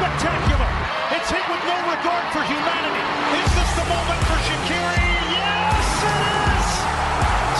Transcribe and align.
spectacular. 0.00 0.70
It's 1.12 1.28
hit 1.28 1.44
with 1.44 1.60
no 1.68 1.76
regard 1.92 2.24
for 2.32 2.40
humanity. 2.40 3.04
Is 3.36 3.50
this 3.52 3.70
the 3.76 3.84
moment 3.84 4.20
for 4.24 4.38
Shaqiri? 4.48 5.04
Yes, 5.36 5.88
it 6.08 6.24
is. 6.48 6.68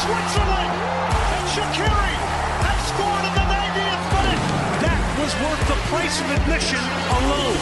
Switzerland 0.01 0.73
and 1.37 1.45
Shaqiri 1.53 2.15
have 2.65 2.81
scored 2.89 3.25
in 3.29 3.35
the 3.37 3.45
90th 3.45 4.05
minute. 4.17 4.43
That 4.81 5.01
was 5.21 5.33
worth 5.45 5.65
the 5.69 5.77
price 5.93 6.17
of 6.25 6.29
admission 6.41 6.81
alone. 7.21 7.61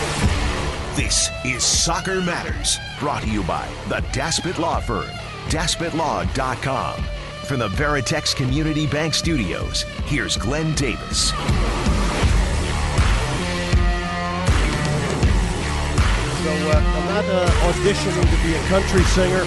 This 0.95 1.29
is 1.45 1.65
Soccer 1.65 2.21
Matters, 2.21 2.79
brought 3.01 3.23
to 3.23 3.29
you 3.29 3.43
by 3.43 3.69
the 3.89 4.01
Daspit 4.13 4.59
Law 4.59 4.79
Firm, 4.79 5.11
DaspitLaw.com. 5.49 7.03
From 7.47 7.59
the 7.59 7.69
Veritex 7.69 8.37
Community 8.37 8.87
Bank 8.87 9.15
Studios, 9.15 9.83
here's 10.05 10.37
Glenn 10.37 10.73
Davis. 10.75 11.33
So 16.49 16.55
uh, 16.55 16.77
I'm 16.77 17.07
not 17.09 17.25
uh, 17.27 17.47
auditioning 17.71 18.23
to 18.23 18.43
be 18.43 18.55
a 18.55 18.63
country 18.69 19.03
singer, 19.03 19.45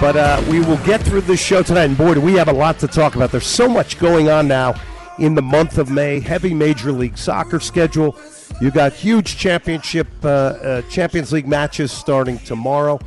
but 0.00 0.16
uh, 0.16 0.42
we 0.50 0.58
will 0.58 0.78
get 0.78 1.00
through 1.00 1.20
this 1.20 1.38
show 1.38 1.62
tonight. 1.62 1.84
And 1.84 1.96
boy, 1.96 2.14
do 2.14 2.20
we 2.20 2.32
have 2.32 2.48
a 2.48 2.52
lot 2.52 2.80
to 2.80 2.88
talk 2.88 3.14
about. 3.14 3.30
There's 3.30 3.46
so 3.46 3.68
much 3.68 4.00
going 4.00 4.28
on 4.28 4.48
now 4.48 4.74
in 5.20 5.36
the 5.36 5.42
month 5.42 5.78
of 5.78 5.88
May. 5.88 6.18
Heavy 6.18 6.52
Major 6.52 6.90
League 6.90 7.16
Soccer 7.16 7.60
schedule. 7.60 8.18
You 8.60 8.72
got 8.72 8.92
huge 8.92 9.36
championship, 9.36 10.08
uh, 10.24 10.28
uh, 10.28 10.82
Champions 10.90 11.32
League 11.32 11.46
matches 11.46 11.92
starting 11.92 12.38
tomorrow. 12.40 12.98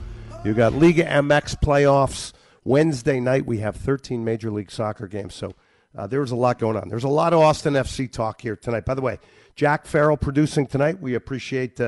You 0.46 0.54
got 0.54 0.72
Liga 0.72 1.04
MX 1.04 1.60
playoffs. 1.60 2.32
Wednesday 2.64 3.20
night 3.20 3.46
we 3.46 3.58
have 3.58 3.76
13 3.76 4.24
Major 4.24 4.50
League 4.50 4.72
Soccer 4.72 5.08
games. 5.08 5.36
So 5.36 5.52
uh, 5.98 6.08
there's 6.08 6.32
a 6.32 6.38
lot 6.38 6.58
going 6.58 6.78
on. 6.78 6.88
There's 6.88 7.04
a 7.04 7.10
lot 7.10 7.34
of 7.34 7.42
Austin 7.42 7.74
FC 7.74 8.10
talk 8.10 8.40
here 8.40 8.56
tonight. 8.56 8.86
By 8.86 8.94
the 8.94 9.02
way, 9.02 9.20
Jack 9.58 9.86
Farrell 9.86 10.16
producing 10.16 10.68
tonight. 10.68 11.02
We 11.02 11.16
appreciate 11.16 11.82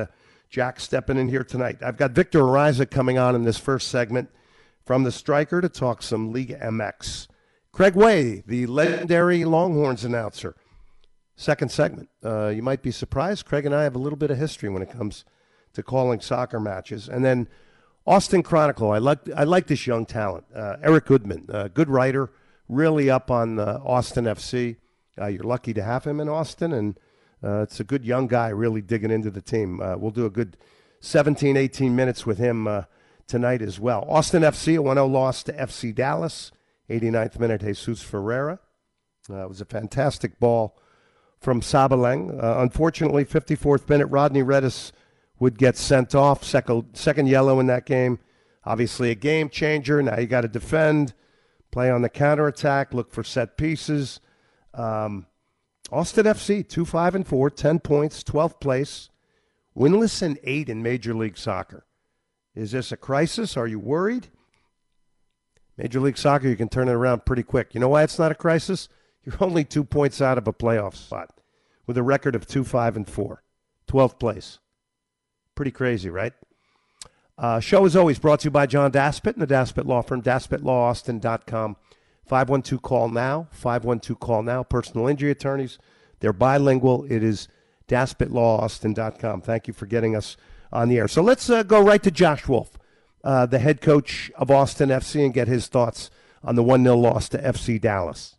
Jack 0.52 0.78
stepping 0.80 1.16
in 1.16 1.30
here 1.30 1.42
tonight. 1.42 1.78
I've 1.82 1.96
got 1.96 2.10
Victor 2.10 2.40
Araiza 2.40 2.88
coming 2.88 3.16
on 3.16 3.34
in 3.34 3.44
this 3.44 3.56
first 3.56 3.88
segment 3.88 4.28
from 4.84 5.02
the 5.02 5.10
striker 5.10 5.62
to 5.62 5.68
talk 5.70 6.02
some 6.02 6.30
Liga 6.30 6.58
MX. 6.58 7.26
Craig 7.72 7.94
Way, 7.94 8.44
the 8.46 8.66
legendary 8.66 9.46
Longhorns 9.46 10.04
announcer. 10.04 10.54
Second 11.36 11.70
segment. 11.70 12.10
Uh, 12.22 12.48
you 12.48 12.62
might 12.62 12.82
be 12.82 12.90
surprised. 12.90 13.46
Craig 13.46 13.64
and 13.64 13.74
I 13.74 13.84
have 13.84 13.94
a 13.94 13.98
little 13.98 14.18
bit 14.18 14.30
of 14.30 14.36
history 14.36 14.68
when 14.68 14.82
it 14.82 14.90
comes 14.90 15.24
to 15.72 15.82
calling 15.82 16.20
soccer 16.20 16.60
matches. 16.60 17.08
And 17.08 17.24
then 17.24 17.48
Austin 18.06 18.42
Chronicle. 18.42 18.90
I 18.90 18.98
like 18.98 19.20
I 19.34 19.44
like 19.44 19.68
this 19.68 19.86
young 19.86 20.04
talent. 20.04 20.44
Uh, 20.54 20.76
Eric 20.82 21.06
Goodman, 21.06 21.46
uh, 21.50 21.68
good 21.68 21.88
writer, 21.88 22.30
really 22.68 23.08
up 23.08 23.30
on 23.30 23.58
uh, 23.58 23.80
Austin 23.82 24.26
FC. 24.26 24.76
Uh, 25.18 25.28
you're 25.28 25.44
lucky 25.44 25.72
to 25.72 25.82
have 25.82 26.04
him 26.04 26.20
in 26.20 26.28
Austin, 26.28 26.74
and 26.74 26.98
uh, 27.44 27.62
it's 27.62 27.80
a 27.80 27.84
good 27.84 28.04
young 28.04 28.26
guy 28.26 28.48
really 28.48 28.80
digging 28.80 29.10
into 29.10 29.30
the 29.30 29.42
team. 29.42 29.80
Uh, 29.80 29.96
we'll 29.96 30.10
do 30.10 30.26
a 30.26 30.30
good 30.30 30.56
17, 31.00 31.56
18 31.56 31.96
minutes 31.96 32.24
with 32.24 32.38
him 32.38 32.84
tonight 33.26 33.62
as 33.62 33.80
well. 33.80 34.04
Austin 34.08 34.42
FC, 34.42 34.76
a 34.76 34.82
1 34.82 34.96
0 34.96 35.06
loss 35.06 35.42
to 35.42 35.52
FC 35.52 35.94
Dallas. 35.94 36.52
89th 36.88 37.38
minute, 37.38 37.62
Jesus 37.62 38.02
Ferreira. 38.02 38.58
it 39.28 39.48
was 39.48 39.60
a 39.60 39.64
fantastic 39.64 40.38
ball 40.38 40.76
from 41.40 41.60
Sabaleng. 41.60 42.38
unfortunately, 42.40 43.24
54th 43.24 43.88
minute, 43.88 44.06
Rodney 44.06 44.42
Redes 44.42 44.92
would 45.42 45.58
get 45.58 45.76
sent 45.76 46.14
off. 46.14 46.44
Second, 46.44 46.84
second 46.92 47.28
yellow 47.28 47.58
in 47.58 47.66
that 47.66 47.84
game. 47.86 48.20
Obviously, 48.64 49.10
a 49.10 49.16
game 49.16 49.48
changer. 49.48 50.00
Now 50.02 50.18
you 50.18 50.26
got 50.26 50.42
to 50.42 50.48
defend, 50.48 51.14
play 51.72 51.90
on 51.90 52.02
the 52.02 52.08
counterattack, 52.08 52.94
look 52.94 53.10
for 53.10 53.24
set 53.24 53.56
pieces. 53.56 54.20
Um, 54.72 55.26
Austin 55.92 56.24
FC, 56.24 56.66
2 56.66 56.86
5 56.86 57.14
and 57.14 57.26
4, 57.26 57.50
10 57.50 57.78
points, 57.80 58.22
12th 58.22 58.58
place, 58.60 59.10
winless 59.76 60.22
and 60.22 60.38
8 60.42 60.70
in 60.70 60.82
Major 60.82 61.12
League 61.12 61.36
Soccer. 61.36 61.84
Is 62.54 62.72
this 62.72 62.92
a 62.92 62.96
crisis? 62.96 63.58
Are 63.58 63.66
you 63.66 63.78
worried? 63.78 64.28
Major 65.76 66.00
League 66.00 66.16
Soccer, 66.16 66.48
you 66.48 66.56
can 66.56 66.70
turn 66.70 66.88
it 66.88 66.92
around 66.92 67.26
pretty 67.26 67.42
quick. 67.42 67.74
You 67.74 67.80
know 67.80 67.90
why 67.90 68.04
it's 68.04 68.18
not 68.18 68.32
a 68.32 68.34
crisis? 68.34 68.88
You're 69.24 69.36
only 69.40 69.64
two 69.64 69.84
points 69.84 70.22
out 70.22 70.38
of 70.38 70.48
a 70.48 70.52
playoff 70.52 70.96
spot 70.96 71.38
with 71.86 71.98
a 71.98 72.02
record 72.02 72.34
of 72.34 72.46
2 72.46 72.64
5 72.64 72.96
and 72.96 73.08
4, 73.08 73.42
12th 73.86 74.18
place. 74.18 74.58
Pretty 75.54 75.70
crazy, 75.70 76.08
right? 76.08 76.32
Uh, 77.36 77.60
show 77.60 77.84
is 77.84 77.96
always 77.96 78.18
brought 78.18 78.40
to 78.40 78.44
you 78.44 78.50
by 78.50 78.64
John 78.64 78.92
Daspit 78.92 79.34
and 79.34 79.42
the 79.42 79.46
Daspit 79.46 79.84
Law 79.84 80.00
Firm, 80.00 80.22
DaspitLawAustin.com. 80.22 81.76
512 82.26 82.82
call 82.82 83.08
now, 83.08 83.48
512 83.50 84.20
call 84.20 84.42
now. 84.42 84.62
Personal 84.62 85.06
injury 85.08 85.30
attorneys, 85.30 85.78
they're 86.20 86.32
bilingual. 86.32 87.04
It 87.10 87.22
is 87.22 87.48
DaspitLawAustin.com. 87.88 89.42
Thank 89.42 89.66
you 89.66 89.74
for 89.74 89.86
getting 89.86 90.16
us 90.16 90.36
on 90.72 90.88
the 90.88 90.98
air. 90.98 91.08
So 91.08 91.22
let's 91.22 91.50
uh, 91.50 91.62
go 91.62 91.80
right 91.80 92.02
to 92.02 92.10
Josh 92.10 92.48
Wolff, 92.48 92.78
uh, 93.22 93.46
the 93.46 93.58
head 93.58 93.80
coach 93.80 94.30
of 94.36 94.50
Austin 94.50 94.88
FC, 94.88 95.24
and 95.24 95.34
get 95.34 95.48
his 95.48 95.66
thoughts 95.66 96.10
on 96.42 96.54
the 96.54 96.62
1 96.62 96.82
0 96.82 96.96
loss 96.96 97.28
to 97.30 97.38
FC 97.38 97.80
Dallas. 97.80 98.36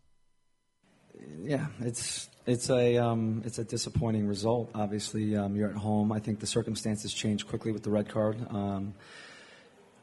Yeah, 1.41 1.67
it's 1.81 2.29
it's 2.45 2.69
a 2.69 2.97
um, 2.97 3.41
it's 3.45 3.59
a 3.59 3.63
disappointing 3.63 4.27
result. 4.27 4.71
Obviously, 4.73 5.35
um, 5.35 5.55
you're 5.55 5.69
at 5.69 5.75
home. 5.75 6.11
I 6.11 6.19
think 6.19 6.39
the 6.39 6.47
circumstances 6.47 7.13
changed 7.13 7.47
quickly 7.47 7.71
with 7.71 7.83
the 7.83 7.89
red 7.89 8.09
card. 8.09 8.37
Um, 8.49 8.95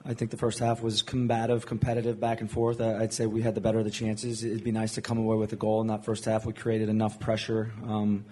I 0.04 0.14
think 0.14 0.30
the 0.30 0.38
first 0.38 0.58
half 0.58 0.82
was 0.82 1.02
combative, 1.02 1.66
competitive, 1.66 2.18
back 2.18 2.40
and 2.40 2.50
forth. 2.50 2.80
I'd 2.80 3.12
say 3.12 3.26
we 3.26 3.42
had 3.42 3.54
the 3.54 3.60
better 3.60 3.80
of 3.80 3.84
the 3.84 3.90
chances. 3.90 4.42
It'd 4.42 4.64
be 4.64 4.72
nice 4.72 4.94
to 4.94 5.02
come 5.02 5.18
away 5.18 5.36
with 5.36 5.52
a 5.52 5.56
goal 5.56 5.82
in 5.82 5.88
that 5.88 6.06
first 6.06 6.24
half. 6.24 6.46
We 6.46 6.54
created 6.54 6.88
enough 6.88 7.20
pressure. 7.20 7.72
Um, 7.86 8.24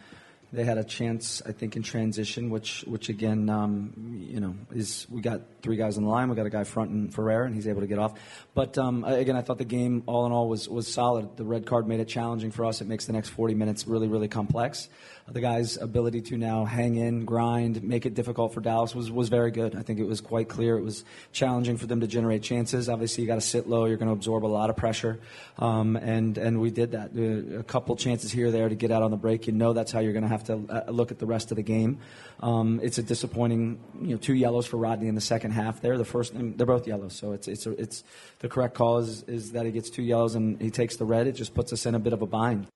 they 0.51 0.65
had 0.65 0.79
a 0.79 0.85
chance, 0.85 1.43
I 1.45 1.53
think, 1.53 1.77
in 1.77 1.83
transition, 1.83 2.49
which, 2.49 2.83
which 2.87 3.11
again, 3.11 3.51
um, 3.51 4.25
you 4.31 4.41
know, 4.41 4.55
is 4.73 5.07
we 5.11 5.21
got 5.21 5.43
three 5.61 5.77
guys 5.77 5.99
on 5.99 6.05
the 6.05 6.09
line. 6.09 6.31
We 6.31 6.37
got 6.37 6.47
a 6.47 6.51
guy 6.51 6.65
front 6.65 6.91
in 6.91 7.11
Ferrer, 7.11 7.45
and 7.45 7.55
he's 7.55 7.69
able 7.69 7.83
to 7.83 7.87
get 7.87 7.99
off. 7.99 8.19
But 8.55 8.79
um, 8.79 9.05
again, 9.05 9.37
I 9.37 9.43
thought 9.43 9.59
the 9.59 9.67
game, 9.67 10.05
all 10.07 10.25
in 10.25 10.33
all, 10.33 10.49
was 10.49 10.67
was 10.67 10.89
solid. 10.89 11.37
The 11.37 11.45
red 11.45 11.67
card 11.67 11.87
made 11.87 12.01
it 12.01 12.09
challenging 12.09 12.51
for 12.51 12.65
us. 12.65 12.81
It 12.81 12.89
makes 12.89 13.05
the 13.05 13.13
next 13.13 13.29
40 13.29 13.55
minutes 13.55 13.87
really, 13.87 14.09
really 14.09 14.29
complex 14.29 14.89
the 15.31 15.41
guy's 15.41 15.77
ability 15.77 16.23
to 16.23 16.37
now 16.37 16.65
hang 16.65 16.97
in, 16.97 17.25
grind, 17.25 17.83
make 17.83 18.07
it 18.07 18.15
difficult 18.15 18.55
for 18.55 18.61
Dallas 18.61 18.95
was, 18.95 19.11
was 19.11 19.29
very 19.29 19.51
good. 19.51 19.77
I 19.77 19.83
think 19.83 19.99
it 19.99 20.07
was 20.07 20.21
quite 20.21 20.49
clear. 20.49 20.79
It 20.79 20.83
was 20.83 21.05
challenging 21.33 21.77
for 21.77 21.87
them 21.87 22.01
to 22.01 22.07
generate 22.07 22.43
chances. 22.43 22.89
Obviously, 22.89 23.23
you 23.23 23.29
got 23.29 23.35
to 23.35 23.41
sit 23.41 23.69
low. 23.69 23.85
You're 23.85 23.99
going 23.99 24.09
to 24.09 24.15
absorb 24.15 24.45
a 24.45 24.47
lot 24.47 24.71
of 24.71 24.77
pressure, 24.77 25.19
um, 25.59 25.97
and 25.97 26.39
and 26.39 26.61
we 26.61 26.71
did 26.71 26.93
that. 26.93 27.11
Uh, 27.17 27.59
a 27.59 27.63
couple 27.63 27.95
chances 27.97 28.33
here 28.33 28.51
there 28.51 28.69
to 28.69 28.75
get 28.75 28.91
out 28.91 29.03
on 29.03 29.11
the 29.11 29.17
break. 29.17 29.47
You 29.47 29.53
know 29.53 29.73
that's 29.73 29.93
how 29.93 30.01
you're 30.01 30.13
going 30.13 30.23
to 30.23 30.29
have 30.29 30.45
to 30.45 30.61
uh, 30.69 30.91
look 30.91 31.11
at 31.11 31.19
the 31.19 31.27
rest 31.27 31.51
of 31.51 31.57
the 31.57 31.63
game. 31.63 31.99
Um, 32.41 32.81
it's 32.83 32.99
a 32.99 33.03
disappointing, 33.03 33.81
you 34.01 34.11
know, 34.13 34.17
two 34.17 34.35
yellows 34.35 34.67
for 34.67 34.77
Rodney 34.77 35.09
in 35.09 35.15
the 35.15 35.21
second 35.21 35.51
half. 35.51 35.81
There, 35.81 35.99
the 35.99 36.05
first, 36.05 36.33
they're 36.35 36.67
both 36.67 36.87
yellows, 36.87 37.15
so 37.15 37.33
it's 37.33 37.49
it's 37.49 37.67
it's 37.67 38.05
the 38.39 38.49
correct 38.49 38.75
call 38.75 38.99
is, 38.99 39.25
is 39.25 39.53
that 39.53 39.67
he 39.67 39.73
gets 39.73 39.91
two 39.91 40.03
yellows 40.03 40.35
and 40.35 40.61
he 40.61 40.71
takes 40.71 40.97
the 40.97 41.05
red. 41.05 41.27
It 41.27 41.33
just 41.33 41.55
puts 41.55 41.73
us 41.73 41.85
in 41.85 41.95
a 41.95 41.99
bit 41.99 42.13
of 42.13 42.23
a 42.23 42.27
bind. 42.27 42.67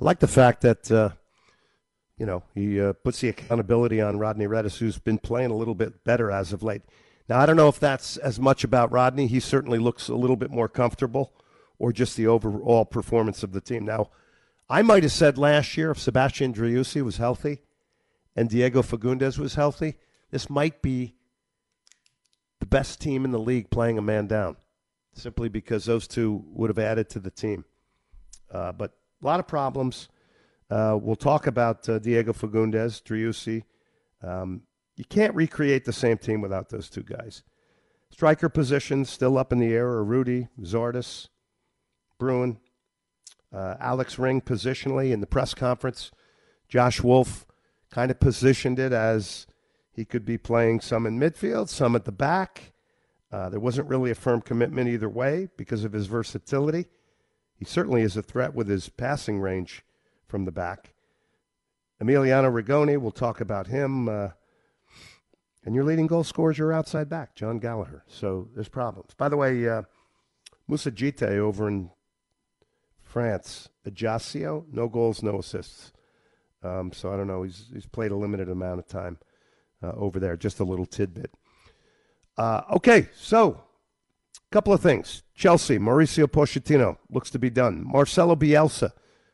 I 0.00 0.04
like 0.04 0.20
the 0.20 0.28
fact 0.28 0.60
that 0.60 0.90
uh, 0.92 1.10
you 2.18 2.26
know 2.26 2.42
he 2.54 2.80
uh, 2.80 2.92
puts 2.92 3.20
the 3.20 3.28
accountability 3.28 4.00
on 4.00 4.18
Rodney 4.18 4.46
Redes, 4.46 4.78
who's 4.78 4.98
been 4.98 5.18
playing 5.18 5.50
a 5.50 5.56
little 5.56 5.74
bit 5.74 6.04
better 6.04 6.30
as 6.30 6.52
of 6.52 6.62
late. 6.62 6.82
Now 7.28 7.38
I 7.38 7.46
don't 7.46 7.56
know 7.56 7.68
if 7.68 7.78
that's 7.78 8.16
as 8.16 8.38
much 8.40 8.64
about 8.64 8.92
Rodney. 8.92 9.26
He 9.26 9.40
certainly 9.40 9.78
looks 9.78 10.08
a 10.08 10.14
little 10.14 10.36
bit 10.36 10.50
more 10.50 10.68
comfortable, 10.68 11.32
or 11.78 11.92
just 11.92 12.16
the 12.16 12.26
overall 12.26 12.84
performance 12.84 13.42
of 13.42 13.52
the 13.52 13.60
team. 13.60 13.84
Now, 13.84 14.10
I 14.68 14.82
might 14.82 15.02
have 15.02 15.12
said 15.12 15.38
last 15.38 15.76
year 15.76 15.90
if 15.90 15.98
Sebastian 15.98 16.52
Driussi 16.52 17.02
was 17.02 17.16
healthy 17.16 17.60
and 18.36 18.50
Diego 18.50 18.82
Fagundez 18.82 19.38
was 19.38 19.54
healthy, 19.54 19.94
this 20.30 20.50
might 20.50 20.82
be 20.82 21.14
the 22.60 22.66
best 22.66 23.00
team 23.00 23.24
in 23.24 23.30
the 23.30 23.38
league 23.38 23.70
playing 23.70 23.98
a 23.98 24.02
man 24.02 24.26
down, 24.26 24.56
simply 25.12 25.48
because 25.48 25.84
those 25.84 26.06
two 26.06 26.44
would 26.48 26.70
have 26.70 26.78
added 26.78 27.08
to 27.10 27.20
the 27.20 27.30
team. 27.30 27.64
Uh, 28.50 28.72
but 28.72 28.92
a 29.22 29.26
lot 29.26 29.40
of 29.40 29.46
problems. 29.46 30.08
Uh, 30.70 30.98
we'll 31.00 31.16
talk 31.16 31.46
about 31.46 31.88
uh, 31.88 31.98
Diego 31.98 32.32
Fagundez, 32.32 33.02
Driussi. 33.02 33.64
Um, 34.22 34.62
you 34.96 35.04
can't 35.04 35.34
recreate 35.34 35.84
the 35.84 35.92
same 35.92 36.18
team 36.18 36.40
without 36.40 36.68
those 36.68 36.90
two 36.90 37.02
guys. 37.02 37.42
Striker 38.10 38.48
positions 38.48 39.08
still 39.08 39.38
up 39.38 39.52
in 39.52 39.58
the 39.58 39.72
air 39.72 39.86
are 39.86 40.04
Rudy, 40.04 40.48
Zardes, 40.60 41.28
Bruin, 42.18 42.58
uh, 43.52 43.76
Alex 43.80 44.18
Ring 44.18 44.40
positionally 44.40 45.12
in 45.12 45.20
the 45.20 45.26
press 45.26 45.54
conference. 45.54 46.10
Josh 46.68 47.02
Wolff 47.02 47.46
kind 47.90 48.10
of 48.10 48.20
positioned 48.20 48.78
it 48.78 48.92
as 48.92 49.46
he 49.92 50.04
could 50.04 50.24
be 50.24 50.36
playing 50.36 50.80
some 50.80 51.06
in 51.06 51.18
midfield, 51.18 51.68
some 51.68 51.96
at 51.96 52.04
the 52.04 52.12
back. 52.12 52.72
Uh, 53.32 53.48
there 53.48 53.60
wasn't 53.60 53.88
really 53.88 54.10
a 54.10 54.14
firm 54.14 54.40
commitment 54.40 54.88
either 54.88 55.08
way 55.08 55.48
because 55.56 55.84
of 55.84 55.92
his 55.92 56.06
versatility. 56.06 56.86
He 57.54 57.64
certainly 57.64 58.02
is 58.02 58.16
a 58.16 58.22
threat 58.22 58.54
with 58.54 58.68
his 58.68 58.88
passing 58.88 59.40
range 59.40 59.84
from 60.28 60.44
the 60.44 60.52
back. 60.52 60.94
Emiliano 62.00 62.52
Rigoni, 62.52 62.98
we'll 62.98 63.10
talk 63.10 63.40
about 63.40 63.66
him. 63.66 64.08
Uh, 64.08 64.28
and 65.64 65.74
your 65.74 65.84
leading 65.84 66.06
goal 66.06 66.22
scorer 66.22 66.52
is 66.52 66.58
your 66.58 66.72
outside 66.72 67.08
back, 67.08 67.34
John 67.34 67.58
Gallagher. 67.58 68.04
So 68.06 68.48
there's 68.54 68.68
problems. 68.68 69.14
By 69.14 69.28
the 69.28 69.36
way, 69.36 69.68
uh, 69.68 69.82
Moussa 70.68 70.92
Djitté 70.92 71.38
over 71.38 71.66
in 71.66 71.90
France, 73.02 73.68
Ajaccio, 73.84 74.66
no 74.70 74.88
goals, 74.88 75.22
no 75.22 75.38
assists. 75.38 75.92
Um, 76.62 76.92
so 76.92 77.12
I 77.12 77.16
don't 77.16 77.26
know. 77.26 77.42
He's 77.42 77.66
he's 77.72 77.86
played 77.86 78.10
a 78.10 78.16
limited 78.16 78.48
amount 78.48 78.80
of 78.80 78.86
time 78.86 79.18
uh, 79.82 79.92
over 79.92 80.18
there. 80.18 80.36
Just 80.36 80.60
a 80.60 80.64
little 80.64 80.86
tidbit. 80.86 81.32
Uh, 82.36 82.62
okay, 82.72 83.08
so 83.14 83.62
a 84.36 84.52
couple 84.52 84.72
of 84.72 84.80
things. 84.80 85.22
Chelsea, 85.34 85.78
Mauricio 85.78 86.26
Pochettino 86.26 86.98
looks 87.10 87.30
to 87.30 87.38
be 87.38 87.50
done. 87.50 87.82
Marcelo 87.84 88.36
Bielsa 88.36 88.92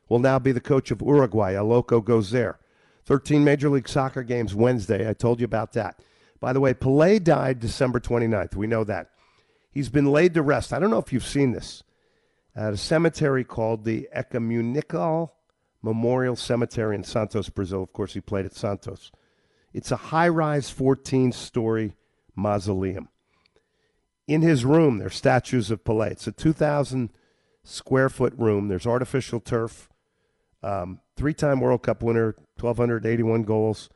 will 0.08 0.18
now 0.18 0.38
be 0.38 0.52
the 0.52 0.60
coach 0.60 0.90
of 0.90 1.00
Uruguay. 1.00 1.52
A 1.52 1.64
loco 1.64 2.00
goes 2.00 2.30
there. 2.30 2.58
13 3.06 3.44
Major 3.44 3.68
League 3.68 3.88
Soccer 3.88 4.22
games 4.22 4.54
Wednesday. 4.54 5.08
I 5.08 5.12
told 5.12 5.40
you 5.40 5.44
about 5.44 5.72
that. 5.72 6.00
By 6.40 6.52
the 6.52 6.60
way, 6.60 6.74
Pelé 6.74 7.22
died 7.22 7.60
December 7.60 8.00
29th. 8.00 8.56
We 8.56 8.66
know 8.66 8.84
that. 8.84 9.10
He's 9.70 9.88
been 9.88 10.12
laid 10.12 10.34
to 10.34 10.42
rest. 10.42 10.72
I 10.72 10.78
don't 10.78 10.90
know 10.90 10.98
if 10.98 11.12
you've 11.12 11.26
seen 11.26 11.52
this 11.52 11.82
at 12.54 12.72
a 12.72 12.76
cemetery 12.76 13.44
called 13.44 13.84
the 13.84 14.08
Ecumenical 14.12 15.34
Memorial 15.82 16.36
Cemetery 16.36 16.94
in 16.94 17.04
Santos, 17.04 17.48
Brazil. 17.48 17.82
Of 17.82 17.92
course, 17.92 18.14
he 18.14 18.20
played 18.20 18.46
at 18.46 18.54
Santos. 18.54 19.10
It's 19.72 19.90
a 19.90 19.96
high 19.96 20.28
rise 20.28 20.70
14 20.70 21.32
story 21.32 21.96
mausoleum. 22.36 23.08
In 24.26 24.40
his 24.40 24.64
room, 24.64 24.98
there's 24.98 25.16
statues 25.16 25.70
of 25.70 25.84
Pelé. 25.84 26.12
It's 26.12 26.26
a 26.26 26.32
2,000 26.32 27.10
square 27.62 28.08
foot 28.08 28.32
room. 28.38 28.68
There's 28.68 28.86
artificial 28.86 29.40
turf. 29.40 29.90
Um, 30.64 31.00
Three 31.16 31.34
time 31.34 31.60
World 31.60 31.82
Cup 31.82 32.02
winner, 32.02 32.34
1,281 32.58 33.44
goals. 33.44 33.88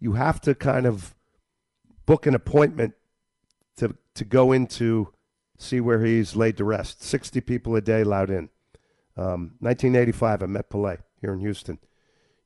You 0.00 0.14
have 0.14 0.40
to 0.40 0.56
kind 0.56 0.86
of 0.86 1.14
book 2.04 2.26
an 2.26 2.34
appointment 2.34 2.94
to, 3.76 3.94
to 4.14 4.24
go 4.24 4.50
into 4.50 5.12
see 5.56 5.80
where 5.80 6.04
he's 6.04 6.34
laid 6.34 6.56
to 6.56 6.64
rest. 6.64 7.02
60 7.02 7.40
people 7.42 7.76
a 7.76 7.80
day 7.80 8.00
allowed 8.00 8.30
in. 8.30 8.48
Um, 9.16 9.54
1985, 9.60 10.42
I 10.42 10.46
met 10.46 10.70
Pelé 10.70 10.98
here 11.20 11.32
in 11.32 11.40
Houston. 11.40 11.78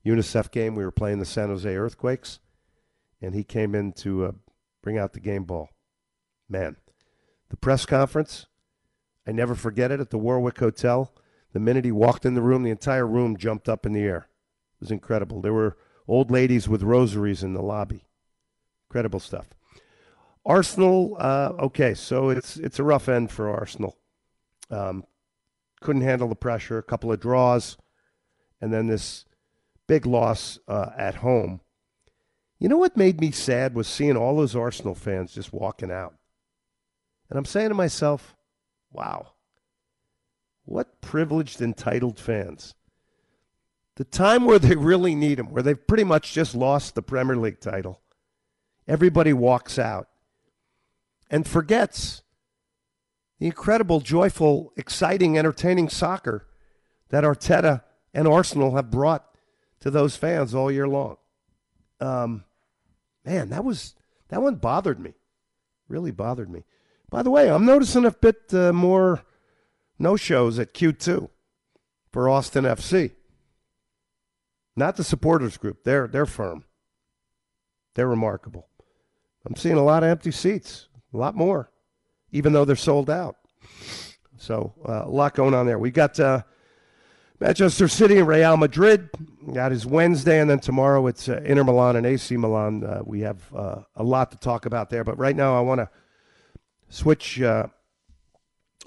UNICEF 0.04 0.50
game, 0.50 0.75
we 0.75 0.84
were 0.84 0.90
playing 0.90 1.19
the 1.19 1.25
San 1.25 1.48
Jose 1.48 1.75
Earthquakes, 1.75 2.38
and 3.22 3.34
he 3.34 3.43
came 3.43 3.75
in 3.75 3.93
to 3.93 4.26
uh, 4.26 4.32
bring 4.82 4.98
out 4.98 5.14
the 5.14 5.20
game 5.20 5.44
ball. 5.44 5.70
Man, 6.48 6.76
the 7.48 7.56
press 7.56 7.87
conference, 7.87 8.46
I 9.26 9.32
never 9.32 9.54
forget 9.54 9.90
it 9.90 10.00
at 10.00 10.10
the 10.10 10.19
Warwick 10.19 10.58
Hotel. 10.58 11.12
The 11.56 11.61
minute 11.61 11.87
he 11.87 11.91
walked 11.91 12.26
in 12.26 12.35
the 12.35 12.43
room, 12.43 12.64
the 12.64 12.70
entire 12.70 13.06
room 13.06 13.38
jumped 13.38 13.67
up 13.67 13.87
in 13.87 13.94
the 13.94 14.03
air. 14.03 14.29
It 14.75 14.81
was 14.81 14.91
incredible. 14.91 15.41
There 15.41 15.55
were 15.55 15.79
old 16.06 16.31
ladies 16.31 16.69
with 16.69 16.82
rosaries 16.82 17.43
in 17.43 17.55
the 17.55 17.62
lobby. 17.62 18.05
Incredible 18.91 19.20
stuff. 19.20 19.49
Arsenal, 20.44 21.17
uh, 21.19 21.55
okay, 21.58 21.94
so 21.94 22.29
it's 22.29 22.58
it's 22.58 22.79
a 22.79 22.85
rough 22.85 23.08
end 23.08 23.31
for 23.31 23.49
Arsenal. 23.49 23.97
Um, 24.70 25.06
couldn't 25.81 26.03
handle 26.03 26.29
the 26.29 26.35
pressure. 26.35 26.76
A 26.76 26.82
couple 26.82 27.11
of 27.11 27.20
draws, 27.20 27.79
and 28.61 28.70
then 28.70 28.87
this 28.87 29.25
big 29.87 30.05
loss 30.05 30.58
uh, 30.69 30.91
at 30.99 31.14
home. 31.14 31.62
You 32.58 32.69
know 32.69 32.76
what 32.76 32.99
made 32.99 33.19
me 33.19 33.31
sad 33.31 33.75
was 33.75 33.88
seeing 33.88 34.19
all 34.19 34.37
those 34.37 34.55
Arsenal 34.55 34.94
fans 34.94 35.32
just 35.32 35.55
walking 35.55 35.91
out, 35.91 36.17
and 37.31 37.38
I'm 37.38 37.47
saying 37.47 37.70
to 37.70 37.75
myself, 37.75 38.37
"Wow, 38.93 39.35
what 40.66 41.00
privileged, 41.00 41.60
entitled 41.60 42.20
fans." 42.20 42.74
The 43.96 44.04
time 44.04 44.44
where 44.44 44.58
they 44.58 44.76
really 44.76 45.14
need 45.14 45.38
them, 45.38 45.50
where 45.50 45.62
they've 45.62 45.86
pretty 45.86 46.04
much 46.04 46.34
just 46.34 46.54
lost 46.54 46.94
the 46.94 47.02
Premier 47.02 47.36
League 47.36 47.60
title, 47.60 48.02
everybody 48.86 49.32
walks 49.32 49.78
out 49.78 50.08
and 51.30 51.46
forgets 51.46 52.22
the 53.38 53.46
incredible, 53.46 54.00
joyful, 54.00 54.72
exciting, 54.76 55.36
entertaining 55.36 55.88
soccer 55.88 56.46
that 57.08 57.24
Arteta 57.24 57.82
and 58.14 58.26
Arsenal 58.26 58.76
have 58.76 58.90
brought 58.90 59.26
to 59.80 59.90
those 59.90 60.16
fans 60.16 60.54
all 60.54 60.70
year 60.70 60.88
long. 60.88 61.16
Um, 62.00 62.44
man, 63.24 63.50
that 63.50 63.64
was 63.64 63.94
that 64.28 64.42
one 64.42 64.56
bothered 64.56 64.98
me, 64.98 65.14
really 65.88 66.10
bothered 66.10 66.50
me. 66.50 66.64
By 67.10 67.22
the 67.22 67.30
way, 67.30 67.50
I'm 67.50 67.64
noticing 67.64 68.04
a 68.04 68.10
bit 68.10 68.52
uh, 68.52 68.72
more 68.72 69.22
no 69.98 70.16
shows 70.16 70.58
at 70.58 70.75
Q2 70.75 71.28
for 72.12 72.28
Austin 72.28 72.64
FC. 72.64 73.12
Not 74.76 74.96
the 74.96 75.04
supporters 75.04 75.56
group; 75.56 75.84
they're 75.84 76.06
they're 76.06 76.26
firm. 76.26 76.64
They're 77.94 78.08
remarkable. 78.08 78.69
I'm 79.46 79.56
seeing 79.56 79.76
a 79.76 79.84
lot 79.84 80.02
of 80.02 80.10
empty 80.10 80.31
seats 80.31 80.88
a 81.14 81.16
lot 81.16 81.34
more, 81.34 81.70
even 82.31 82.52
though 82.52 82.64
they're 82.64 82.76
sold 82.76 83.08
out. 83.08 83.37
So 84.37 84.75
uh, 84.87 85.04
a 85.04 85.08
lot 85.08 85.34
going 85.34 85.54
on 85.54 85.66
there. 85.66 85.78
We 85.78 85.90
got 85.90 86.20
uh, 86.20 86.43
Manchester 87.40 87.88
City 87.88 88.19
and 88.19 88.28
Real 88.28 88.56
Madrid. 88.56 89.08
That 89.48 89.72
is 89.72 89.87
Wednesday, 89.87 90.40
and 90.40 90.50
then 90.50 90.60
tomorrow 90.60 91.06
it's 91.06 91.28
uh, 91.28 91.40
Inter 91.44 91.64
Milan 91.64 91.96
and 91.96 92.06
AC 92.06 92.37
Milan. 92.37 92.84
Uh, 92.84 93.02
we 93.04 93.20
have 93.20 93.54
uh, 93.54 93.82
a 93.94 94.02
lot 94.02 94.31
to 94.32 94.37
talk 94.37 94.66
about 94.66 94.90
there. 94.90 95.04
But 95.04 95.19
right 95.19 95.37
now, 95.37 95.56
I 95.56 95.60
want 95.60 95.81
to 95.81 95.88
switch 96.88 97.40
uh, 97.40 97.69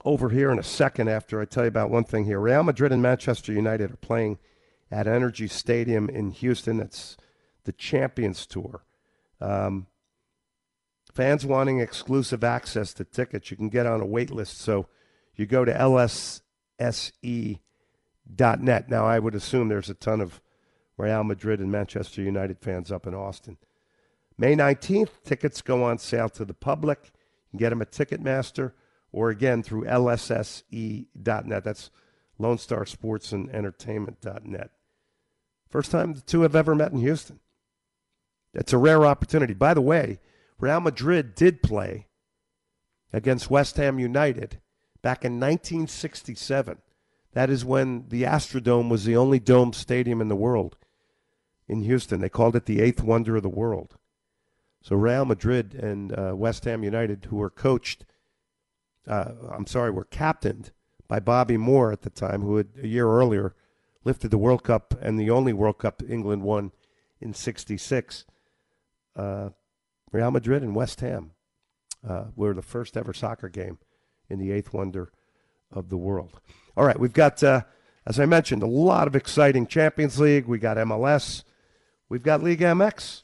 over 0.06 0.30
here 0.30 0.52
in 0.52 0.60
a 0.60 0.64
second 0.64 1.08
after 1.08 1.42
I 1.42 1.46
tell 1.46 1.64
you 1.64 1.70
about 1.70 1.90
one 1.90 2.04
thing 2.04 2.26
here. 2.26 2.40
Real 2.40 2.64
Madrid 2.64 2.92
and 2.92 3.02
Manchester 3.02 3.52
United 3.54 3.92
are 3.92 3.98
playing 3.98 4.40
at 4.92 5.08
Energy 5.08 5.48
Stadium 5.48 6.10
in 6.10 6.32
Houston. 6.32 6.80
It's 6.80 7.18
the 7.64 7.72
Champions 7.72 8.46
Tour. 8.46 8.84
Um, 9.40 9.88
Fans 11.14 11.46
wanting 11.46 11.80
exclusive 11.80 12.44
access 12.44 12.94
to 12.94 13.04
tickets, 13.04 13.52
you 13.52 13.58
can 13.58 13.70
get 13.70 13.86
on 13.86 14.00
a 14.00 14.06
wait 14.06 14.30
list. 14.30 14.60
So 14.60 14.88
you 15.36 15.46
go 15.46 15.66
to 15.66 15.74
lsse.net. 15.74 17.60
Now, 18.90 19.06
I 19.06 19.20
would 19.20 19.36
assume 19.36 19.68
there's 19.68 19.90
a 19.90 19.96
ton 19.96 20.22
of 20.22 20.40
Real 20.98 21.24
Madrid 21.24 21.60
and 21.60 21.72
Manchester 21.72 22.22
United 22.22 22.60
fans 22.60 22.92
up 22.92 23.08
in 23.08 23.14
Austin. 23.16 23.58
May 24.38 24.56
19th, 24.56 25.24
tickets 25.24 25.62
go 25.62 25.84
on 25.84 25.98
sale 25.98 26.30
to 26.30 26.46
the 26.46 26.54
public. 26.54 27.12
You 27.52 27.52
can 27.52 27.60
get 27.60 27.70
them 27.72 27.82
at 27.82 27.92
Ticketmaster 27.92 28.74
or 29.12 29.30
again 29.30 29.64
through 29.64 29.86
lsse.net. 29.86 31.64
That's 31.64 31.92
Lone 32.38 32.58
Star 32.58 32.86
Sports 32.86 33.32
and 33.32 33.50
Entertainment.net. 33.50 34.72
First 35.70 35.92
time 35.92 36.14
the 36.14 36.22
two 36.22 36.42
have 36.42 36.56
ever 36.56 36.74
met 36.76 36.92
in 36.92 37.00
Houston. 37.00 37.40
It's 38.54 38.74
a 38.74 38.78
rare 38.78 39.06
opportunity. 39.06 39.54
By 39.54 39.74
the 39.74 39.82
way, 39.82 40.20
Real 40.60 40.82
Madrid 40.82 41.36
did 41.36 41.62
play 41.62 42.08
against 43.14 43.50
West 43.50 43.78
Ham 43.78 44.00
United 44.00 44.60
back 45.02 45.24
in 45.24 45.34
1967. 45.34 46.78
That 47.34 47.50
is 47.50 47.64
when 47.64 48.06
the 48.10 48.24
Astrodome 48.24 48.90
was 48.90 49.06
the 49.06 49.16
only 49.16 49.40
dome 49.40 49.74
stadium 49.74 50.22
in 50.22 50.28
the 50.28 50.36
world 50.36 50.78
in 51.68 51.82
Houston. 51.82 52.22
They 52.22 52.30
called 52.30 52.56
it 52.56 52.66
the 52.66 52.82
eighth 52.82 53.04
wonder 53.04 53.36
of 53.36 53.44
the 53.44 53.50
world. 53.50 53.96
So 54.82 54.96
Real 54.96 55.26
Madrid 55.26 55.76
and 55.76 56.18
uh, 56.18 56.34
West 56.36 56.66
Ham 56.66 56.84
United, 56.84 57.26
who 57.26 57.38
were 57.38 57.50
coached, 57.50 58.06
uh, 59.10 59.32
I'm 59.52 59.66
sorry, 59.66 59.90
we 59.90 59.98
were 59.98 60.06
captained 60.06 60.72
by 61.08 61.20
Bobby 61.20 61.58
Moore 61.58 61.92
at 61.92 62.04
the 62.04 62.10
time, 62.10 62.42
who 62.42 62.58
had 62.58 62.68
a 62.82 62.88
year 62.88 63.08
earlier 63.08 63.56
lifted 64.04 64.32
the 64.32 64.38
World 64.38 64.64
Cup 64.64 64.94
and 65.02 65.20
the 65.20 65.30
only 65.30 65.52
World 65.52 65.80
Cup 65.80 66.02
England 66.08 66.44
won 66.44 66.72
in 67.20 67.34
'66. 67.34 68.26
Uh, 69.16 69.50
Real 70.12 70.32
Madrid 70.32 70.64
and 70.64 70.76
West 70.76 71.02
Ham 71.02 71.32
uh, 72.08 72.26
were 72.36 72.54
the 72.54 72.62
first 72.62 72.96
ever 72.96 73.14
soccer 73.14 73.50
game 73.50 73.78
in 74.30 74.40
the 74.40 74.52
eighth 74.52 74.74
wonder 74.74 75.12
of 75.72 75.90
the 75.90 75.98
world. 75.98 76.40
All 76.78 76.86
right, 76.86 77.00
we've 77.00 77.14
got, 77.14 77.44
uh, 77.44 77.62
as 78.06 78.20
I 78.20 78.26
mentioned, 78.26 78.64
a 78.64 78.68
lot 78.68 79.08
of 79.08 79.16
exciting 79.16 79.68
Champions 79.68 80.20
League. 80.20 80.46
We 80.46 80.60
got 80.60 80.78
MLS. 80.78 81.44
We've 82.08 82.24
got 82.24 82.42
League 82.42 82.62
MX, 82.62 83.22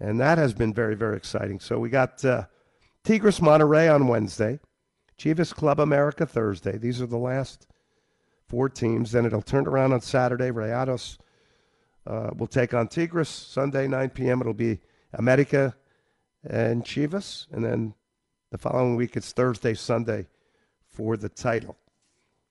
and 0.00 0.20
that 0.20 0.38
has 0.38 0.52
been 0.52 0.74
very, 0.74 0.94
very 0.94 1.16
exciting. 1.16 1.60
So 1.60 1.78
we 1.78 1.88
got 1.88 2.24
uh, 2.24 2.44
Tigres 3.04 3.40
Monterrey 3.40 3.92
on 3.94 4.08
Wednesday, 4.08 4.60
Chivas 5.18 5.54
Club 5.54 5.80
America 5.80 6.26
Thursday. 6.26 6.76
These 6.76 7.00
are 7.00 7.06
the 7.06 7.16
last 7.16 7.66
four 8.48 8.68
teams. 8.68 9.12
Then 9.12 9.24
it'll 9.26 9.42
turn 9.42 9.66
around 9.66 9.92
on 9.92 10.00
Saturday. 10.00 10.50
Rayados 10.50 11.18
uh, 12.06 12.30
will 12.36 12.46
take 12.46 12.74
on 12.74 12.88
Tigres. 12.88 13.28
Sunday, 13.28 13.88
9 13.88 14.10
p.m. 14.10 14.40
It'll 14.40 14.54
be 14.54 14.80
America 15.14 15.74
and 16.48 16.84
Chivas, 16.84 17.46
and 17.50 17.64
then 17.64 17.94
The 18.52 18.58
following 18.58 18.94
week, 18.94 19.16
it's 19.16 19.32
Thursday, 19.32 19.74
Sunday 19.74 20.26
for 20.86 21.16
the 21.16 21.28
title. 21.28 21.76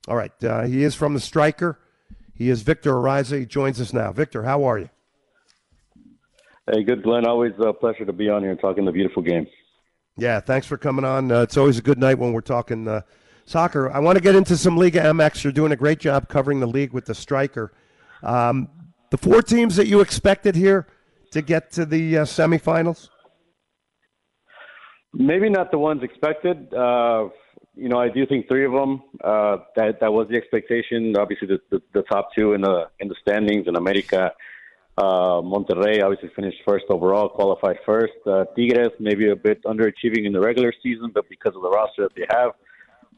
All 0.08 0.16
right. 0.16 0.32
Uh, 0.44 0.64
he 0.64 0.82
is 0.82 0.94
from 0.94 1.14
the 1.14 1.20
striker. 1.20 1.78
He 2.34 2.50
is 2.50 2.62
Victor 2.62 2.92
Araiza. 2.92 3.38
He 3.38 3.46
joins 3.46 3.80
us 3.80 3.92
now. 3.92 4.12
Victor, 4.12 4.42
how 4.42 4.64
are 4.64 4.78
you? 4.78 4.90
Hey, 6.70 6.82
good, 6.84 7.02
Glenn. 7.02 7.26
Always 7.26 7.52
a 7.58 7.72
pleasure 7.72 8.04
to 8.04 8.12
be 8.12 8.28
on 8.28 8.42
here 8.42 8.50
and 8.50 8.60
talking 8.60 8.84
the 8.84 8.92
beautiful 8.92 9.22
game. 9.22 9.46
Yeah, 10.18 10.40
thanks 10.40 10.66
for 10.66 10.78
coming 10.78 11.04
on. 11.04 11.30
Uh, 11.30 11.42
it's 11.42 11.56
always 11.56 11.78
a 11.78 11.82
good 11.82 11.98
night 11.98 12.18
when 12.18 12.32
we're 12.32 12.40
talking 12.40 12.88
uh, 12.88 13.02
soccer. 13.44 13.90
I 13.92 13.98
want 13.98 14.16
to 14.16 14.22
get 14.22 14.34
into 14.34 14.56
some 14.56 14.76
Liga 14.76 15.00
MX. 15.00 15.44
You're 15.44 15.52
doing 15.52 15.72
a 15.72 15.76
great 15.76 15.98
job 15.98 16.28
covering 16.28 16.60
the 16.60 16.66
league 16.66 16.92
with 16.92 17.04
the 17.04 17.14
striker. 17.14 17.72
Um, 18.22 18.68
the 19.10 19.18
four 19.18 19.42
teams 19.42 19.76
that 19.76 19.86
you 19.86 20.00
expected 20.00 20.56
here 20.56 20.86
to 21.32 21.42
get 21.42 21.70
to 21.72 21.84
the 21.84 22.18
uh, 22.18 22.24
semifinals? 22.24 23.10
Maybe 25.12 25.50
not 25.50 25.70
the 25.70 25.78
ones 25.78 26.02
expected. 26.02 26.72
Uh, 26.72 27.28
you 27.74 27.90
know, 27.90 27.98
I 27.98 28.08
do 28.08 28.26
think 28.26 28.48
three 28.48 28.64
of 28.64 28.72
them 28.72 29.02
uh, 29.22 29.58
that 29.76 30.00
that 30.00 30.12
was 30.12 30.28
the 30.28 30.36
expectation. 30.36 31.14
Obviously, 31.16 31.48
the, 31.48 31.60
the, 31.70 31.82
the 31.92 32.02
top 32.02 32.30
two 32.34 32.54
in 32.54 32.62
the 32.62 32.88
in 33.00 33.08
the 33.08 33.14
standings 33.20 33.66
in 33.68 33.76
America. 33.76 34.32
Uh, 34.98 35.42
Monterrey 35.42 36.02
obviously 36.02 36.30
finished 36.34 36.58
first 36.66 36.86
overall, 36.88 37.28
qualified 37.28 37.76
first. 37.84 38.14
Uh, 38.26 38.44
Tigres 38.56 38.92
maybe 38.98 39.28
a 39.28 39.36
bit 39.36 39.62
underachieving 39.64 40.24
in 40.24 40.32
the 40.32 40.40
regular 40.40 40.72
season, 40.82 41.10
but 41.12 41.28
because 41.28 41.54
of 41.54 41.62
the 41.62 41.68
roster 41.68 42.02
that 42.02 42.14
they 42.16 42.26
have, 42.30 42.52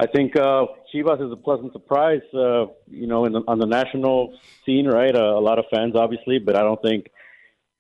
I 0.01 0.07
think 0.07 0.37
uh, 0.37 0.67
Chivas 0.93 1.25
is 1.25 1.33
a 1.33 1.37
pleasant 1.37 1.73
surprise. 1.73 2.23
Uh, 2.35 2.67
you 2.89 3.07
know, 3.07 3.25
in 3.27 3.33
the, 3.33 3.43
on 3.47 3.59
the 3.59 3.67
national 3.67 4.37
scene, 4.65 4.87
right? 4.87 5.15
Uh, 5.15 5.39
a 5.39 5.41
lot 5.41 5.59
of 5.59 5.67
fans, 5.73 5.95
obviously, 5.97 6.39
but 6.39 6.57
I 6.57 6.63
don't 6.63 6.81
think 6.83 7.07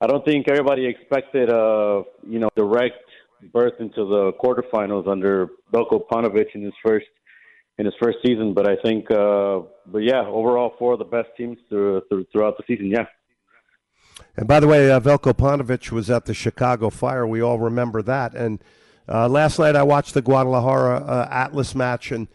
I 0.00 0.06
don't 0.06 0.24
think 0.24 0.48
everybody 0.48 0.86
expected, 0.86 1.50
uh, 1.50 2.02
you 2.24 2.38
know, 2.38 2.50
direct 2.56 3.02
berth 3.52 3.74
into 3.80 4.04
the 4.04 4.32
quarterfinals 4.40 5.08
under 5.08 5.48
Velko 5.72 6.00
Paunovic 6.08 6.54
in 6.54 6.62
his 6.62 6.74
first 6.84 7.06
in 7.78 7.84
his 7.84 7.94
first 8.00 8.18
season. 8.24 8.54
But 8.54 8.68
I 8.68 8.76
think, 8.76 9.10
uh, 9.10 9.60
but 9.86 9.98
yeah, 9.98 10.24
overall, 10.24 10.74
four 10.78 10.92
of 10.92 11.00
the 11.00 11.04
best 11.04 11.28
teams 11.36 11.58
through, 11.68 12.02
through, 12.08 12.26
throughout 12.32 12.56
the 12.58 12.64
season. 12.66 12.90
Yeah. 12.90 13.06
And 14.36 14.46
by 14.46 14.60
the 14.60 14.68
way, 14.68 14.90
uh, 14.90 15.00
Velko 15.00 15.32
Paunovic 15.32 15.90
was 15.90 16.10
at 16.10 16.26
the 16.26 16.34
Chicago 16.34 16.90
Fire. 16.90 17.26
We 17.26 17.40
all 17.40 17.58
remember 17.58 18.02
that. 18.02 18.34
And 18.34 18.62
uh, 19.08 19.28
last 19.28 19.58
night 19.58 19.74
I 19.74 19.82
watched 19.82 20.14
the 20.14 20.22
Guadalajara 20.22 20.96
uh, 20.96 21.28
Atlas 21.30 21.74
match, 21.74 22.12
and 22.12 22.28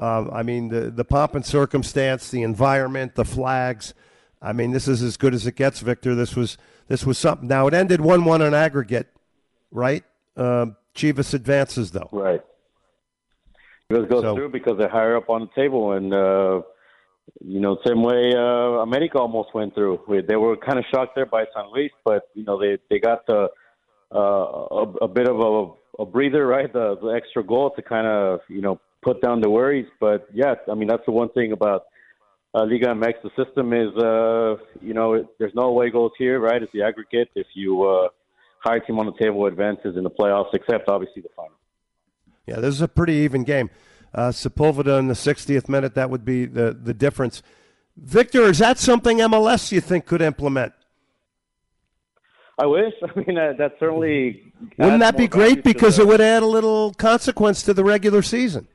uh, 0.00 0.30
I 0.32 0.42
mean 0.42 0.68
the 0.68 0.90
the 0.90 1.04
pomp 1.04 1.34
and 1.34 1.44
circumstance, 1.44 2.30
the 2.30 2.42
environment, 2.42 3.14
the 3.14 3.24
flags. 3.24 3.94
I 4.40 4.52
mean, 4.52 4.72
this 4.72 4.88
is 4.88 5.02
as 5.02 5.16
good 5.16 5.34
as 5.34 5.46
it 5.46 5.56
gets, 5.56 5.80
Victor. 5.80 6.14
This 6.14 6.34
was 6.34 6.56
this 6.88 7.04
was 7.04 7.18
something. 7.18 7.48
Now 7.48 7.66
it 7.66 7.74
ended 7.74 8.00
one-one 8.00 8.42
on 8.42 8.54
aggregate, 8.54 9.08
right? 9.70 10.04
Um, 10.36 10.76
Chivas 10.94 11.34
advances 11.34 11.90
though. 11.90 12.08
Right. 12.10 12.42
Chivas 13.90 14.08
goes 14.08 14.22
so, 14.22 14.34
through 14.34 14.48
because 14.48 14.78
they're 14.78 14.88
higher 14.88 15.16
up 15.16 15.28
on 15.28 15.42
the 15.42 15.50
table, 15.54 15.92
and 15.92 16.12
uh, 16.12 16.62
you 17.44 17.60
know, 17.60 17.78
same 17.86 18.02
way 18.02 18.32
uh, 18.34 18.82
America 18.82 19.18
almost 19.18 19.54
went 19.54 19.74
through. 19.74 20.00
They 20.28 20.36
were 20.36 20.56
kind 20.56 20.78
of 20.78 20.84
shocked 20.92 21.12
there 21.14 21.26
by 21.26 21.44
San 21.54 21.70
Luis, 21.72 21.90
but 22.04 22.28
you 22.34 22.44
know 22.44 22.58
they 22.58 22.78
they 22.90 22.98
got 22.98 23.26
the 23.26 23.48
uh, 24.14 24.18
a, 24.18 24.82
a 25.02 25.08
bit 25.08 25.28
of 25.28 25.40
a, 25.40 26.02
a 26.02 26.06
breather, 26.06 26.46
right? 26.46 26.72
The, 26.72 26.96
the 27.00 27.08
extra 27.08 27.42
goal 27.42 27.70
to 27.76 27.82
kind 27.82 28.06
of 28.06 28.40
you 28.48 28.60
know 28.60 28.80
put 29.02 29.20
down 29.22 29.40
the 29.40 29.50
worries. 29.50 29.86
But 30.00 30.28
yes, 30.32 30.56
I 30.70 30.74
mean 30.74 30.88
that's 30.88 31.04
the 31.06 31.12
one 31.12 31.30
thing 31.30 31.52
about 31.52 31.84
uh, 32.54 32.64
Liga 32.64 32.86
MX. 32.88 33.14
The 33.22 33.44
system 33.44 33.72
is 33.72 33.90
uh, 33.96 34.56
you 34.80 34.94
know 34.94 35.14
it, 35.14 35.26
there's 35.38 35.54
no 35.54 35.62
away 35.62 35.90
goals 35.90 36.12
here, 36.18 36.40
right? 36.40 36.62
It's 36.62 36.72
the 36.72 36.82
aggregate. 36.82 37.30
If 37.34 37.46
you 37.54 37.82
uh, 37.82 38.08
higher 38.60 38.80
team 38.80 38.98
on 38.98 39.06
the 39.06 39.24
table 39.24 39.46
advances 39.46 39.96
in 39.96 40.04
the 40.04 40.10
playoffs, 40.10 40.54
except 40.54 40.88
obviously 40.88 41.22
the 41.22 41.30
final. 41.34 41.52
Yeah, 42.46 42.60
this 42.60 42.74
is 42.74 42.82
a 42.82 42.88
pretty 42.88 43.14
even 43.14 43.44
game 43.44 43.70
uh, 44.14 44.28
Sepulveda 44.28 44.98
in 44.98 45.08
the 45.08 45.14
60th 45.14 45.68
minute. 45.68 45.94
That 45.94 46.10
would 46.10 46.24
be 46.24 46.46
the, 46.46 46.72
the 46.72 46.94
difference. 46.94 47.42
Victor, 47.96 48.42
is 48.42 48.58
that 48.58 48.78
something 48.78 49.18
MLS 49.18 49.72
you 49.72 49.80
think 49.80 50.06
could 50.06 50.22
implement? 50.22 50.72
I 52.58 52.66
wish. 52.66 52.94
I 53.02 53.20
mean, 53.20 53.36
uh, 53.38 53.54
that 53.58 53.76
certainly. 53.78 54.52
Wouldn't 54.78 55.00
that 55.00 55.16
be 55.16 55.26
great? 55.26 55.64
Because 55.64 55.98
it 55.98 56.06
would 56.06 56.20
add 56.20 56.42
a 56.42 56.46
little 56.46 56.94
consequence 56.94 57.62
to 57.64 57.74
the 57.74 57.84
regular 57.84 58.22
season. 58.22 58.68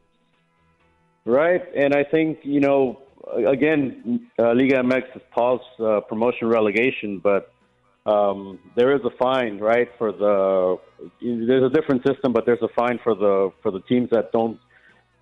Right. 1.25 1.63
And 1.75 1.93
I 1.93 2.03
think, 2.03 2.39
you 2.43 2.60
know, 2.60 3.01
again, 3.48 4.27
uh, 4.38 4.53
Liga 4.53 4.77
MX 4.77 5.12
has 5.13 5.22
paused 5.31 5.63
uh, 5.79 6.01
promotion 6.01 6.48
relegation, 6.48 7.19
but 7.19 7.51
um, 8.05 8.60
there 8.75 8.96
is 8.96 9.01
a 9.05 9.12
fine, 9.17 9.60
right, 9.60 9.89
for 9.98 10.12
the. 10.12 10.77
There's 11.22 11.63
a 11.63 11.69
different 11.69 12.05
system, 12.05 12.34
but 12.34 12.46
there's 12.46 12.62
a 12.62 12.69
fine 12.69 13.00
for 13.03 13.13
the 13.13 13.51
for 13.62 13.72
the 13.72 13.81
teams 13.81 14.10
that 14.12 14.31
don't 14.31 14.60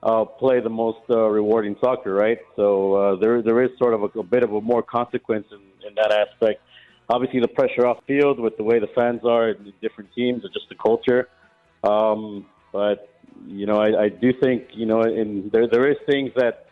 uh, 0.04 0.25
play 0.25 0.60
the 0.60 0.70
most 0.70 1.00
uh, 1.10 1.27
rewarding 1.27 1.75
soccer, 1.82 2.13
right? 2.13 2.39
So 2.56 2.94
uh, 2.94 3.16
there 3.16 3.42
there 3.42 3.62
is 3.63 3.72
sort 3.77 3.94
of 3.94 4.04
a, 4.04 4.20
a 4.20 4.24
bit 4.24 4.44
of 4.44 4.54
a 4.54 4.62
more 4.62 4.84
consequence 4.84 5.48
in, 5.51 5.88
in 5.88 5.96
that 5.96 6.12
aspect. 6.12 6.62
Obviously, 7.10 7.39
the 7.39 7.48
pressure 7.48 7.86
off 7.88 8.04
field 8.06 8.39
with 8.39 8.58
the 8.58 8.63
way 8.63 8.80
the 8.80 8.89
fans 8.94 9.22
are 9.24 9.50
in 9.50 9.74
different 9.82 10.13
teams, 10.13 10.44
or 10.44 10.50
just 10.50 10.70
the 10.70 10.75
culture. 10.75 11.30
Um, 11.84 12.46
but 12.72 13.10
you 13.46 13.66
know, 13.66 13.77
I, 13.77 14.04
I 14.04 14.10
do 14.10 14.34
think 14.42 14.68
you 14.74 14.86
know, 14.86 15.01
and 15.01 15.51
there 15.51 15.68
there 15.68 15.89
is 15.89 15.98
things 16.06 16.32
that 16.36 16.68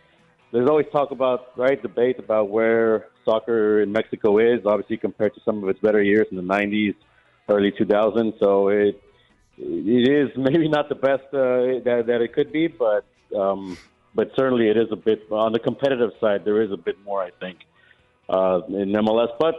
there's 0.52 0.70
always 0.70 0.88
talk 0.92 1.12
about, 1.12 1.58
right? 1.58 1.82
Debate 1.82 2.20
about 2.20 2.50
where 2.50 3.08
soccer 3.26 3.82
in 3.82 3.92
Mexico 3.92 4.38
is, 4.38 4.66
obviously 4.66 4.98
compared 4.98 5.34
to 5.34 5.42
some 5.44 5.64
of 5.64 5.70
its 5.70 5.80
better 5.80 6.02
years 6.02 6.28
in 6.30 6.38
the 6.38 6.44
'90s, 6.44 6.96
early 7.50 7.72
2000s. 7.72 8.40
So 8.40 8.68
it 8.70 9.02
it 9.58 10.08
is 10.08 10.30
maybe 10.38 10.68
not 10.68 10.90
the 10.90 10.96
best 10.96 11.24
uh, 11.34 11.82
that, 11.86 12.04
that 12.08 12.22
it 12.22 12.34
could 12.34 12.52
be, 12.52 12.68
but 12.68 13.06
um, 13.36 13.78
but 14.14 14.32
certainly 14.36 14.70
it 14.70 14.78
is 14.78 14.88
a 14.92 14.96
bit 14.96 15.28
on 15.32 15.52
the 15.52 15.60
competitive 15.60 16.12
side. 16.20 16.46
There 16.46 16.62
is 16.62 16.72
a 16.72 16.78
bit 16.78 16.96
more, 17.04 17.22
I 17.22 17.32
think, 17.40 17.60
uh, 18.30 18.62
in 18.70 18.94
MLS. 18.94 19.30
But 19.40 19.56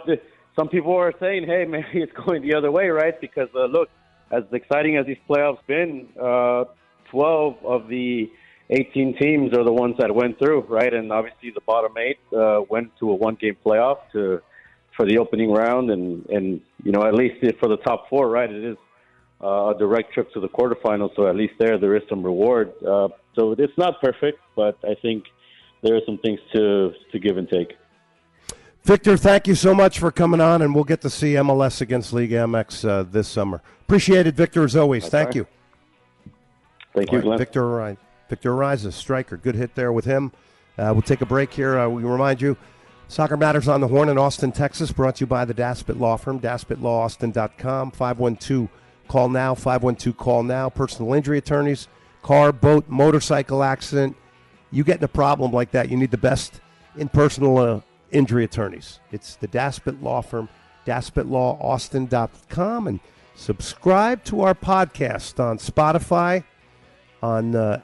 some 0.57 0.69
people 0.69 0.95
are 0.97 1.13
saying, 1.21 1.47
"Hey, 1.47 1.65
maybe 1.69 2.03
it's 2.03 2.13
going 2.13 2.43
the 2.43 2.55
other 2.55 2.71
way, 2.71 2.89
right?" 2.89 3.21
Because 3.21 3.49
uh, 3.55 3.67
look, 3.67 3.89
as 4.31 4.45
exciting 4.53 4.97
as 4.97 5.07
these 5.07 5.19
playoffs 5.29 5.65
been, 5.67 6.09
uh, 6.21 6.65
12 7.11 7.65
of 7.65 7.89
the 7.89 8.31
18 8.71 9.17
teams 9.19 9.57
are 9.57 9.65
the 9.65 9.73
ones 9.73 9.95
that 9.99 10.13
went 10.13 10.39
through, 10.39 10.63
right? 10.63 10.93
And 10.93 11.13
obviously, 11.13 11.51
the 11.51 11.61
bottom 11.61 11.93
eight 11.99 12.19
uh, 12.37 12.63
went 12.69 12.91
to 12.99 13.11
a 13.11 13.15
one-game 13.15 13.57
playoff 13.65 13.99
to 14.13 14.41
for 14.97 15.07
the 15.07 15.19
opening 15.19 15.53
round, 15.53 15.91
and 15.91 16.27
and 16.27 16.61
you 16.83 16.93
know 16.93 17.05
at 17.05 17.15
least 17.15 17.45
for 17.61 17.69
the 17.69 17.77
top 17.77 18.09
four, 18.09 18.29
right? 18.29 18.51
It 18.51 18.65
is 18.65 18.77
uh, 19.43 19.75
a 19.75 19.79
direct 19.79 20.15
trip 20.15 20.33
to 20.33 20.41
the 20.41 20.49
quarterfinals. 20.49 21.15
So 21.15 21.29
at 21.29 21.37
least 21.37 21.55
there, 21.59 21.79
there 21.79 21.95
is 21.95 22.03
some 22.09 22.23
reward. 22.23 22.73
Uh, 22.83 23.09
so 23.37 23.53
it's 23.53 23.77
not 23.79 24.01
perfect, 24.01 24.41
but 24.57 24.79
I 24.83 24.95
think 25.01 25.25
there 25.83 25.95
are 25.95 26.01
some 26.05 26.19
things 26.19 26.41
to 26.55 26.93
to 27.13 27.19
give 27.19 27.37
and 27.37 27.49
take. 27.49 27.77
Victor, 28.83 29.17
thank 29.17 29.47
you 29.47 29.55
so 29.55 29.75
much 29.75 29.99
for 29.99 30.11
coming 30.11 30.41
on, 30.41 30.63
and 30.63 30.75
we'll 30.75 30.85
get 30.85 31.01
to 31.03 31.11
see 31.11 31.35
MLS 31.35 31.81
against 31.81 32.13
League 32.13 32.31
MX 32.31 32.89
uh, 32.89 33.03
this 33.03 33.29
summer. 33.29 33.61
Appreciate 33.83 34.27
it, 34.27 34.35
Victor, 34.35 34.65
as 34.65 34.77
always. 34.77 35.05
That's 35.05 35.13
thank 35.13 35.35
you. 35.35 35.47
Thank 36.95 37.13
you, 37.13 37.21
Glenn. 37.21 37.39
Victor 37.39 37.69
Ryan. 37.69 37.99
Victor 38.29 38.53
Araiza, 38.53 38.93
striker. 38.93 39.37
Good 39.37 39.55
hit 39.55 39.75
there 39.75 39.93
with 39.93 40.05
him. 40.05 40.33
Uh, 40.79 40.91
we'll 40.93 41.03
take 41.03 41.21
a 41.21 41.27
break 41.27 41.53
here. 41.53 41.79
Uh, 41.79 41.89
we 41.89 42.03
remind 42.03 42.41
you, 42.41 42.57
Soccer 43.09 43.37
Matters 43.37 43.69
on 43.69 43.81
the 43.81 43.89
Horn 43.89 44.09
in 44.09 44.19
Austin, 44.19 44.53
Texas, 44.53 44.93
brought 44.93 45.17
to 45.17 45.21
you 45.21 45.27
by 45.27 45.45
the 45.45 45.55
Daspit 45.55 45.99
Law 46.01 46.17
Firm, 46.17 46.41
daspitlawaustin.com, 46.41 47.93
512- 47.93 48.69
Call 49.09 49.29
now, 49.29 49.55
512 49.55 50.17
Call 50.17 50.43
Now. 50.43 50.69
Personal 50.69 51.15
injury 51.15 51.39
attorneys, 51.39 51.89
car, 52.27 52.53
boat, 52.53 52.85
motorcycle 52.89 53.63
accident. 53.63 54.17
You 54.73 54.83
get 54.83 54.99
in 54.99 55.05
a 55.05 55.09
problem 55.09 55.53
like 55.53 55.71
that, 55.71 55.89
you 55.89 55.97
need 55.97 56.11
the 56.11 56.19
best 56.19 56.61
in 56.97 57.09
personal 57.09 57.59
uh, 57.59 57.81
injury 58.11 58.43
attorneys. 58.43 58.99
It's 59.13 59.37
the 59.37 59.47
Daspit 59.47 60.03
Law 60.03 60.23
Firm, 60.23 60.49
daspitlawaustin.com. 60.87 62.89
And 62.89 62.99
subscribe 63.37 64.25
to 64.25 64.41
our 64.41 64.57
podcast 64.57 65.39
on 65.39 65.59
Spotify, 65.59 66.43
on 67.23 67.55
uh, 67.55 67.83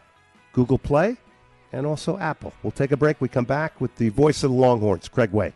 Google 0.52 0.78
Play, 0.78 1.18
and 1.72 1.86
also 1.86 2.18
Apple. 2.18 2.52
We'll 2.64 2.72
take 2.72 2.90
a 2.90 2.96
break. 2.96 3.20
We 3.20 3.28
come 3.28 3.44
back 3.44 3.80
with 3.80 3.94
the 3.94 4.08
voice 4.08 4.42
of 4.42 4.50
the 4.50 4.56
Longhorns, 4.56 5.08
Craig 5.08 5.30
Way. 5.30 5.54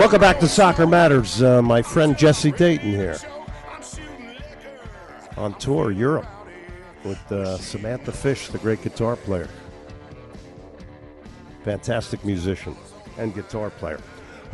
Welcome 0.00 0.22
back 0.22 0.40
to 0.40 0.48
Soccer 0.48 0.86
Matters. 0.86 1.42
Uh, 1.42 1.60
my 1.60 1.82
friend 1.82 2.16
Jesse 2.16 2.52
Dayton 2.52 2.90
here 2.90 3.18
on 5.36 5.52
tour 5.58 5.90
Europe 5.90 6.26
with 7.04 7.20
uh, 7.30 7.58
Samantha 7.58 8.10
Fish, 8.10 8.48
the 8.48 8.56
great 8.56 8.80
guitar 8.82 9.14
player. 9.14 9.46
Fantastic 11.64 12.24
musician 12.24 12.74
and 13.18 13.34
guitar 13.34 13.68
player. 13.68 14.00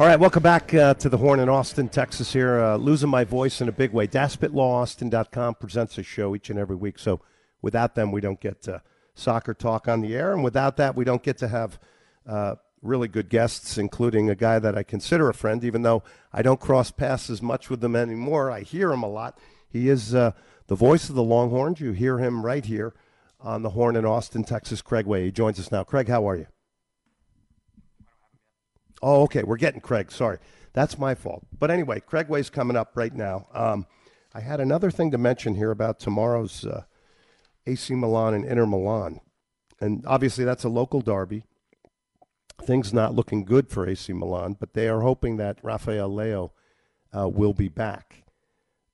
All 0.00 0.07
right, 0.07 0.19
welcome 0.19 0.43
back 0.43 0.75
uh, 0.75 0.95
to 0.95 1.09
the 1.09 1.17
Horn 1.17 1.38
in 1.38 1.49
Austin, 1.49 1.88
Texas. 1.91 2.33
Here, 2.33 2.59
uh, 2.59 2.76
losing 2.76 3.09
my 3.09 3.23
voice 3.23 3.61
in 3.61 3.69
a 3.69 3.73
big 3.73 3.93
way. 3.93 4.09
DaspitLawAustin.com 4.09 5.55
presents 5.55 5.97
a 5.97 6.03
show 6.03 6.35
each 6.35 6.50
and 6.50 6.59
every 6.59 6.75
week. 6.75 6.99
So, 6.99 7.21
without 7.62 7.95
them, 7.95 8.11
we 8.11 8.21
don't 8.21 8.41
get 8.41 8.67
uh, 8.67 8.81
soccer 9.15 9.55
talk 9.55 9.87
on 9.87 10.00
the 10.00 10.17
air, 10.17 10.33
and 10.33 10.43
without 10.43 10.76
that, 10.79 10.97
we 10.97 11.05
don't 11.05 11.23
get 11.23 11.38
to 11.38 11.47
have 11.47 11.79
uh, 12.26 12.57
really 12.83 13.09
good 13.09 13.28
guests, 13.28 13.78
including 13.78 14.30
a 14.30 14.35
guy 14.35 14.59
that 14.59 14.76
I 14.76 14.83
consider 14.83 15.28
a 15.28 15.35
friend, 15.35 15.64
even 15.64 15.83
though 15.83 16.02
I 16.33 16.42
don't 16.42 16.61
cross 16.61 16.90
paths 16.90 17.30
as 17.30 17.42
much 17.42 17.71
with 17.71 17.83
him 17.83 17.97
anymore. 17.97 18.50
I 18.50 18.61
hear 18.61 18.92
him 18.92 19.02
a 19.02 19.09
lot. 19.09 19.38
He 19.68 19.88
is 19.88 20.14
uh, 20.14 20.33
the 20.66 20.75
voice 20.75 21.09
of 21.09 21.14
the 21.14 21.23
Longhorns. 21.23 21.80
You 21.80 21.92
hear 21.92 22.18
him 22.18 22.45
right 22.45 22.64
here 22.64 22.95
on 23.40 23.62
the 23.62 23.71
Horn 23.71 23.97
in 23.97 24.04
Austin, 24.04 24.45
Texas. 24.45 24.83
Craig 24.83 25.06
Way. 25.06 25.25
He 25.25 25.33
joins 25.33 25.59
us 25.59 25.73
now. 25.73 25.85
Craig, 25.85 26.09
how 26.09 26.28
are 26.28 26.37
you? 26.37 26.47
Oh, 29.02 29.23
okay. 29.23 29.42
We're 29.42 29.56
getting 29.56 29.80
Craig. 29.80 30.11
Sorry. 30.11 30.38
That's 30.73 30.99
my 30.99 31.14
fault. 31.14 31.47
But 31.59 31.71
anyway, 31.71 32.00
Craig 32.00 32.28
Way's 32.28 32.50
coming 32.50 32.76
up 32.76 32.92
right 32.97 33.14
now. 33.14 33.47
Um, 33.52 33.87
I 34.35 34.40
had 34.40 34.61
another 34.61 34.90
thing 34.90 35.11
to 35.12 35.18
mention 35.18 35.54
here 35.54 35.71
about 35.71 35.99
tomorrow's 35.99 36.64
uh, 36.64 36.83
AC 37.66 37.95
Milan 37.95 38.35
and 38.35 38.45
Inter 38.45 38.66
Milan. 38.66 39.21
And 39.80 40.04
obviously, 40.06 40.45
that's 40.45 40.64
a 40.64 40.68
local 40.68 41.00
derby. 41.00 41.45
Things 42.63 42.93
not 42.93 43.15
looking 43.15 43.45
good 43.45 43.69
for 43.69 43.87
AC 43.87 44.13
Milan, 44.13 44.57
but 44.59 44.73
they 44.75 44.89
are 44.89 45.01
hoping 45.01 45.37
that 45.37 45.59
Rafael 45.63 46.11
Leao 46.11 46.51
uh, 47.17 47.29
will 47.29 47.53
be 47.53 47.69
back. 47.69 48.25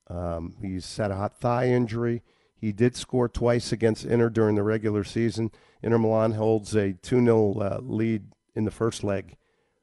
Um, 0.09 0.57
he's 0.61 0.97
had 0.97 1.11
a 1.11 1.16
hot 1.16 1.40
thigh 1.40 1.69
injury. 1.69 2.23
He 2.54 2.73
did 2.73 2.95
score 2.97 3.28
twice 3.28 3.73
against 3.73 4.04
Inter 4.04 4.28
during 4.28 4.54
the 4.54 4.62
regular 4.62 5.04
season. 5.04 5.50
Inter 5.83 5.99
Milan 5.99 6.33
holds 6.33 6.75
a 6.75 6.92
2 6.92 7.25
0 7.25 7.54
uh, 7.54 7.78
lead 7.83 8.25
in 8.54 8.64
the 8.64 8.71
first 8.71 9.02
leg 9.02 9.37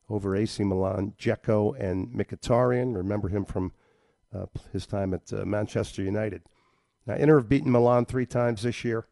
over 0.09 0.35
AC 0.35 0.63
Milan. 0.63 1.13
Dzeko 1.19 1.79
and 1.79 2.09
Mkhitaryan, 2.09 2.95
remember 2.95 3.27
him 3.27 3.45
from 3.45 3.73
uh, 4.33 4.45
his 4.71 4.85
time 4.85 5.13
at 5.13 5.31
uh, 5.33 5.45
Manchester 5.45 6.03
United. 6.03 6.43
Now, 7.05 7.15
Inter 7.15 7.39
have 7.39 7.49
beaten 7.49 7.71
Milan 7.71 8.05
three 8.05 8.25
times 8.25 8.61
this 8.61 8.83
year. 8.83 9.07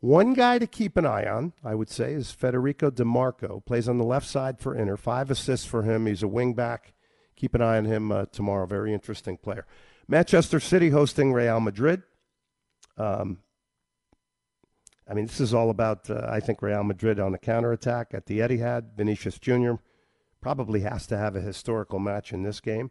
One 0.00 0.34
guy 0.34 0.58
to 0.58 0.66
keep 0.66 0.96
an 0.96 1.06
eye 1.06 1.26
on, 1.26 1.52
I 1.64 1.74
would 1.74 1.90
say, 1.90 2.12
is 2.12 2.30
Federico 2.30 2.90
Di 2.90 3.04
Marco. 3.04 3.62
Plays 3.64 3.88
on 3.88 3.98
the 3.98 4.04
left 4.04 4.26
side 4.26 4.60
for 4.60 4.74
Inter. 4.74 4.96
Five 4.96 5.30
assists 5.30 5.66
for 5.66 5.82
him. 5.82 6.06
He's 6.06 6.22
a 6.22 6.28
wing 6.28 6.54
back. 6.54 6.92
Keep 7.34 7.54
an 7.54 7.62
eye 7.62 7.78
on 7.78 7.86
him 7.86 8.12
uh, 8.12 8.26
tomorrow. 8.26 8.66
Very 8.66 8.92
interesting 8.92 9.36
player. 9.36 9.66
Manchester 10.08 10.60
City 10.60 10.90
hosting 10.90 11.32
Real 11.32 11.60
Madrid. 11.60 12.02
Um, 12.98 13.38
I 15.08 15.14
mean, 15.14 15.26
this 15.26 15.40
is 15.40 15.54
all 15.54 15.70
about, 15.70 16.10
uh, 16.10 16.26
I 16.28 16.40
think, 16.40 16.62
Real 16.62 16.84
Madrid 16.84 17.18
on 17.18 17.32
the 17.32 17.38
counterattack 17.38 18.12
at 18.12 18.26
the 18.26 18.40
Etihad. 18.40 18.96
Vinicius 18.96 19.38
Jr. 19.38 19.74
probably 20.40 20.80
has 20.80 21.06
to 21.08 21.16
have 21.16 21.36
a 21.36 21.40
historical 21.40 21.98
match 21.98 22.32
in 22.32 22.42
this 22.42 22.60
game. 22.60 22.90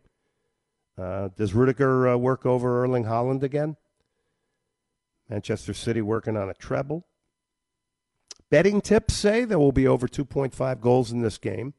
Uh, 0.97 1.29
does 1.35 1.53
Rudiger 1.53 2.07
uh, 2.07 2.17
work 2.17 2.45
over 2.45 2.83
Erling 2.83 3.05
Haaland 3.05 3.43
again? 3.43 3.75
Manchester 5.29 5.73
City 5.73 6.01
working 6.01 6.37
on 6.37 6.49
a 6.49 6.53
treble. 6.53 7.05
Betting 8.49 8.81
tips 8.81 9.13
say 9.15 9.43
there 9.43 9.59
will 9.59 9.71
be 9.71 9.87
over 9.87 10.07
2.5 10.07 10.79
goals 10.79 11.11
in 11.11 11.21
this 11.21 11.37
game. 11.37 11.73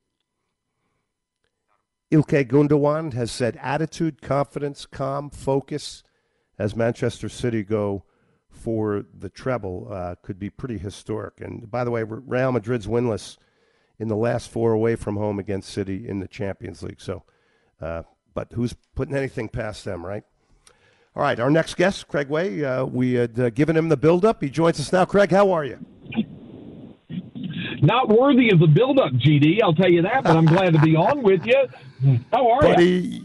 Ilkay 2.12 2.46
Gundogan 2.46 3.14
has 3.14 3.30
said 3.30 3.58
attitude, 3.60 4.22
confidence, 4.22 4.86
calm, 4.86 5.30
focus 5.30 6.02
as 6.58 6.76
Manchester 6.76 7.28
City 7.28 7.62
go 7.62 8.04
for 8.50 9.04
the 9.12 9.28
treble 9.28 9.88
uh, 9.90 10.14
could 10.22 10.38
be 10.38 10.50
pretty 10.50 10.78
historic. 10.78 11.40
And 11.40 11.70
by 11.70 11.84
the 11.84 11.90
way, 11.90 12.02
Real 12.04 12.52
Madrid's 12.52 12.86
winless 12.86 13.36
in 13.98 14.08
the 14.08 14.16
last 14.16 14.50
four 14.50 14.72
away 14.72 14.96
from 14.96 15.16
home 15.16 15.38
against 15.38 15.70
City 15.70 16.08
in 16.08 16.20
the 16.20 16.28
Champions 16.28 16.82
League. 16.82 17.00
So, 17.00 17.24
uh, 17.80 18.02
but 18.34 18.52
who's 18.52 18.74
putting 18.94 19.16
anything 19.16 19.48
past 19.48 19.84
them, 19.84 20.04
right? 20.04 20.24
All 21.16 21.22
right, 21.22 21.40
our 21.40 21.48
next 21.48 21.76
guest, 21.76 22.08
Craig 22.08 22.28
Way. 22.28 22.62
Uh, 22.62 22.84
we 22.84 23.14
had 23.14 23.40
uh, 23.40 23.48
given 23.48 23.74
him 23.74 23.88
the 23.88 23.96
build-up. 23.96 24.42
He 24.42 24.50
joins 24.50 24.78
us 24.78 24.92
now. 24.92 25.06
Craig, 25.06 25.30
how 25.30 25.50
are 25.50 25.64
you? 25.64 25.78
Not 27.80 28.10
worthy 28.10 28.50
of 28.50 28.58
the 28.58 28.66
build-up, 28.66 29.12
GD. 29.12 29.62
I'll 29.62 29.72
tell 29.72 29.88
you 29.90 30.02
that. 30.02 30.24
But 30.24 30.36
I'm 30.36 30.44
glad 30.44 30.74
to 30.74 30.78
be 30.80 30.94
on 30.96 31.22
with 31.22 31.46
you. 31.46 31.68
How 32.30 32.50
are 32.50 32.60
Buddy, 32.60 32.84
you? 32.84 33.22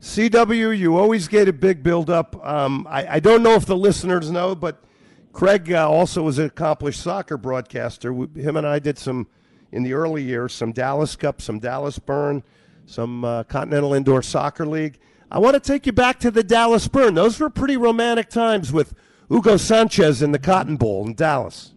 CW, 0.00 0.78
you 0.78 0.96
always 0.96 1.26
get 1.26 1.48
a 1.48 1.52
big 1.52 1.82
build-up. 1.82 2.36
Um, 2.46 2.86
I, 2.88 3.16
I, 3.16 3.20
don't 3.20 3.42
know 3.42 3.54
if 3.54 3.66
the 3.66 3.76
listeners 3.76 4.30
know, 4.30 4.54
but 4.54 4.80
Craig 5.32 5.72
uh, 5.72 5.90
also 5.90 6.22
was 6.22 6.38
an 6.38 6.46
accomplished 6.46 7.00
soccer 7.00 7.36
broadcaster. 7.36 8.12
We, 8.12 8.40
him 8.40 8.56
and 8.56 8.68
I 8.68 8.78
did 8.78 9.00
some 9.00 9.26
in 9.72 9.82
the 9.82 9.94
early 9.94 10.22
years, 10.22 10.52
some 10.52 10.70
Dallas 10.70 11.16
Cup, 11.16 11.42
some 11.42 11.58
Dallas 11.58 11.98
Burn, 11.98 12.44
some 12.86 13.24
uh, 13.24 13.42
Continental 13.44 13.94
Indoor 13.94 14.22
Soccer 14.22 14.64
League. 14.64 15.00
I 15.32 15.38
want 15.38 15.54
to 15.54 15.60
take 15.60 15.86
you 15.86 15.92
back 15.92 16.18
to 16.20 16.30
the 16.30 16.42
Dallas 16.42 16.86
Burn. 16.88 17.14
Those 17.14 17.40
were 17.40 17.48
pretty 17.48 17.78
romantic 17.78 18.28
times 18.28 18.70
with 18.70 18.92
Hugo 19.30 19.56
Sanchez 19.56 20.20
in 20.20 20.32
the 20.32 20.38
Cotton 20.38 20.76
Bowl 20.76 21.06
in 21.06 21.14
Dallas. 21.14 21.72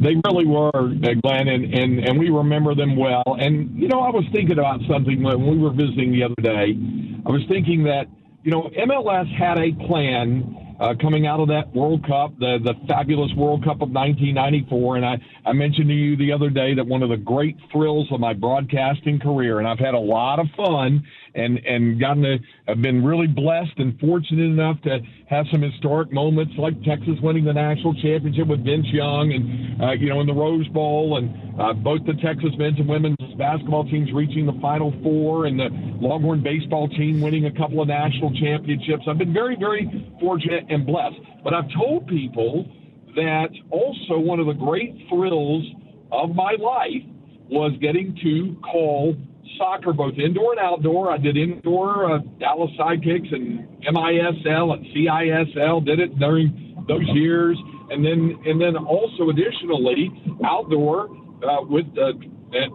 They 0.00 0.16
really 0.24 0.44
were, 0.44 0.70
uh, 0.74 1.14
Glenn, 1.22 1.46
and, 1.46 1.72
and, 1.72 2.00
and 2.00 2.18
we 2.18 2.28
remember 2.28 2.74
them 2.74 2.96
well. 2.96 3.22
And, 3.38 3.78
you 3.78 3.86
know, 3.86 4.00
I 4.00 4.10
was 4.10 4.24
thinking 4.32 4.58
about 4.58 4.80
something 4.90 5.22
when 5.22 5.46
we 5.46 5.56
were 5.56 5.70
visiting 5.70 6.10
the 6.10 6.24
other 6.24 6.34
day. 6.42 6.76
I 7.24 7.30
was 7.30 7.42
thinking 7.48 7.84
that, 7.84 8.06
you 8.42 8.50
know, 8.50 8.70
MLS 8.76 9.32
had 9.38 9.58
a 9.58 9.70
plan 9.86 10.66
uh, 10.80 10.94
coming 11.00 11.26
out 11.26 11.40
of 11.40 11.48
that 11.48 11.74
World 11.74 12.04
Cup, 12.06 12.36
the, 12.38 12.58
the 12.62 12.74
fabulous 12.88 13.32
World 13.36 13.64
Cup 13.64 13.80
of 13.80 13.90
1994. 13.90 14.96
And 14.96 15.06
I, 15.06 15.16
I 15.46 15.52
mentioned 15.52 15.88
to 15.88 15.94
you 15.94 16.16
the 16.16 16.32
other 16.32 16.50
day 16.50 16.74
that 16.74 16.86
one 16.86 17.02
of 17.02 17.08
the 17.08 17.16
great 17.16 17.56
thrills 17.72 18.08
of 18.12 18.20
my 18.20 18.34
broadcasting 18.34 19.18
career, 19.18 19.58
and 19.58 19.68
I've 19.68 19.78
had 19.78 19.94
a 19.94 19.98
lot 19.98 20.38
of 20.38 20.46
fun 20.56 21.06
and 21.36 21.58
and 21.66 22.00
gotten 22.00 22.22
to 22.22 22.38
have 22.66 22.80
been 22.82 23.04
really 23.04 23.26
blessed 23.26 23.78
and 23.78 23.98
fortunate 24.00 24.42
enough 24.42 24.80
to 24.82 24.98
have 25.28 25.44
some 25.52 25.62
historic 25.62 26.12
moments 26.12 26.54
like 26.58 26.74
Texas 26.82 27.14
winning 27.22 27.44
the 27.44 27.52
national 27.52 27.94
championship 27.94 28.48
with 28.48 28.64
Vince 28.64 28.86
Young 28.90 29.32
and 29.32 29.82
uh, 29.82 29.92
you 29.92 30.08
know 30.08 30.20
in 30.20 30.26
the 30.26 30.34
Rose 30.34 30.66
Bowl 30.68 31.18
and 31.18 31.60
uh, 31.60 31.72
both 31.74 32.00
the 32.06 32.14
Texas 32.14 32.50
men's 32.58 32.78
and 32.78 32.88
women's 32.88 33.16
basketball 33.36 33.84
teams 33.84 34.12
reaching 34.12 34.46
the 34.46 34.58
Final 34.60 34.92
Four 35.02 35.46
and 35.46 35.58
the 35.60 35.68
Longhorn 36.00 36.42
baseball 36.42 36.88
team 36.88 37.20
winning 37.20 37.46
a 37.46 37.52
couple 37.52 37.80
of 37.80 37.88
national 37.88 38.32
championships. 38.40 39.04
I've 39.06 39.18
been 39.18 39.34
very 39.34 39.56
very 39.56 39.86
fortunate 40.18 40.64
and 40.70 40.86
blessed. 40.86 41.16
But 41.44 41.54
I've 41.54 41.70
told 41.78 42.08
people 42.08 42.66
that 43.14 43.48
also 43.70 44.18
one 44.18 44.40
of 44.40 44.46
the 44.46 44.52
great 44.54 44.94
thrills 45.08 45.64
of 46.12 46.34
my 46.34 46.52
life 46.52 47.04
was 47.48 47.72
getting 47.80 48.16
to 48.22 48.56
call 48.62 49.16
soccer, 49.58 49.92
both 49.92 50.14
indoor 50.18 50.52
and 50.52 50.60
outdoor. 50.60 51.10
I 51.10 51.18
did 51.18 51.36
indoor 51.36 52.12
uh, 52.12 52.18
Dallas 52.38 52.70
Sidekicks 52.78 53.32
and 53.34 53.66
MISL 53.84 54.74
and 54.74 54.86
CISL. 54.94 55.84
Did 55.84 56.00
it 56.00 56.18
during 56.18 56.84
those 56.88 57.06
years, 57.14 57.58
and 57.90 58.04
then 58.04 58.38
and 58.46 58.60
then 58.60 58.76
also 58.76 59.30
additionally 59.30 60.10
outdoor 60.44 61.08
uh, 61.42 61.62
with 61.62 61.86
uh, 61.98 62.12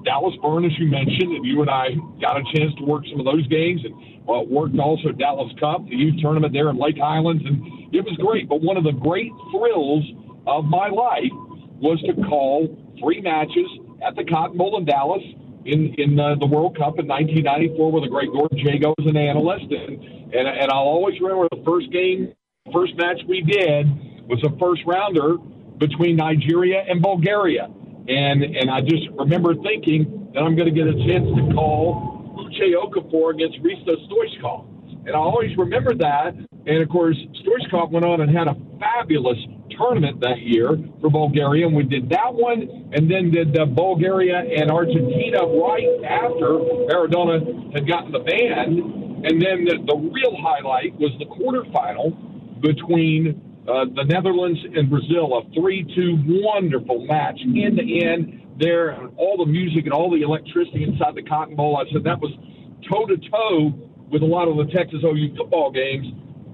Dallas 0.03 0.35
Burn, 0.41 0.65
as 0.65 0.71
you 0.77 0.87
mentioned, 0.87 1.33
and 1.33 1.45
you 1.45 1.61
and 1.61 1.69
I 1.69 1.95
got 2.19 2.37
a 2.37 2.43
chance 2.55 2.73
to 2.77 2.85
work 2.85 3.03
some 3.09 3.19
of 3.19 3.25
those 3.25 3.47
games, 3.47 3.81
and 3.83 4.25
well, 4.25 4.45
worked 4.45 4.77
also 4.77 5.09
Dallas 5.09 5.51
Cup, 5.59 5.85
the 5.87 5.95
youth 5.95 6.21
tournament 6.21 6.53
there 6.53 6.69
in 6.69 6.77
Lake 6.77 6.97
Highlands, 6.97 7.43
and 7.45 7.93
it 7.93 8.03
was 8.03 8.15
great. 8.17 8.47
But 8.47 8.61
one 8.61 8.77
of 8.77 8.83
the 8.83 8.91
great 8.91 9.31
thrills 9.51 10.03
of 10.45 10.65
my 10.65 10.89
life 10.89 11.31
was 11.79 11.99
to 12.05 12.13
call 12.27 12.69
three 12.99 13.21
matches 13.21 13.65
at 14.05 14.15
the 14.15 14.23
Cotton 14.23 14.57
Bowl 14.57 14.77
in 14.77 14.85
Dallas 14.85 15.23
in 15.65 15.93
in 15.97 16.19
uh, 16.19 16.35
the 16.39 16.45
World 16.45 16.77
Cup 16.77 16.99
in 16.99 17.07
1994 17.07 17.91
with 17.91 18.03
a 18.03 18.09
great 18.09 18.31
Gordon 18.31 18.57
Jago 18.57 18.93
as 18.99 19.05
an 19.05 19.17
analyst, 19.17 19.65
and, 19.69 20.01
and 20.33 20.47
and 20.47 20.71
I'll 20.71 20.89
always 20.89 21.19
remember 21.19 21.47
the 21.51 21.63
first 21.65 21.91
game, 21.91 22.33
first 22.73 22.95
match 22.97 23.21
we 23.27 23.41
did 23.41 23.87
was 24.27 24.41
a 24.43 24.57
first 24.57 24.81
rounder 24.85 25.37
between 25.77 26.15
Nigeria 26.15 26.83
and 26.87 27.01
Bulgaria, 27.01 27.69
and 28.07 28.43
and 28.43 28.69
I 28.69 28.81
just 28.81 29.07
remember 29.17 29.55
thinking 29.55 30.31
that 30.33 30.41
I'm 30.41 30.55
going 30.55 30.73
to 30.73 30.75
get 30.75 30.87
a 30.87 30.97
chance 31.05 31.27
to 31.35 31.53
call 31.53 32.37
Uche 32.37 32.73
Okafor 32.73 33.33
against 33.33 33.61
Hristo 33.61 33.95
Stoichkov, 34.07 35.05
and 35.05 35.15
I 35.15 35.19
always 35.19 35.55
remember 35.57 35.93
that. 35.95 36.35
And 36.67 36.77
of 36.77 36.89
course, 36.89 37.17
Stoichkov 37.41 37.89
went 37.89 38.05
on 38.05 38.21
and 38.21 38.29
had 38.29 38.47
a 38.47 38.55
fabulous 38.79 39.39
tournament 39.81 40.19
that 40.21 40.39
year 40.41 40.77
for 41.01 41.09
Bulgaria, 41.09 41.65
and 41.65 41.75
we 41.75 41.83
did 41.83 42.09
that 42.09 42.33
one, 42.33 42.91
and 42.93 43.09
then 43.09 43.31
did 43.31 43.57
uh, 43.57 43.65
Bulgaria 43.65 44.37
and 44.37 44.69
Argentina 44.69 45.41
right 45.41 45.89
after 46.05 46.61
Maradona 46.85 47.73
had 47.73 47.87
gotten 47.87 48.11
the 48.11 48.19
ban, 48.19 49.23
and 49.25 49.41
then 49.41 49.65
the, 49.65 49.75
the 49.85 49.97
real 49.97 50.35
highlight 50.37 50.93
was 50.99 51.11
the 51.19 51.25
quarterfinal 51.25 52.61
between 52.61 53.41
uh, 53.67 53.85
the 53.95 54.03
Netherlands 54.05 54.59
and 54.75 54.89
Brazil, 54.89 55.37
a 55.37 55.41
three-two 55.53 56.17
wonderful 56.27 57.05
match, 57.05 57.39
end 57.41 57.77
to 57.77 58.05
end. 58.05 58.37
There, 58.59 58.93
all 59.17 59.37
the 59.37 59.45
music 59.45 59.85
and 59.85 59.93
all 59.93 60.11
the 60.11 60.21
electricity 60.21 60.83
inside 60.83 61.15
the 61.15 61.23
Cotton 61.23 61.55
Bowl. 61.55 61.77
I 61.77 61.91
said 61.91 62.03
that 62.03 62.19
was 62.19 62.31
toe 62.89 63.05
to 63.07 63.17
toe 63.17 63.73
with 64.11 64.21
a 64.21 64.25
lot 64.25 64.47
of 64.47 64.57
the 64.57 64.71
Texas 64.71 64.99
OU 65.03 65.35
football 65.35 65.71
games 65.71 66.05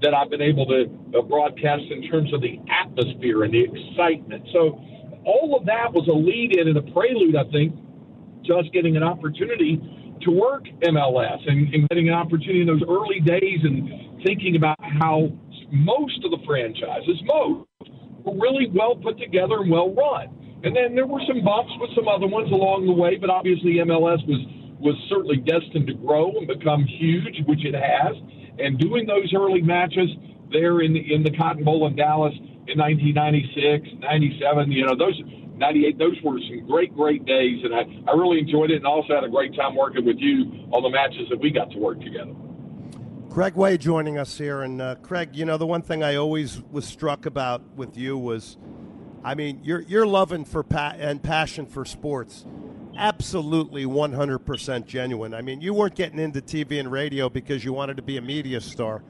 that 0.02 0.14
I've 0.14 0.30
been 0.30 0.42
able 0.42 0.66
to 0.66 0.86
broadcast 1.22 1.84
in 1.90 2.08
terms 2.10 2.32
of 2.32 2.40
the 2.40 2.58
atmosphere 2.70 3.42
and 3.44 3.52
the 3.52 3.64
excitement. 3.64 4.44
So 4.52 4.80
all 5.24 5.56
of 5.58 5.66
that 5.66 5.92
was 5.92 6.06
a 6.08 6.14
lead 6.14 6.56
in 6.56 6.68
and 6.68 6.76
a 6.76 6.92
prelude, 6.92 7.36
I 7.36 7.44
think, 7.50 7.74
to 8.46 8.54
us 8.54 8.64
getting 8.72 8.96
an 8.96 9.02
opportunity 9.02 9.80
to 10.22 10.30
work 10.30 10.64
MLS 10.82 11.38
and, 11.46 11.72
and 11.74 11.88
getting 11.88 12.08
an 12.08 12.14
opportunity 12.14 12.60
in 12.60 12.66
those 12.66 12.82
early 12.88 13.20
days 13.20 13.60
and 13.62 14.22
thinking 14.24 14.56
about 14.56 14.78
how 14.80 15.30
most 15.70 16.24
of 16.24 16.30
the 16.30 16.38
franchises, 16.46 17.20
most, 17.24 17.68
were 18.24 18.34
really 18.34 18.68
well 18.74 18.96
put 18.96 19.18
together 19.18 19.60
and 19.62 19.70
well 19.70 19.94
run. 19.94 20.28
And 20.64 20.74
then 20.74 20.94
there 20.94 21.06
were 21.06 21.20
some 21.26 21.44
bumps 21.44 21.72
with 21.80 21.90
some 21.94 22.08
other 22.08 22.26
ones 22.26 22.50
along 22.50 22.86
the 22.86 22.92
way, 22.92 23.16
but 23.16 23.30
obviously 23.30 23.78
MLS 23.78 24.26
was 24.26 24.42
was 24.80 24.94
certainly 25.08 25.38
destined 25.38 25.88
to 25.88 25.94
grow 25.94 26.30
and 26.38 26.46
become 26.46 26.84
huge, 26.84 27.42
which 27.46 27.64
it 27.64 27.74
has. 27.74 28.14
And 28.58 28.78
doing 28.78 29.06
those 29.06 29.32
early 29.34 29.62
matches 29.62 30.08
there 30.50 30.80
in 30.80 30.92
the, 30.92 31.14
in 31.14 31.22
the 31.22 31.30
Cotton 31.30 31.64
Bowl 31.64 31.86
in 31.86 31.96
Dallas 31.96 32.34
in 32.66 32.78
1996, 32.78 34.00
97, 34.00 34.72
you 34.72 34.84
know, 34.84 34.96
those 34.96 35.20
98, 35.56 35.98
those 35.98 36.16
were 36.22 36.38
some 36.48 36.66
great, 36.66 36.94
great 36.94 37.24
days. 37.24 37.64
And 37.64 37.74
I, 37.74 38.10
I 38.10 38.14
really 38.14 38.38
enjoyed 38.38 38.70
it 38.70 38.76
and 38.76 38.86
also 38.86 39.14
had 39.14 39.24
a 39.24 39.28
great 39.28 39.54
time 39.54 39.74
working 39.74 40.04
with 40.04 40.18
you 40.18 40.44
on 40.72 40.82
the 40.82 40.90
matches 40.90 41.28
that 41.30 41.40
we 41.40 41.50
got 41.50 41.70
to 41.72 41.78
work 41.78 42.00
together. 42.00 42.34
Craig 43.30 43.54
Way 43.54 43.78
joining 43.78 44.18
us 44.18 44.38
here. 44.38 44.62
And 44.62 44.80
uh, 44.80 44.96
Craig, 44.96 45.30
you 45.34 45.44
know, 45.44 45.56
the 45.56 45.66
one 45.66 45.82
thing 45.82 46.02
I 46.02 46.16
always 46.16 46.62
was 46.70 46.86
struck 46.86 47.26
about 47.26 47.62
with 47.76 47.96
you 47.96 48.16
was, 48.16 48.56
I 49.22 49.34
mean, 49.34 49.60
your, 49.62 49.80
your 49.82 50.06
loving 50.06 50.44
for 50.44 50.62
pa- 50.62 50.96
and 50.98 51.22
passion 51.22 51.66
for 51.66 51.84
sports 51.84 52.46
absolutely 52.98 53.84
100% 53.84 54.86
genuine. 54.86 55.32
I 55.32 55.40
mean, 55.40 55.60
you 55.60 55.72
weren't 55.72 55.94
getting 55.94 56.18
into 56.18 56.40
TV 56.42 56.80
and 56.80 56.90
radio 56.90 57.28
because 57.28 57.64
you 57.64 57.72
wanted 57.72 57.96
to 57.96 58.02
be 58.02 58.16
a 58.16 58.20
media 58.20 58.60
star. 58.60 59.02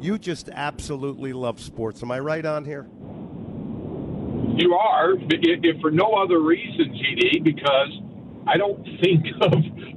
You 0.00 0.18
just 0.18 0.48
absolutely 0.50 1.32
love 1.32 1.60
sports. 1.60 2.02
Am 2.02 2.10
I 2.10 2.18
right 2.18 2.44
on 2.44 2.64
here? 2.64 2.86
You 4.56 4.74
are, 4.74 5.14
if 5.14 5.80
for 5.80 5.90
no 5.90 6.14
other 6.14 6.40
reason, 6.40 6.92
GD, 6.92 7.44
because 7.44 8.00
I 8.46 8.56
don't 8.56 8.82
think 9.00 9.24
of, 9.40 9.52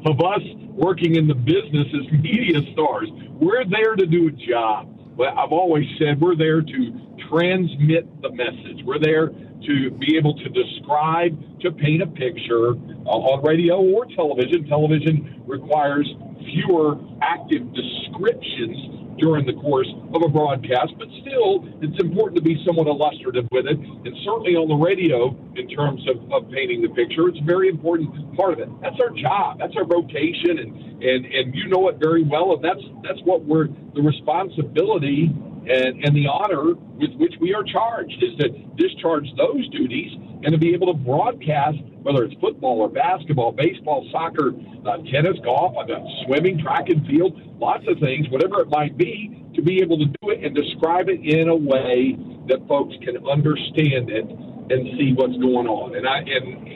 of 0.05 0.19
us 0.21 0.41
working 0.69 1.15
in 1.15 1.27
the 1.27 1.33
business 1.35 1.87
as 1.87 2.11
media 2.11 2.61
stars. 2.73 3.09
We're 3.39 3.65
there 3.65 3.95
to 3.95 4.05
do 4.05 4.27
a 4.27 4.31
job. 4.31 4.87
I've 5.19 5.51
always 5.51 5.85
said 5.99 6.21
we're 6.21 6.35
there 6.35 6.61
to 6.61 7.01
transmit 7.31 8.05
the 8.21 8.31
message. 8.31 8.83
We're 8.85 8.99
there 8.99 9.27
to 9.27 9.91
be 9.91 10.17
able 10.17 10.35
to 10.35 10.49
describe, 10.49 11.37
to 11.61 11.71
paint 11.71 12.01
a 12.01 12.07
picture 12.07 12.73
uh, 13.05 13.29
on 13.31 13.45
radio 13.45 13.79
or 13.79 14.05
television. 14.05 14.67
Television 14.67 15.43
requires 15.47 16.07
fewer 16.51 16.97
active 17.21 17.71
descriptions 17.73 18.75
during 19.19 19.45
the 19.45 19.53
course 19.61 19.87
of 20.15 20.23
a 20.25 20.27
broadcast, 20.27 20.97
but 20.97 21.07
still, 21.21 21.61
it's 21.79 21.99
important 22.01 22.35
to 22.35 22.41
be 22.41 22.57
somewhat 22.65 22.87
illustrative 22.87 23.45
with 23.51 23.67
it. 23.67 23.77
And 23.77 24.13
certainly 24.25 24.57
on 24.57 24.67
the 24.67 24.75
radio, 24.75 25.29
in 25.55 25.69
terms 25.69 26.01
of, 26.09 26.17
of 26.33 26.49
painting 26.49 26.81
the 26.81 26.89
picture, 26.89 27.29
it's 27.29 27.37
a 27.37 27.45
very 27.45 27.69
important 27.69 28.09
part 28.35 28.53
of 28.53 28.59
it. 28.59 28.69
That's 28.81 28.97
our 28.99 29.13
job. 29.13 29.59
That's 29.59 29.77
our 29.77 29.85
vocation, 29.85 30.57
and 30.57 31.03
and 31.03 31.25
and 31.25 31.53
you 31.53 31.67
know 31.69 31.87
it 31.89 31.97
very 32.01 32.23
well. 32.23 32.57
And 32.57 32.63
that's 32.65 32.81
that's 33.05 33.21
what 33.23 33.45
we're 33.45 33.69
the 33.93 34.01
responsibility 34.01 35.29
and, 35.69 36.03
and 36.03 36.15
the 36.15 36.27
honor 36.27 36.73
with 36.73 37.13
which 37.17 37.33
we 37.39 37.53
are 37.53 37.63
charged 37.63 38.21
is 38.21 38.35
to 38.39 38.49
discharge 38.75 39.27
those 39.37 39.67
duties 39.69 40.11
and 40.43 40.51
to 40.51 40.57
be 40.57 40.73
able 40.73 40.87
to 40.87 40.93
broadcast, 40.93 41.77
whether 42.01 42.23
it's 42.23 42.33
football 42.41 42.81
or 42.81 42.89
basketball, 42.89 43.51
baseball, 43.51 44.07
soccer, 44.11 44.53
uh, 44.85 44.97
tennis, 45.11 45.37
golf, 45.43 45.75
uh, 45.77 45.85
swimming, 46.25 46.57
track 46.59 46.89
and 46.89 47.05
field, 47.05 47.39
lots 47.59 47.85
of 47.87 47.99
things, 47.99 48.27
whatever 48.29 48.61
it 48.61 48.69
might 48.69 48.97
be, 48.97 49.45
to 49.55 49.61
be 49.61 49.81
able 49.81 49.97
to 49.97 50.05
do 50.05 50.29
it 50.29 50.43
and 50.43 50.55
describe 50.55 51.09
it 51.09 51.19
in 51.21 51.49
a 51.49 51.55
way 51.55 52.17
that 52.47 52.65
folks 52.67 52.95
can 53.03 53.17
understand 53.27 54.09
it 54.09 54.25
and 54.71 54.87
see 54.97 55.13
what's 55.13 55.35
going 55.37 55.67
on. 55.67 55.95
And 55.95 56.07
I 56.07 56.19
and 56.23 56.67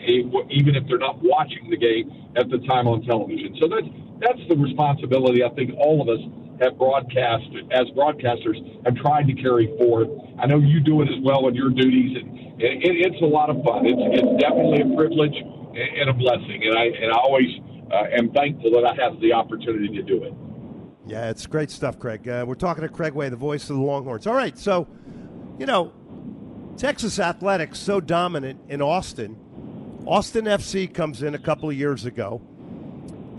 even 0.52 0.76
if 0.76 0.84
they're 0.88 1.00
not 1.00 1.18
watching 1.24 1.70
the 1.70 1.78
game 1.78 2.12
at 2.36 2.50
the 2.50 2.60
time 2.68 2.88
on 2.88 3.02
television, 3.04 3.56
so 3.60 3.68
that's 3.68 3.88
that's 4.20 4.44
the 4.50 4.56
responsibility 4.56 5.44
I 5.44 5.50
think 5.56 5.72
all 5.80 6.02
of 6.04 6.10
us 6.10 6.20
have 6.62 6.78
broadcast 6.78 7.48
as 7.72 7.88
broadcasters 7.96 8.60
have 8.86 8.96
tried 8.96 9.28
to 9.28 9.34
carry 9.34 9.68
forth. 9.78 10.08
I 10.40 10.46
know 10.46 10.60
you 10.60 10.80
do 10.80 11.02
it 11.02 11.10
as 11.10 11.20
well 11.24 11.48
in 11.48 11.56
your 11.56 11.70
duties, 11.70 12.16
and, 12.16 12.30
and 12.30 12.84
it, 12.84 12.96
it's 13.12 13.22
a 13.22 13.26
lot 13.26 13.50
of 13.50 13.64
fun. 13.64 13.86
It's, 13.86 14.00
it's 14.00 14.42
definitely 14.42 14.82
a 14.82 14.96
privilege 14.96 15.36
and 15.36 16.10
a 16.10 16.14
blessing, 16.14 16.64
and 16.64 16.78
I 16.78 16.86
and 16.86 17.12
I 17.12 17.18
always 17.18 17.52
uh, 17.92 18.18
am 18.18 18.32
thankful 18.32 18.72
that 18.72 18.86
I 18.86 18.96
have 19.04 19.20
the 19.20 19.34
opportunity 19.34 19.90
to 19.96 20.04
do 20.04 20.24
it. 20.24 20.34
Yeah, 21.08 21.30
it's 21.30 21.46
great 21.46 21.70
stuff, 21.70 22.00
Craig. 22.00 22.28
Uh, 22.28 22.46
we're 22.48 22.56
talking 22.56 22.82
to 22.82 22.90
Craig 22.90 23.14
Way, 23.14 23.30
the 23.30 23.36
voice 23.36 23.70
of 23.70 23.76
the 23.76 23.82
Longhorns. 23.82 24.26
All 24.26 24.34
right, 24.34 24.58
so 24.58 24.88
you 25.60 25.66
know, 25.66 25.94
Texas 26.78 27.20
athletics 27.20 27.80
so 27.80 28.02
dominant 28.02 28.60
in 28.68 28.82
Austin. 28.82 29.38
Austin 30.06 30.46
FC 30.46 30.94
comes 30.94 31.24
in 31.24 31.34
a 31.34 31.40
couple 31.40 31.70
of 31.70 31.76
years 31.76 32.06
ago. 32.06 32.42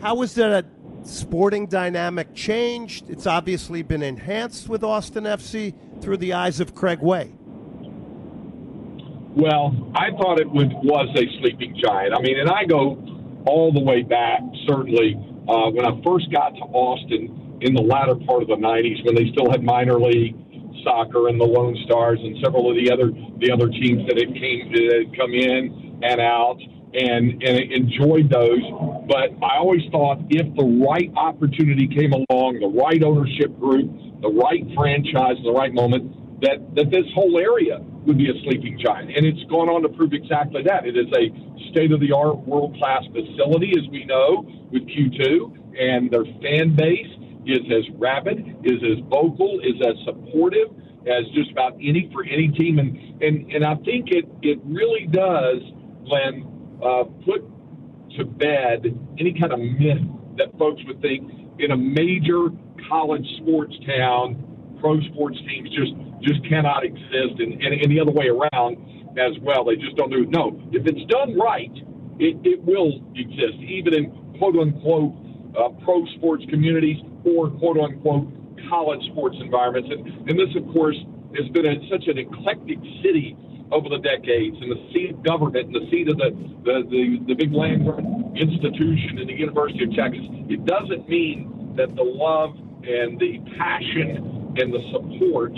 How 0.00 0.20
has 0.20 0.34
that 0.34 0.64
sporting 1.04 1.66
dynamic 1.66 2.34
changed? 2.34 3.10
It's 3.10 3.26
obviously 3.26 3.82
been 3.82 4.02
enhanced 4.02 4.68
with 4.68 4.82
Austin 4.82 5.24
FC 5.24 5.74
through 6.00 6.16
the 6.16 6.32
eyes 6.32 6.60
of 6.60 6.74
Craig 6.74 7.00
Way. 7.00 7.32
Well, 9.36 9.92
I 9.94 10.10
thought 10.12 10.40
it 10.40 10.50
was, 10.50 10.66
was 10.82 11.08
a 11.14 11.40
sleeping 11.40 11.78
giant. 11.82 12.14
I 12.16 12.22
mean, 12.22 12.40
and 12.40 12.48
I 12.48 12.64
go 12.64 12.96
all 13.46 13.70
the 13.70 13.82
way 13.82 14.02
back, 14.02 14.40
certainly, 14.66 15.14
uh, 15.46 15.70
when 15.70 15.84
I 15.84 15.92
first 16.02 16.32
got 16.32 16.54
to 16.56 16.62
Austin 16.72 17.58
in 17.60 17.74
the 17.74 17.82
latter 17.82 18.14
part 18.26 18.42
of 18.42 18.48
the 18.48 18.56
90s 18.56 19.04
when 19.04 19.14
they 19.14 19.30
still 19.32 19.50
had 19.50 19.62
minor 19.62 20.00
league 20.00 20.34
soccer 20.84 21.28
and 21.28 21.40
the 21.40 21.44
Lone 21.44 21.76
Stars 21.84 22.18
and 22.22 22.36
several 22.42 22.70
of 22.70 22.76
the 22.76 22.90
other 22.90 23.10
the 23.38 23.50
other 23.52 23.68
teams 23.68 24.06
that 24.08 24.16
had 24.18 24.34
came 24.34 24.72
that 24.72 25.06
had 25.06 25.16
come 25.16 25.32
in 25.32 26.00
and 26.02 26.20
out 26.20 26.58
and 26.94 27.42
and 27.42 27.56
enjoyed 27.72 28.30
those. 28.30 28.62
But 29.08 29.36
I 29.44 29.58
always 29.58 29.82
thought 29.90 30.18
if 30.30 30.46
the 30.56 30.68
right 30.86 31.10
opportunity 31.16 31.86
came 31.88 32.12
along, 32.12 32.60
the 32.60 32.72
right 32.72 33.02
ownership 33.02 33.58
group, 33.58 33.90
the 34.22 34.32
right 34.32 34.64
franchise, 34.74 35.36
the 35.44 35.52
right 35.52 35.72
moment, 35.72 36.40
that 36.40 36.62
that 36.74 36.90
this 36.90 37.06
whole 37.14 37.38
area 37.38 37.80
would 38.06 38.18
be 38.18 38.30
a 38.30 38.36
sleeping 38.44 38.78
giant. 38.78 39.16
And 39.16 39.26
it's 39.26 39.42
gone 39.50 39.68
on 39.68 39.82
to 39.82 39.88
prove 39.88 40.12
exactly 40.12 40.62
that. 40.62 40.86
It 40.86 40.96
is 40.96 41.10
a 41.10 41.26
state 41.70 41.90
of 41.90 42.00
the 42.00 42.12
art, 42.12 42.38
world 42.46 42.76
class 42.78 43.02
facility, 43.10 43.74
as 43.76 43.88
we 43.90 44.04
know, 44.04 44.46
with 44.70 44.86
Q2, 44.86 45.74
and 45.76 46.10
their 46.10 46.24
fan 46.40 46.74
base 46.76 47.10
is 47.46 47.60
as 47.70 47.84
rabid, 47.96 48.38
is 48.64 48.82
as 48.82 48.98
vocal, 49.08 49.60
is 49.60 49.80
as 49.86 49.94
supportive 50.04 50.68
as 51.06 51.24
just 51.34 51.50
about 51.52 51.74
any 51.74 52.10
for 52.12 52.24
any 52.24 52.48
team. 52.48 52.78
And 52.78 53.22
and, 53.22 53.50
and 53.52 53.64
I 53.64 53.76
think 53.76 54.10
it 54.10 54.26
it 54.42 54.58
really 54.64 55.06
does, 55.06 55.62
Glenn, 56.04 56.44
uh, 56.82 57.04
put 57.24 57.42
to 58.18 58.24
bed 58.24 58.86
any 59.18 59.38
kind 59.38 59.52
of 59.52 59.60
myth 59.60 60.02
that 60.38 60.56
folks 60.58 60.82
would 60.86 61.00
think 61.00 61.30
in 61.58 61.70
a 61.70 61.76
major 61.76 62.48
college 62.88 63.26
sports 63.38 63.74
town, 63.86 64.76
pro 64.80 65.00
sports 65.12 65.38
teams 65.48 65.70
just 65.70 65.92
just 66.22 66.48
cannot 66.48 66.84
exist, 66.84 67.38
and, 67.38 67.52
and, 67.62 67.72
and 67.80 67.90
the 67.90 68.00
other 68.00 68.12
way 68.12 68.28
around 68.28 68.76
as 69.18 69.38
well. 69.42 69.64
They 69.64 69.76
just 69.76 69.96
don't 69.96 70.10
do 70.10 70.22
it. 70.22 70.30
No, 70.30 70.60
if 70.72 70.86
it's 70.86 71.04
done 71.10 71.38
right, 71.38 71.72
it, 72.18 72.36
it 72.44 72.62
will 72.64 73.00
exist, 73.14 73.56
even 73.62 73.94
in 73.94 74.10
quote 74.38 74.56
unquote 74.56 75.14
uh, 75.58 75.68
pro 75.84 76.04
sports 76.16 76.44
communities 76.48 76.98
or 77.24 77.50
quote 77.50 77.78
unquote 77.78 78.28
college 78.68 79.04
sports 79.12 79.36
environments. 79.40 79.90
And, 79.90 80.28
and 80.28 80.38
this, 80.38 80.54
of 80.56 80.66
course, 80.72 80.96
has 81.36 81.48
been 81.50 81.66
a, 81.66 81.74
such 81.90 82.08
an 82.08 82.18
eclectic 82.18 82.78
city 83.02 83.36
over 83.72 83.88
the 83.88 83.98
decades 83.98 84.56
and 84.60 84.70
the 84.70 84.92
seat 84.92 85.10
of 85.10 85.22
government 85.22 85.66
and 85.66 85.74
the 85.74 85.90
seat 85.90 86.08
of 86.08 86.16
the, 86.18 86.30
the, 86.64 86.86
the, 86.88 87.18
the 87.26 87.34
big 87.34 87.52
land 87.52 87.82
institution 88.36 89.18
in 89.18 89.26
the 89.26 89.34
University 89.34 89.84
of 89.84 89.94
Texas, 89.94 90.22
it 90.48 90.64
doesn't 90.64 91.08
mean 91.08 91.74
that 91.76 91.94
the 91.96 92.02
love 92.02 92.54
and 92.86 93.18
the 93.18 93.40
passion 93.58 94.54
and 94.56 94.72
the 94.72 94.80
support 94.92 95.52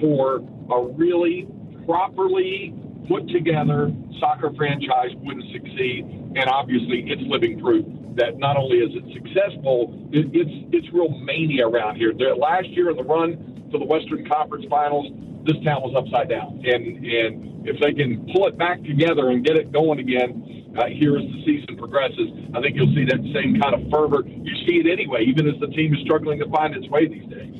for 0.00 0.36
a 0.72 0.86
really 0.94 1.46
properly 1.86 2.74
put 3.08 3.28
together 3.28 3.92
soccer 4.18 4.52
franchise 4.56 5.10
wouldn't 5.22 5.50
succeed. 5.52 6.04
And 6.36 6.44
obviously, 6.46 7.04
it's 7.06 7.22
living 7.26 7.60
proof 7.60 7.84
that 8.16 8.38
not 8.38 8.56
only 8.56 8.78
is 8.78 8.90
it 8.94 9.04
successful, 9.12 9.94
it, 10.12 10.26
it's 10.32 10.54
it's 10.72 10.92
real 10.92 11.08
mania 11.08 11.66
around 11.66 11.96
here. 11.96 12.12
There, 12.16 12.34
last 12.34 12.68
year 12.68 12.90
in 12.90 12.96
the 12.96 13.04
run 13.04 13.68
to 13.72 13.78
the 13.78 13.84
Western 13.84 14.28
Conference 14.28 14.66
Finals, 14.68 15.06
this 15.44 15.56
town 15.64 15.82
was 15.82 15.94
upside 15.96 16.28
down. 16.28 16.62
And 16.64 17.04
and 17.04 17.68
if 17.68 17.80
they 17.80 17.92
can 17.92 18.26
pull 18.32 18.46
it 18.46 18.56
back 18.58 18.82
together 18.82 19.30
and 19.30 19.44
get 19.44 19.56
it 19.56 19.72
going 19.72 19.98
again 19.98 20.74
uh, 20.78 20.86
here 20.86 21.16
as 21.16 21.24
the 21.24 21.42
season 21.44 21.76
progresses, 21.76 22.30
I 22.54 22.60
think 22.60 22.76
you'll 22.76 22.94
see 22.94 23.04
that 23.04 23.20
same 23.34 23.60
kind 23.60 23.74
of 23.74 23.90
fervor. 23.90 24.22
You 24.26 24.54
see 24.66 24.80
it 24.80 24.86
anyway, 24.90 25.24
even 25.26 25.48
as 25.48 25.58
the 25.60 25.68
team 25.68 25.94
is 25.94 26.00
struggling 26.02 26.38
to 26.40 26.48
find 26.50 26.74
its 26.74 26.88
way 26.88 27.06
these 27.08 27.28
days. 27.28 27.56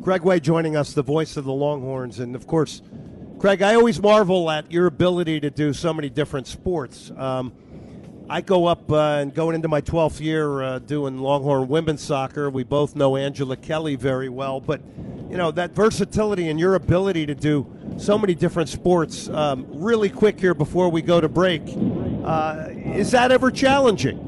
Greg 0.00 0.22
Way 0.22 0.40
joining 0.40 0.74
us, 0.74 0.94
the 0.94 1.02
voice 1.02 1.36
of 1.36 1.44
the 1.44 1.52
Longhorns, 1.52 2.18
and 2.18 2.34
of 2.34 2.46
course, 2.48 2.82
Craig, 3.42 3.60
I 3.60 3.74
always 3.74 4.00
marvel 4.00 4.48
at 4.52 4.70
your 4.70 4.86
ability 4.86 5.40
to 5.40 5.50
do 5.50 5.72
so 5.72 5.92
many 5.92 6.08
different 6.08 6.46
sports. 6.46 7.10
Um, 7.16 7.52
I 8.30 8.40
go 8.40 8.66
up 8.66 8.88
uh, 8.88 9.18
and 9.18 9.34
going 9.34 9.56
into 9.56 9.66
my 9.66 9.80
12th 9.80 10.20
year 10.20 10.62
uh, 10.62 10.78
doing 10.78 11.18
Longhorn 11.18 11.66
women's 11.66 12.02
soccer. 12.02 12.48
We 12.50 12.62
both 12.62 12.94
know 12.94 13.16
Angela 13.16 13.56
Kelly 13.56 13.96
very 13.96 14.28
well, 14.28 14.60
but 14.60 14.80
you 15.28 15.36
know 15.36 15.50
that 15.50 15.72
versatility 15.72 16.50
and 16.50 16.60
your 16.60 16.76
ability 16.76 17.26
to 17.26 17.34
do 17.34 17.66
so 17.96 18.16
many 18.16 18.36
different 18.36 18.68
sports. 18.68 19.28
Um, 19.28 19.66
really 19.70 20.08
quick 20.08 20.38
here 20.38 20.54
before 20.54 20.88
we 20.88 21.02
go 21.02 21.20
to 21.20 21.28
break, 21.28 21.62
uh, 22.24 22.68
is 22.70 23.10
that 23.10 23.32
ever 23.32 23.50
challenging? 23.50 24.20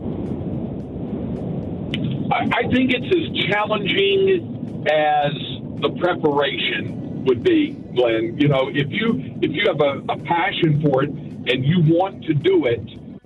I 2.33 2.63
think 2.63 2.91
it's 2.93 3.15
as 3.15 3.49
challenging 3.49 4.85
as 4.91 5.33
the 5.83 5.91
preparation 6.01 7.25
would 7.27 7.45
be, 7.45 7.84
Glenn. 7.95 8.39
You 8.39 8.49
know, 8.49 8.69
if 8.73 8.89
you 8.91 9.39
if 9.43 9.51
you 9.53 9.65
have 9.67 9.81
a, 9.81 10.13
a 10.13 10.19
passion 10.25 10.83
for 10.83 11.05
it 11.05 11.11
and 11.11 11.65
you 11.65 11.81
want 11.87 12.25
to 12.25 12.35
do 12.35 12.67
it, 12.67 12.83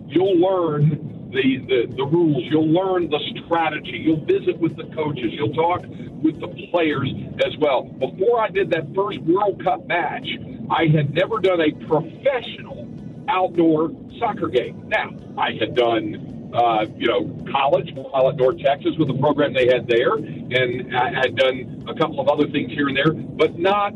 you'll 0.06 0.38
learn 0.38 1.30
the, 1.30 1.58
the, 1.68 1.94
the 1.96 2.04
rules. 2.04 2.42
You'll 2.50 2.72
learn 2.72 3.10
the 3.10 3.20
strategy. 3.44 4.00
You'll 4.04 4.24
visit 4.24 4.58
with 4.58 4.76
the 4.76 4.84
coaches. 4.94 5.32
You'll 5.32 5.52
talk 5.52 5.82
with 6.22 6.40
the 6.40 6.48
players 6.70 7.12
as 7.44 7.56
well. 7.60 7.84
Before 7.84 8.40
I 8.40 8.48
did 8.48 8.70
that 8.70 8.94
first 8.94 9.20
World 9.22 9.62
Cup 9.62 9.86
match, 9.86 10.26
I 10.70 10.86
had 10.86 11.14
never 11.14 11.38
done 11.38 11.60
a 11.60 11.70
professional 11.86 12.88
outdoor 13.28 13.90
soccer 14.18 14.48
game. 14.48 14.88
Now, 14.88 15.10
I 15.36 15.52
had 15.60 15.74
done, 15.76 16.50
uh, 16.54 16.86
you 16.96 17.06
know, 17.06 17.44
college 17.52 17.90
while 17.94 18.30
at 18.30 18.36
North 18.36 18.58
Texas 18.58 18.92
with 18.98 19.08
the 19.08 19.18
program 19.18 19.52
they 19.52 19.66
had 19.66 19.86
there, 19.86 20.14
and 20.14 20.96
I 20.96 21.12
had 21.12 21.36
done 21.36 21.84
a 21.88 21.94
couple 21.94 22.20
of 22.20 22.28
other 22.28 22.48
things 22.50 22.72
here 22.72 22.88
and 22.88 22.96
there, 22.96 23.12
but 23.12 23.58
not 23.58 23.92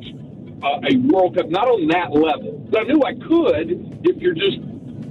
a 0.62 0.96
World 0.96 1.36
Cup, 1.36 1.48
not 1.50 1.68
on 1.68 1.86
that 1.88 2.12
level. 2.12 2.64
But 2.70 2.82
I 2.82 2.84
knew 2.84 3.02
I 3.02 3.14
could 3.14 4.00
if 4.04 4.16
you're 4.22 4.34
just 4.34 4.58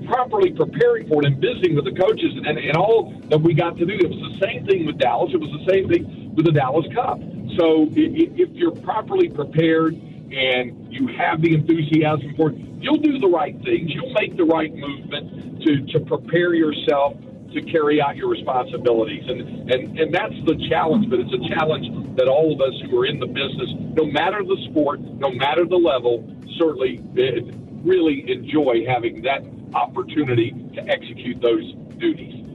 properly 0.07 0.51
preparing 0.51 1.07
for 1.07 1.21
it 1.21 1.27
and 1.27 1.39
visiting 1.39 1.75
with 1.75 1.85
the 1.85 1.95
coaches 1.95 2.33
and, 2.45 2.57
and 2.57 2.75
all 2.75 3.13
that 3.29 3.39
we 3.39 3.53
got 3.53 3.77
to 3.77 3.85
do. 3.85 3.93
It 3.93 4.09
was 4.09 4.39
the 4.39 4.45
same 4.45 4.65
thing 4.65 4.85
with 4.85 4.97
Dallas. 4.97 5.31
It 5.33 5.39
was 5.39 5.51
the 5.51 5.71
same 5.71 5.87
thing 5.87 6.33
with 6.35 6.45
the 6.45 6.51
Dallas 6.51 6.85
Cup. 6.93 7.19
So 7.57 7.87
if 7.91 8.49
you're 8.51 8.75
properly 8.75 9.29
prepared 9.29 9.93
and 9.93 10.91
you 10.91 11.07
have 11.07 11.41
the 11.41 11.53
enthusiasm 11.53 12.33
for 12.35 12.51
it, 12.51 12.57
you'll 12.79 12.97
do 12.97 13.19
the 13.19 13.27
right 13.27 13.55
things. 13.63 13.93
You'll 13.93 14.13
make 14.13 14.37
the 14.37 14.45
right 14.45 14.73
movement 14.73 15.61
to, 15.63 15.85
to 15.93 15.99
prepare 15.99 16.53
yourself 16.53 17.15
to 17.53 17.61
carry 17.61 18.01
out 18.01 18.15
your 18.15 18.29
responsibilities. 18.29 19.23
And, 19.27 19.71
and, 19.71 19.99
and 19.99 20.13
that's 20.13 20.33
the 20.45 20.55
challenge, 20.69 21.09
but 21.09 21.19
it's 21.19 21.33
a 21.33 21.55
challenge 21.55 22.15
that 22.17 22.27
all 22.27 22.53
of 22.53 22.61
us 22.61 22.73
who 22.89 22.99
are 22.99 23.05
in 23.05 23.19
the 23.19 23.27
business, 23.27 23.69
no 23.95 24.05
matter 24.05 24.43
the 24.43 24.57
sport, 24.69 24.99
no 24.99 25.31
matter 25.31 25.65
the 25.65 25.77
level, 25.77 26.23
certainly 26.57 27.01
eh, 27.17 27.41
really 27.83 28.29
enjoy 28.31 28.85
having 28.87 29.21
that 29.23 29.43
opportunity 29.73 30.51
to 30.73 30.81
execute 30.87 31.41
those 31.41 31.73
duties. 31.97 32.45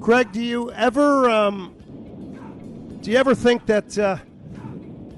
Greg, 0.00 0.32
do 0.32 0.42
you 0.42 0.70
ever 0.72 1.28
um, 1.28 1.74
do 3.00 3.10
you 3.10 3.16
ever 3.16 3.34
think 3.34 3.66
that 3.66 3.98
uh, 3.98 4.18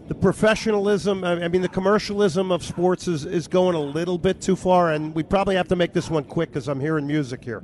the 0.09 0.15
professionalism, 0.15 1.23
I 1.23 1.49
mean, 1.49 1.63
the 1.63 1.69
commercialism 1.69 2.51
of 2.51 2.65
sports 2.65 3.07
is, 3.07 3.25
is 3.25 3.47
going 3.47 3.77
a 3.77 3.81
little 3.81 4.19
bit 4.19 4.41
too 4.41 4.57
far? 4.57 4.93
And 4.93 5.15
we 5.15 5.23
probably 5.23 5.55
have 5.55 5.69
to 5.69 5.77
make 5.77 5.93
this 5.93 6.11
one 6.11 6.25
quick 6.25 6.51
because 6.51 6.69
I'm 6.69 6.81
hearing 6.81 7.07
music 7.07 7.45
here. 7.45 7.63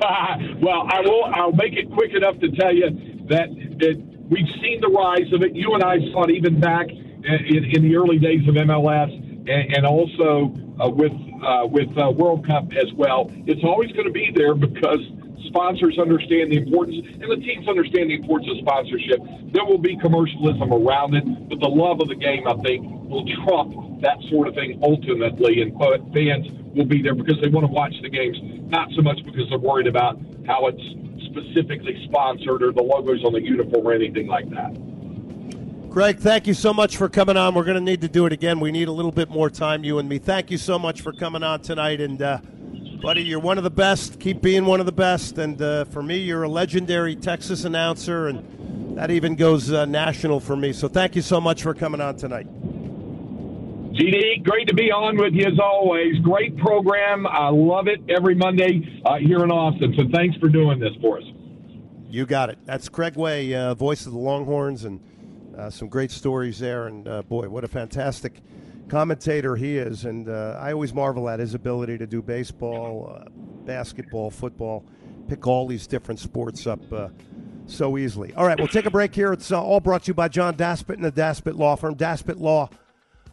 well, 0.60 0.86
I 0.88 1.00
will. 1.00 1.24
I'll 1.24 1.52
make 1.52 1.74
it 1.74 1.90
quick 1.92 2.12
enough 2.14 2.38
to 2.40 2.50
tell 2.52 2.74
you 2.74 2.90
that, 3.28 3.48
that 3.78 3.96
we've 4.28 4.48
seen 4.62 4.80
the 4.80 4.88
rise 4.88 5.32
of 5.32 5.42
it. 5.42 5.54
You 5.54 5.74
and 5.74 5.82
I 5.82 5.98
saw 6.12 6.24
it 6.24 6.30
even 6.30 6.60
back 6.60 6.88
in, 6.90 7.64
in 7.72 7.82
the 7.82 7.96
early 7.96 8.18
days 8.18 8.46
of 8.48 8.54
MLS, 8.54 9.12
and, 9.12 9.76
and 9.76 9.86
also 9.86 10.52
uh, 10.80 10.88
with 10.88 11.12
uh, 11.12 11.66
with 11.66 11.96
uh, 11.98 12.10
World 12.10 12.46
Cup 12.46 12.72
as 12.72 12.92
well. 12.94 13.30
It's 13.46 13.62
always 13.64 13.92
going 13.92 14.06
to 14.06 14.12
be 14.12 14.30
there 14.34 14.54
because 14.54 15.00
sponsors 15.46 15.98
understand 15.98 16.52
the 16.52 16.58
importance, 16.58 17.06
and 17.20 17.30
the 17.30 17.36
teams 17.36 17.68
understand 17.68 18.10
the 18.10 18.14
importance 18.14 18.50
of 18.50 18.58
sponsorship. 18.58 19.20
There 19.52 19.64
will 19.64 19.78
be 19.78 19.96
commercialism 19.96 20.72
around 20.72 21.14
it, 21.14 21.24
but 21.48 21.60
the 21.60 21.68
love 21.68 22.00
of 22.00 22.08
the 22.08 22.16
game, 22.16 22.46
I 22.46 22.54
think, 22.62 22.84
will 23.08 23.26
trump 23.44 24.00
that 24.00 24.18
sort 24.28 24.48
of 24.48 24.54
thing 24.54 24.80
ultimately, 24.82 25.62
and 25.62 25.72
fans 26.12 26.46
will 26.74 26.84
be 26.84 27.02
there 27.02 27.14
because 27.14 27.40
they 27.40 27.48
want 27.48 27.66
to 27.66 27.72
watch 27.72 27.94
the 28.02 28.10
games, 28.10 28.36
not 28.70 28.90
so 28.96 29.02
much 29.02 29.24
because 29.24 29.48
they're 29.48 29.58
worried 29.58 29.86
about 29.86 30.18
how 30.46 30.66
it's 30.66 30.82
specifically 31.26 32.04
sponsored 32.04 32.62
or 32.62 32.72
the 32.72 32.82
logos 32.82 33.24
on 33.24 33.32
the 33.32 33.42
uniform 33.42 33.86
or 33.86 33.92
anything 33.92 34.26
like 34.26 34.48
that. 34.50 34.74
Greg, 35.90 36.18
thank 36.18 36.48
you 36.48 36.54
so 36.54 36.74
much 36.74 36.96
for 36.96 37.08
coming 37.08 37.36
on. 37.36 37.54
We're 37.54 37.62
going 37.62 37.76
to 37.76 37.80
need 37.80 38.00
to 38.00 38.08
do 38.08 38.26
it 38.26 38.32
again. 38.32 38.58
We 38.58 38.72
need 38.72 38.88
a 38.88 38.92
little 38.92 39.12
bit 39.12 39.30
more 39.30 39.48
time, 39.48 39.84
you 39.84 40.00
and 40.00 40.08
me. 40.08 40.18
Thank 40.18 40.50
you 40.50 40.58
so 40.58 40.76
much 40.76 41.00
for 41.00 41.12
coming 41.12 41.44
on 41.44 41.60
tonight. 41.60 42.00
And, 42.00 42.20
uh, 42.20 42.40
buddy, 43.04 43.22
you're 43.22 43.38
one 43.38 43.58
of 43.58 43.64
the 43.64 43.70
best. 43.70 44.18
Keep 44.18 44.40
being 44.40 44.64
one 44.64 44.80
of 44.80 44.86
the 44.86 44.92
best. 44.92 45.36
And 45.36 45.60
uh, 45.60 45.84
for 45.84 46.02
me, 46.02 46.16
you're 46.16 46.44
a 46.44 46.48
legendary 46.48 47.14
Texas 47.14 47.66
announcer, 47.66 48.28
and 48.28 48.96
that 48.96 49.10
even 49.10 49.36
goes 49.36 49.70
uh, 49.70 49.84
national 49.84 50.40
for 50.40 50.56
me. 50.56 50.72
So 50.72 50.88
thank 50.88 51.14
you 51.14 51.20
so 51.20 51.38
much 51.38 51.62
for 51.62 51.74
coming 51.74 52.00
on 52.00 52.16
tonight. 52.16 52.46
GD, 53.92 54.42
great 54.42 54.66
to 54.68 54.74
be 54.74 54.90
on 54.90 55.18
with 55.18 55.34
you 55.34 55.44
as 55.44 55.60
always. 55.60 56.18
Great 56.20 56.56
program. 56.56 57.26
I 57.26 57.50
love 57.50 57.88
it 57.88 58.00
every 58.08 58.34
Monday 58.34 59.02
uh, 59.04 59.16
here 59.16 59.44
in 59.44 59.50
Austin. 59.50 59.94
So 59.98 60.04
thanks 60.10 60.38
for 60.38 60.48
doing 60.48 60.80
this 60.80 60.94
for 61.02 61.18
us. 61.18 61.24
You 62.08 62.24
got 62.24 62.48
it. 62.48 62.58
That's 62.64 62.88
Craig 62.88 63.16
Way, 63.16 63.54
uh, 63.54 63.74
voice 63.74 64.06
of 64.06 64.12
the 64.12 64.18
Longhorns, 64.18 64.84
and 64.84 64.98
uh, 65.58 65.68
some 65.68 65.88
great 65.88 66.10
stories 66.10 66.58
there, 66.58 66.86
and 66.86 67.06
uh, 67.06 67.22
boy, 67.22 67.50
what 67.50 67.64
a 67.64 67.68
fantastic 67.68 68.40
commentator 68.88 69.56
he 69.56 69.78
is. 69.78 70.04
And 70.04 70.28
uh, 70.28 70.58
I 70.60 70.72
always 70.72 70.92
marvel 70.92 71.28
at 71.28 71.40
his 71.40 71.54
ability 71.54 71.98
to 71.98 72.06
do 72.06 72.22
baseball, 72.22 73.16
uh, 73.16 73.28
basketball, 73.64 74.30
football, 74.30 74.84
pick 75.28 75.46
all 75.46 75.66
these 75.66 75.86
different 75.86 76.20
sports 76.20 76.66
up 76.66 76.80
uh, 76.92 77.08
so 77.66 77.96
easily. 77.98 78.32
All 78.34 78.46
right, 78.46 78.58
we'll 78.58 78.68
take 78.68 78.86
a 78.86 78.90
break 78.90 79.14
here. 79.14 79.32
It's 79.32 79.50
uh, 79.50 79.62
all 79.62 79.80
brought 79.80 80.04
to 80.04 80.08
you 80.08 80.14
by 80.14 80.28
John 80.28 80.54
Daspit 80.54 80.94
and 80.94 81.04
the 81.04 81.12
Daspit 81.12 81.56
Law 81.56 81.76
Firm, 81.76 81.94
Daspit 81.94 82.38
Law. 82.38 82.68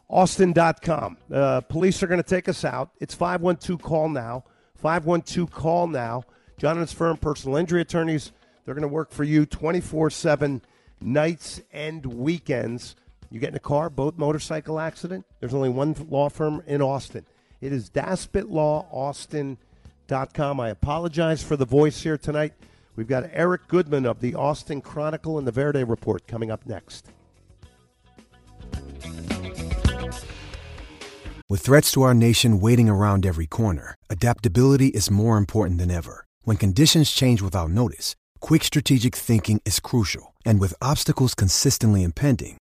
Austin.com. 0.09 1.15
Uh, 1.33 1.61
police 1.61 2.03
are 2.03 2.07
going 2.07 2.21
to 2.21 2.29
take 2.29 2.49
us 2.49 2.65
out. 2.65 2.89
It's 2.99 3.15
512 3.15 3.81
call 3.81 4.09
now. 4.09 4.43
512 4.75 5.49
call 5.49 5.87
now. 5.87 6.23
John 6.57 6.71
and 6.71 6.81
his 6.81 6.91
firm, 6.91 7.15
personal 7.15 7.55
injury 7.55 7.79
attorneys, 7.79 8.33
they're 8.65 8.75
going 8.75 8.81
to 8.81 8.89
work 8.89 9.11
for 9.11 9.23
you 9.23 9.45
24 9.45 10.09
7 10.09 10.61
nights 10.99 11.61
and 11.71 12.05
weekends. 12.05 12.95
You 13.31 13.39
get 13.39 13.49
in 13.49 13.55
a 13.55 13.59
car, 13.59 13.89
boat, 13.89 14.17
motorcycle 14.17 14.77
accident. 14.77 15.25
There's 15.39 15.53
only 15.53 15.69
one 15.69 15.95
law 16.09 16.27
firm 16.29 16.61
in 16.67 16.81
Austin. 16.81 17.25
It 17.61 17.71
is 17.71 17.89
DaspitLawAustin.com. 17.89 20.59
I 20.59 20.69
apologize 20.69 21.41
for 21.41 21.55
the 21.55 21.65
voice 21.65 22.03
here 22.03 22.17
tonight. 22.17 22.51
We've 22.97 23.07
got 23.07 23.29
Eric 23.31 23.69
Goodman 23.69 24.05
of 24.05 24.19
the 24.19 24.35
Austin 24.35 24.81
Chronicle 24.81 25.37
and 25.37 25.47
the 25.47 25.51
Verde 25.51 25.85
Report 25.85 26.27
coming 26.27 26.51
up 26.51 26.65
next. 26.65 27.07
With 31.49 31.61
threats 31.61 31.93
to 31.93 32.01
our 32.01 32.13
nation 32.13 32.59
waiting 32.59 32.89
around 32.89 33.25
every 33.25 33.47
corner, 33.47 33.95
adaptability 34.09 34.87
is 34.87 35.09
more 35.09 35.37
important 35.37 35.77
than 35.79 35.91
ever. 35.91 36.25
When 36.43 36.57
conditions 36.57 37.11
change 37.11 37.41
without 37.41 37.71
notice, 37.71 38.15
quick 38.39 38.63
strategic 38.63 39.15
thinking 39.15 39.61
is 39.65 39.79
crucial. 39.79 40.35
And 40.45 40.59
with 40.59 40.73
obstacles 40.81 41.35
consistently 41.35 42.03
impending, 42.03 42.57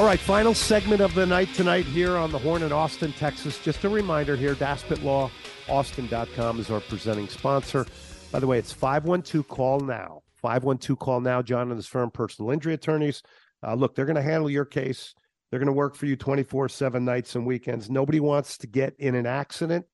All 0.00 0.06
right, 0.06 0.18
final 0.18 0.54
segment 0.54 1.02
of 1.02 1.14
the 1.14 1.26
night 1.26 1.52
tonight 1.52 1.84
here 1.84 2.16
on 2.16 2.32
the 2.32 2.38
Horn 2.38 2.62
in 2.62 2.72
Austin, 2.72 3.12
Texas. 3.12 3.58
Just 3.58 3.84
a 3.84 3.88
reminder 3.90 4.34
here 4.34 4.54
DaspitLawAustin.com 4.54 6.58
is 6.58 6.70
our 6.70 6.80
presenting 6.80 7.28
sponsor. 7.28 7.84
By 8.32 8.38
the 8.38 8.46
way, 8.46 8.58
it's 8.58 8.72
512 8.72 9.46
call 9.46 9.80
now. 9.80 10.22
512 10.36 10.98
call 10.98 11.20
now. 11.20 11.42
John 11.42 11.68
and 11.68 11.76
his 11.76 11.86
firm, 11.86 12.10
personal 12.10 12.50
injury 12.50 12.72
attorneys. 12.72 13.22
Uh, 13.62 13.74
look, 13.74 13.94
they're 13.94 14.06
going 14.06 14.16
to 14.16 14.22
handle 14.22 14.48
your 14.48 14.64
case. 14.64 15.14
They're 15.50 15.60
going 15.60 15.66
to 15.66 15.72
work 15.74 15.94
for 15.94 16.06
you 16.06 16.16
24 16.16 16.70
7 16.70 17.04
nights 17.04 17.34
and 17.34 17.44
weekends. 17.44 17.90
Nobody 17.90 18.20
wants 18.20 18.56
to 18.56 18.66
get 18.66 18.94
in 18.98 19.14
an 19.14 19.26
accident. 19.26 19.84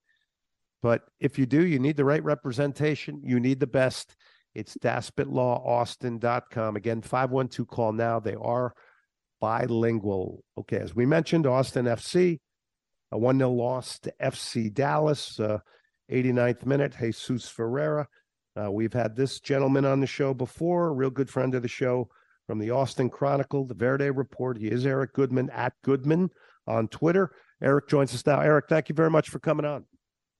But 0.82 1.02
if 1.18 1.36
you 1.36 1.46
do, 1.46 1.66
you 1.66 1.80
need 1.80 1.96
the 1.96 2.04
right 2.04 2.22
representation. 2.22 3.22
You 3.24 3.40
need 3.40 3.58
the 3.58 3.66
best. 3.66 4.14
It's 4.54 4.76
DaspitLawAustin.com. 4.76 6.76
Again, 6.76 7.02
512 7.02 7.68
call 7.68 7.92
now. 7.92 8.20
They 8.20 8.36
are 8.36 8.72
bilingual. 9.40 10.42
Okay, 10.58 10.78
as 10.78 10.94
we 10.94 11.06
mentioned, 11.06 11.46
Austin 11.46 11.86
FC, 11.86 12.38
a 13.12 13.18
1 13.18 13.38
0 13.38 13.50
loss 13.50 13.98
to 14.00 14.12
FC 14.22 14.72
Dallas, 14.72 15.38
uh, 15.40 15.58
89th 16.10 16.66
minute, 16.66 16.94
Jesus 16.98 17.48
Ferreira. 17.48 18.08
Uh, 18.58 18.70
we've 18.70 18.92
had 18.92 19.16
this 19.16 19.40
gentleman 19.40 19.84
on 19.84 20.00
the 20.00 20.06
show 20.06 20.32
before, 20.32 20.88
a 20.88 20.92
real 20.92 21.10
good 21.10 21.28
friend 21.28 21.54
of 21.54 21.62
the 21.62 21.68
show 21.68 22.08
from 22.46 22.58
the 22.58 22.70
Austin 22.70 23.10
Chronicle, 23.10 23.66
the 23.66 23.74
Verde 23.74 24.10
Report. 24.10 24.56
He 24.56 24.68
is 24.68 24.86
Eric 24.86 25.12
Goodman 25.12 25.50
at 25.50 25.74
Goodman 25.82 26.30
on 26.66 26.88
Twitter. 26.88 27.32
Eric 27.62 27.88
joins 27.88 28.14
us 28.14 28.24
now. 28.24 28.40
Eric, 28.40 28.66
thank 28.68 28.88
you 28.88 28.94
very 28.94 29.10
much 29.10 29.28
for 29.28 29.38
coming 29.38 29.66
on. 29.66 29.84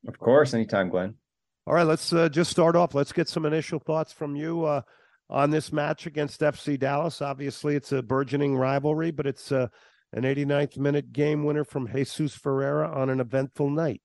Of 0.06 0.18
course, 0.18 0.54
anytime, 0.54 0.88
Glenn. 0.88 1.14
All 1.66 1.74
right, 1.74 1.86
let's 1.86 2.12
uh, 2.12 2.28
just 2.28 2.50
start 2.50 2.76
off. 2.76 2.94
Let's 2.94 3.12
get 3.12 3.28
some 3.28 3.44
initial 3.44 3.80
thoughts 3.80 4.12
from 4.12 4.36
you. 4.36 4.64
Uh, 4.64 4.82
on 5.28 5.50
this 5.50 5.72
match 5.72 6.06
against 6.06 6.40
FC 6.40 6.78
Dallas. 6.78 7.20
Obviously, 7.20 7.76
it's 7.76 7.92
a 7.92 8.02
burgeoning 8.02 8.56
rivalry, 8.56 9.10
but 9.10 9.26
it's 9.26 9.50
a, 9.50 9.70
an 10.12 10.22
89th 10.22 10.78
minute 10.78 11.12
game 11.12 11.44
winner 11.44 11.64
from 11.64 11.88
Jesus 11.92 12.34
Ferreira 12.34 12.90
on 12.90 13.10
an 13.10 13.20
eventful 13.20 13.70
night. 13.70 14.02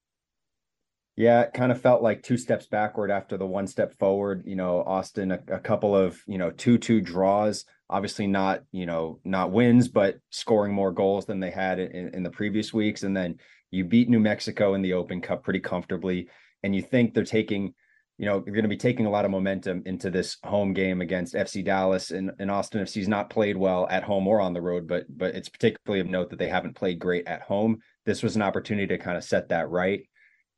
Yeah, 1.18 1.42
it 1.42 1.54
kind 1.54 1.72
of 1.72 1.82
felt 1.82 2.02
like 2.02 2.24
two 2.24 2.38
steps 2.38 2.68
backward 2.68 3.12
after 3.12 3.38
the 3.38 3.46
one 3.46 3.68
step 3.68 3.94
forward. 4.00 4.44
You 4.46 4.56
know, 4.56 4.82
Austin, 4.82 5.32
a, 5.32 5.40
a 5.50 5.60
couple 5.60 5.96
of, 5.96 6.20
you 6.26 6.38
know, 6.38 6.52
2 6.52 6.78
2 6.78 7.02
draws, 7.02 7.66
obviously 7.90 8.28
not, 8.28 8.64
you 8.72 8.86
know, 8.86 9.20
not 9.26 9.52
wins, 9.52 9.88
but 9.90 10.18
scoring 10.30 10.74
more 10.74 10.92
goals 10.92 11.26
than 11.26 11.40
they 11.40 11.52
had 11.52 11.80
in, 11.80 12.16
in 12.16 12.24
the 12.24 12.30
previous 12.30 12.74
weeks. 12.74 13.04
And 13.04 13.16
then 13.16 13.38
you 13.70 13.84
beat 13.84 14.10
New 14.10 14.20
Mexico 14.20 14.74
in 14.74 14.82
the 14.82 14.94
Open 14.94 15.22
Cup 15.22 15.44
pretty 15.44 15.60
comfortably. 15.60 16.30
And 16.64 16.76
you 16.76 16.82
think 16.82 17.14
they're 17.14 17.26
taking, 17.26 17.74
you 18.22 18.28
know, 18.28 18.44
you're 18.46 18.54
going 18.54 18.62
to 18.62 18.70
be 18.70 18.78
taking 18.78 19.08
a 19.08 19.10
lot 19.10 19.26
of 19.26 19.32
momentum 19.32 19.82
into 19.88 20.12
this 20.12 20.38
home 20.44 20.74
game 20.74 21.02
against 21.02 21.34
FC 21.34 21.66
Dallas 21.66 22.12
and, 22.12 22.30
and 22.38 22.52
Austin 22.52 22.84
FC's 22.84 23.08
not 23.08 23.32
played 23.32 23.58
well 23.58 23.88
at 23.90 24.04
home 24.04 24.28
or 24.28 24.40
on 24.40 24.54
the 24.54 24.62
road, 24.62 24.88
but 24.88 25.06
but 25.10 25.34
it's 25.34 25.50
particularly 25.50 26.02
of 26.02 26.08
note 26.08 26.30
that 26.30 26.38
they 26.38 26.48
haven't 26.48 26.76
played 26.76 27.00
great 27.00 27.28
at 27.28 27.42
home. 27.42 27.80
This 28.06 28.22
was 28.22 28.36
an 28.36 28.44
opportunity 28.44 28.86
to 28.86 29.00
kind 29.00 29.18
of 29.18 29.24
set 29.24 29.50
that 29.50 29.72
right 29.72 30.04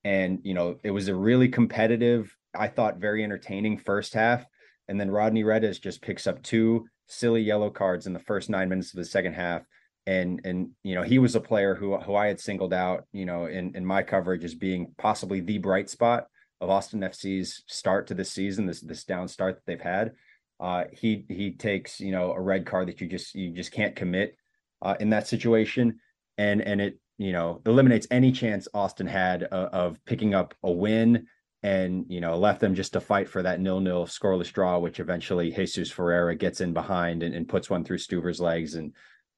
and, 0.04 0.39
you 0.43 0.54
know, 0.54 0.76
it 0.84 0.91
was 0.91 1.08
a 1.08 1.15
really 1.15 1.47
competitive, 1.47 2.36
I 2.54 2.67
thought 2.67 2.97
very 2.97 3.23
entertaining 3.23 3.78
first 3.78 4.13
half. 4.13 4.45
And 4.89 4.99
then 4.99 5.10
Rodney 5.10 5.45
Redes 5.45 5.80
just 5.80 6.02
picks 6.02 6.28
up 6.28 6.43
two 6.43 6.86
silly 7.08 7.41
yellow 7.41 7.69
cards 7.69 8.08
in 8.08 8.12
the 8.12 8.19
first 8.19 8.49
nine 8.49 8.67
minutes 8.67 8.93
of 8.93 8.97
the 8.97 9.06
second 9.06 9.36
half. 9.36 9.62
And 10.06 10.41
and 10.43 10.71
you 10.84 10.95
know, 10.95 11.04
he 11.04 11.17
was 11.17 11.36
a 11.36 11.39
player 11.39 11.76
who 11.76 11.97
who 11.97 12.13
I 12.15 12.28
had 12.28 12.41
singled 12.41 12.73
out, 12.73 13.06
you 13.13 13.26
know, 13.26 13.45
in, 13.45 13.73
in 13.73 13.86
my 13.86 14.04
coverage 14.04 14.43
as 14.43 14.54
being 14.54 14.93
possibly 14.97 15.39
the 15.39 15.60
bright 15.60 15.89
spot 15.89 16.26
of 16.63 16.69
Austin 16.69 17.02
FC's 17.02 17.63
start 17.67 18.08
to 18.08 18.13
this 18.13 18.32
season, 18.32 18.65
this 18.65 18.82
this 18.82 19.04
down 19.04 19.28
start 19.28 19.56
that 19.56 19.65
they've 19.65 19.82
had. 19.82 20.13
Uh, 20.60 20.86
he 20.91 21.26
he 21.28 21.52
takes 21.52 21.99
you 21.99 22.12
know 22.12 22.32
a 22.32 22.41
red 22.41 22.65
card 22.65 22.88
that 22.88 23.02
you 23.02 23.08
just 23.08 23.36
you 23.36 23.52
just 23.52 23.71
can't 23.71 23.95
commit 23.95 24.38
uh, 24.82 24.95
in 24.99 25.10
that 25.12 25.28
situation, 25.28 25.99
and 26.38 26.62
and 26.62 26.82
it 26.82 26.99
you 27.17 27.32
know, 27.32 27.62
eliminates 27.65 28.08
any 28.12 28.32
chance 28.32 28.67
Austin 28.73 29.08
had 29.08 29.43
of, 29.43 29.73
of 29.73 30.06
picking 30.06 30.34
up 30.34 30.54
a 30.63 30.71
win 30.71 31.28
and, 31.62 32.06
you 32.10 32.19
know, 32.19 32.38
left 32.38 32.60
them 32.60 32.76
just 32.76 32.93
to 32.93 32.99
fight 32.99 33.30
for 33.30 33.41
that 33.41 33.62
nil-nil 33.62 34.06
scoreless 34.06 34.52
draw, 34.52 34.78
which 34.80 34.99
eventually 34.99 35.52
Jesus 35.52 35.91
Ferreira 35.91 36.36
gets 36.36 36.60
in 36.60 36.73
behind 36.73 37.23
and, 37.23 37.34
and 37.34 37.47
puts 37.47 37.69
one 37.69 37.84
through 37.84 37.99
Stuver's 37.99 38.41
legs 38.41 38.76
and, 38.76 38.93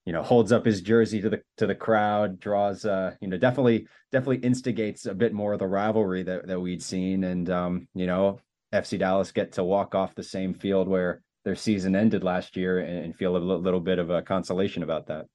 you 0.05 0.13
know, 0.13 0.21
holds 0.21 0.51
up 0.51 0.65
his 0.65 0.81
jersey 0.81 1.21
to 1.21 1.29
the 1.29 1.41
to 1.57 1.67
the 1.67 1.75
crowd, 1.75 2.39
draws 2.39 2.85
uh, 2.85 3.15
you 3.21 3.27
know, 3.27 3.37
definitely 3.37 3.87
definitely 4.11 4.37
instigates 4.37 5.05
a 5.05 5.13
bit 5.13 5.33
more 5.33 5.53
of 5.53 5.59
the 5.59 5.67
rivalry 5.67 6.23
that, 6.23 6.47
that 6.47 6.59
we'd 6.59 6.83
seen. 6.83 7.23
And 7.23 7.49
um, 7.49 7.87
you 7.93 8.05
know, 8.05 8.39
FC 8.73 8.99
Dallas 8.99 9.31
get 9.31 9.53
to 9.53 9.63
walk 9.63 9.95
off 9.95 10.15
the 10.15 10.23
same 10.23 10.53
field 10.53 10.87
where 10.87 11.21
their 11.43 11.55
season 11.55 11.95
ended 11.95 12.23
last 12.23 12.55
year 12.55 12.79
and, 12.79 13.05
and 13.05 13.15
feel 13.15 13.31
a 13.31 13.37
little, 13.37 13.59
little 13.59 13.79
bit 13.79 13.99
of 13.99 14.09
a 14.09 14.21
consolation 14.21 14.83
about 14.83 15.07
that. 15.07 15.25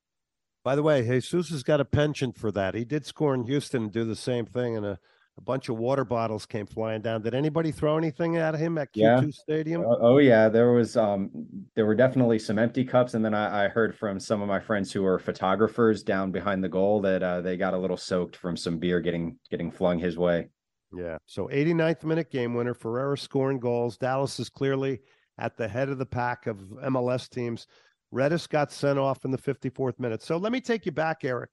By 0.62 0.76
the 0.76 0.82
way, 0.82 1.02
Jesus 1.02 1.48
has 1.50 1.62
got 1.62 1.80
a 1.80 1.84
penchant 1.84 2.36
for 2.36 2.52
that. 2.52 2.74
He 2.74 2.84
did 2.84 3.06
score 3.06 3.34
in 3.34 3.44
Houston 3.44 3.84
and 3.84 3.92
do 3.92 4.04
the 4.04 4.16
same 4.16 4.44
thing, 4.44 4.74
in 4.74 4.84
a, 4.84 4.98
a 5.40 5.44
bunch 5.44 5.68
of 5.68 5.76
water 5.78 6.04
bottles 6.04 6.46
came 6.46 6.66
flying 6.66 7.00
down. 7.00 7.22
Did 7.22 7.34
anybody 7.34 7.72
throw 7.72 7.96
anything 7.96 8.36
at 8.36 8.54
him 8.54 8.78
at 8.78 8.92
Q2 8.92 8.96
yeah. 8.96 9.22
Stadium? 9.30 9.82
Oh, 9.82 9.98
oh, 10.00 10.18
yeah, 10.18 10.48
there 10.48 10.72
was 10.72 10.96
um 10.96 11.30
there 11.74 11.86
were 11.86 11.94
definitely 11.94 12.38
some 12.38 12.58
empty 12.58 12.84
cups, 12.84 13.14
and 13.14 13.24
then 13.24 13.34
I, 13.34 13.64
I 13.64 13.68
heard 13.68 13.96
from 13.96 14.20
some 14.20 14.42
of 14.42 14.48
my 14.48 14.60
friends 14.60 14.92
who 14.92 15.04
are 15.04 15.18
photographers 15.18 16.02
down 16.02 16.30
behind 16.30 16.62
the 16.62 16.68
goal 16.68 17.00
that 17.02 17.22
uh, 17.22 17.40
they 17.40 17.56
got 17.56 17.74
a 17.74 17.78
little 17.78 17.96
soaked 17.96 18.36
from 18.36 18.56
some 18.56 18.78
beer 18.78 19.00
getting 19.00 19.38
getting 19.50 19.70
flung 19.70 19.98
his 19.98 20.18
way. 20.18 20.48
Yeah. 20.92 21.18
So 21.26 21.48
89th 21.48 22.04
minute 22.04 22.30
game 22.30 22.54
winner, 22.54 22.74
Ferreira 22.74 23.16
scoring 23.16 23.60
goals. 23.60 23.96
Dallas 23.96 24.38
is 24.40 24.48
clearly 24.48 25.00
at 25.38 25.56
the 25.56 25.68
head 25.68 25.88
of 25.88 25.98
the 25.98 26.06
pack 26.06 26.46
of 26.46 26.58
MLS 26.58 27.28
teams. 27.28 27.66
Redes 28.10 28.46
got 28.46 28.72
sent 28.72 28.98
off 28.98 29.24
in 29.24 29.30
the 29.30 29.38
54th 29.38 30.00
minute. 30.00 30.22
So 30.22 30.36
let 30.36 30.50
me 30.50 30.60
take 30.60 30.84
you 30.84 30.92
back, 30.92 31.24
Eric. 31.24 31.50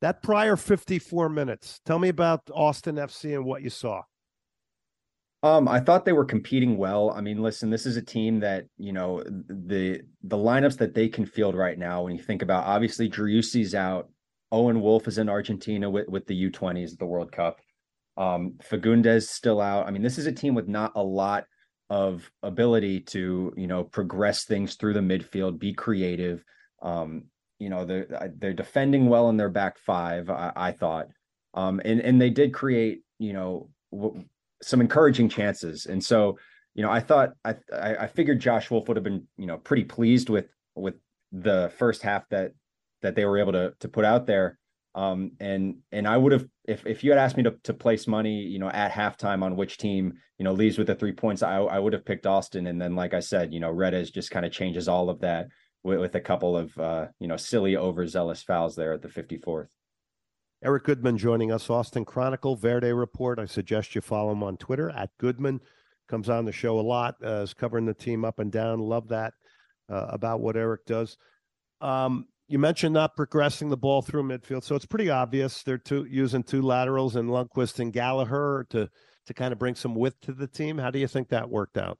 That 0.00 0.22
prior 0.22 0.56
54 0.56 1.28
minutes, 1.28 1.80
tell 1.84 1.98
me 1.98 2.08
about 2.08 2.42
Austin 2.52 2.96
FC 2.96 3.34
and 3.34 3.44
what 3.44 3.62
you 3.62 3.70
saw. 3.70 4.02
Um, 5.44 5.68
I 5.68 5.80
thought 5.80 6.06
they 6.06 6.14
were 6.14 6.24
competing 6.24 6.78
well. 6.78 7.10
I 7.10 7.20
mean, 7.20 7.42
listen, 7.42 7.68
this 7.68 7.84
is 7.84 7.98
a 7.98 8.02
team 8.02 8.40
that 8.40 8.64
you 8.78 8.94
know 8.94 9.22
the 9.26 10.00
the 10.22 10.38
lineups 10.38 10.78
that 10.78 10.94
they 10.94 11.06
can 11.06 11.26
field 11.26 11.54
right 11.54 11.78
now. 11.78 12.02
When 12.02 12.16
you 12.16 12.22
think 12.22 12.40
about, 12.40 12.64
obviously, 12.64 13.10
Driussi's 13.10 13.74
out. 13.74 14.08
Owen 14.50 14.80
Wolff 14.80 15.06
is 15.06 15.18
in 15.18 15.28
Argentina 15.28 15.90
with 15.90 16.08
with 16.08 16.26
the 16.26 16.50
U20s 16.50 16.92
at 16.92 16.98
the 16.98 17.04
World 17.04 17.30
Cup. 17.30 17.60
Um, 18.16 18.54
Fagundez 18.62 19.24
still 19.24 19.60
out. 19.60 19.86
I 19.86 19.90
mean, 19.90 20.00
this 20.00 20.16
is 20.16 20.26
a 20.26 20.32
team 20.32 20.54
with 20.54 20.66
not 20.66 20.92
a 20.94 21.02
lot 21.02 21.44
of 21.90 22.30
ability 22.42 23.00
to 23.00 23.52
you 23.54 23.66
know 23.66 23.84
progress 23.84 24.46
things 24.46 24.76
through 24.76 24.94
the 24.94 25.00
midfield, 25.00 25.58
be 25.58 25.74
creative. 25.74 26.42
Um, 26.80 27.24
you 27.64 27.70
know 27.70 27.86
they're 27.86 28.30
they're 28.36 28.52
defending 28.52 29.08
well 29.08 29.30
in 29.30 29.38
their 29.38 29.48
back 29.48 29.78
five. 29.78 30.28
I, 30.28 30.52
I 30.54 30.72
thought, 30.72 31.06
um, 31.54 31.80
and 31.82 31.98
and 31.98 32.20
they 32.20 32.28
did 32.28 32.52
create 32.52 33.00
you 33.18 33.32
know 33.32 33.70
w- 33.90 34.22
some 34.62 34.82
encouraging 34.82 35.30
chances. 35.30 35.86
And 35.86 36.04
so 36.04 36.38
you 36.74 36.82
know 36.82 36.90
I 36.90 37.00
thought 37.00 37.30
I 37.42 37.54
I 37.72 38.06
figured 38.06 38.38
Josh 38.38 38.70
Wolff 38.70 38.86
would 38.86 38.98
have 38.98 39.04
been 39.04 39.26
you 39.38 39.46
know 39.46 39.56
pretty 39.56 39.84
pleased 39.84 40.28
with 40.28 40.48
with 40.74 40.96
the 41.32 41.72
first 41.78 42.02
half 42.02 42.28
that 42.28 42.52
that 43.00 43.14
they 43.14 43.24
were 43.24 43.38
able 43.38 43.52
to 43.52 43.72
to 43.80 43.88
put 43.88 44.04
out 44.04 44.26
there. 44.26 44.58
Um, 44.94 45.32
and 45.40 45.78
and 45.90 46.06
I 46.06 46.18
would 46.18 46.32
have 46.32 46.46
if 46.66 46.86
if 46.86 47.02
you 47.02 47.12
had 47.12 47.18
asked 47.18 47.38
me 47.38 47.44
to 47.44 47.54
to 47.62 47.72
place 47.72 48.06
money, 48.06 48.42
you 48.42 48.58
know, 48.58 48.68
at 48.68 48.92
halftime 48.92 49.42
on 49.42 49.56
which 49.56 49.78
team 49.78 50.12
you 50.36 50.44
know 50.44 50.52
leaves 50.52 50.76
with 50.76 50.88
the 50.88 50.94
three 50.94 51.12
points, 51.12 51.42
I 51.42 51.56
I 51.56 51.78
would 51.78 51.94
have 51.94 52.04
picked 52.04 52.26
Austin. 52.26 52.66
And 52.66 52.78
then, 52.78 52.94
like 52.94 53.14
I 53.14 53.20
said, 53.20 53.54
you 53.54 53.60
know, 53.60 53.70
Redes 53.70 54.10
just 54.10 54.30
kind 54.30 54.44
of 54.44 54.52
changes 54.52 54.86
all 54.86 55.08
of 55.08 55.20
that 55.20 55.46
with, 55.84 56.00
with 56.00 56.14
a 56.16 56.20
couple 56.20 56.56
of 56.56 56.76
uh, 56.78 57.06
you 57.20 57.28
know 57.28 57.36
silly 57.36 57.76
overzealous 57.76 58.42
fouls 58.42 58.74
there 58.74 58.92
at 58.92 59.02
the 59.02 59.08
54th. 59.08 59.68
Eric 60.64 60.84
Goodman 60.84 61.18
joining 61.18 61.52
us, 61.52 61.68
Austin 61.68 62.06
Chronicle, 62.06 62.56
Verde 62.56 62.92
Report. 62.92 63.38
I 63.38 63.44
suggest 63.44 63.94
you 63.94 64.00
follow 64.00 64.32
him 64.32 64.42
on 64.42 64.56
Twitter 64.56 64.90
at 64.90 65.10
Goodman. 65.18 65.60
Comes 66.08 66.28
on 66.28 66.46
the 66.46 66.52
show 66.52 66.80
a 66.80 66.82
lot, 66.82 67.16
uh, 67.22 67.42
is 67.42 67.54
covering 67.54 67.84
the 67.84 67.94
team 67.94 68.24
up 68.24 68.38
and 68.38 68.50
down. 68.50 68.80
Love 68.80 69.08
that 69.08 69.34
uh, 69.90 70.06
about 70.08 70.40
what 70.40 70.56
Eric 70.56 70.86
does. 70.86 71.18
Um, 71.80 72.26
you 72.48 72.58
mentioned 72.58 72.94
not 72.94 73.16
progressing 73.16 73.68
the 73.68 73.76
ball 73.76 74.02
through 74.02 74.22
midfield, 74.22 74.64
so 74.64 74.74
it's 74.74 74.86
pretty 74.86 75.10
obvious 75.10 75.62
they're 75.62 75.78
two, 75.78 76.06
using 76.10 76.42
two 76.42 76.62
laterals 76.62 77.16
and 77.16 77.28
Lundqvist 77.28 77.78
and 77.78 77.92
Gallagher 77.92 78.66
to 78.70 78.88
to 79.26 79.32
kind 79.32 79.52
of 79.52 79.58
bring 79.58 79.74
some 79.74 79.94
width 79.94 80.20
to 80.20 80.32
the 80.32 80.46
team. 80.46 80.76
How 80.76 80.90
do 80.90 80.98
you 80.98 81.08
think 81.08 81.28
that 81.28 81.48
worked 81.48 81.78
out 81.78 81.98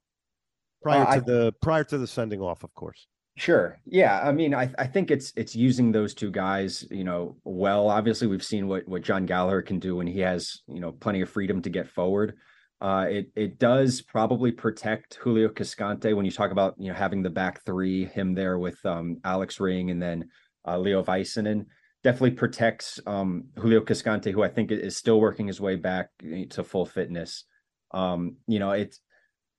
prior 0.83 1.03
uh, 1.03 1.07
to 1.07 1.11
I, 1.11 1.21
the 1.21 1.53
prior 1.63 1.85
to 1.85 1.99
the 1.99 2.07
sending 2.07 2.41
off, 2.41 2.65
of 2.65 2.75
course? 2.75 3.07
Sure. 3.37 3.81
Yeah. 3.85 4.21
I 4.23 4.31
mean, 4.31 4.55
I, 4.55 4.71
I 4.79 4.87
think 4.87 5.11
it's 5.11 5.33
it's 5.35 5.57
using 5.57 5.91
those 5.91 6.15
two 6.15 6.31
guys, 6.31 6.87
you 6.91 7.03
know, 7.03 7.37
well. 7.43 7.89
Obviously, 7.91 8.29
we've 8.29 8.45
seen 8.45 8.69
what 8.69 8.87
what 8.87 9.03
Jon 9.03 9.27
Gallagher 9.27 9.63
can 9.63 9.81
do 9.81 9.97
when 9.97 10.07
he 10.07 10.21
has, 10.21 10.63
you 10.69 10.79
know, 10.81 10.93
plenty 10.93 11.21
of 11.21 11.29
freedom 11.29 11.61
to 11.63 11.71
get 11.71 11.89
forward. 11.89 12.37
Uh, 12.81 13.07
it 13.09 13.33
it 13.35 13.59
does 13.59 14.03
probably 14.03 14.53
protect 14.53 15.15
Julio 15.15 15.49
Cascante 15.49 16.15
when 16.15 16.25
you 16.25 16.31
talk 16.31 16.53
about 16.53 16.75
you 16.79 16.89
know 16.89 16.95
having 16.95 17.23
the 17.23 17.31
back 17.31 17.65
three, 17.65 18.05
him 18.05 18.35
there 18.35 18.57
with 18.59 18.79
um, 18.87 19.19
Alex 19.25 19.59
Ring 19.59 19.91
and 19.91 20.01
then 20.01 20.29
uh, 20.67 20.79
Leo 20.79 21.03
Väisänen. 21.03 21.67
Definitely 22.05 22.33
protects 22.33 23.01
um, 23.07 23.47
Julio 23.59 23.81
Cascante, 23.81 24.31
who 24.31 24.45
I 24.45 24.49
think 24.49 24.71
is 24.71 24.97
still 24.97 25.19
working 25.19 25.49
his 25.49 25.61
way 25.61 25.75
back 25.75 26.11
eh, 26.25 26.45
to 26.51 26.63
full 26.63 26.87
fitness. 26.87 27.45
Um, 27.93 28.37
you 28.47 28.61
know, 28.61 28.73
it's 28.73 29.01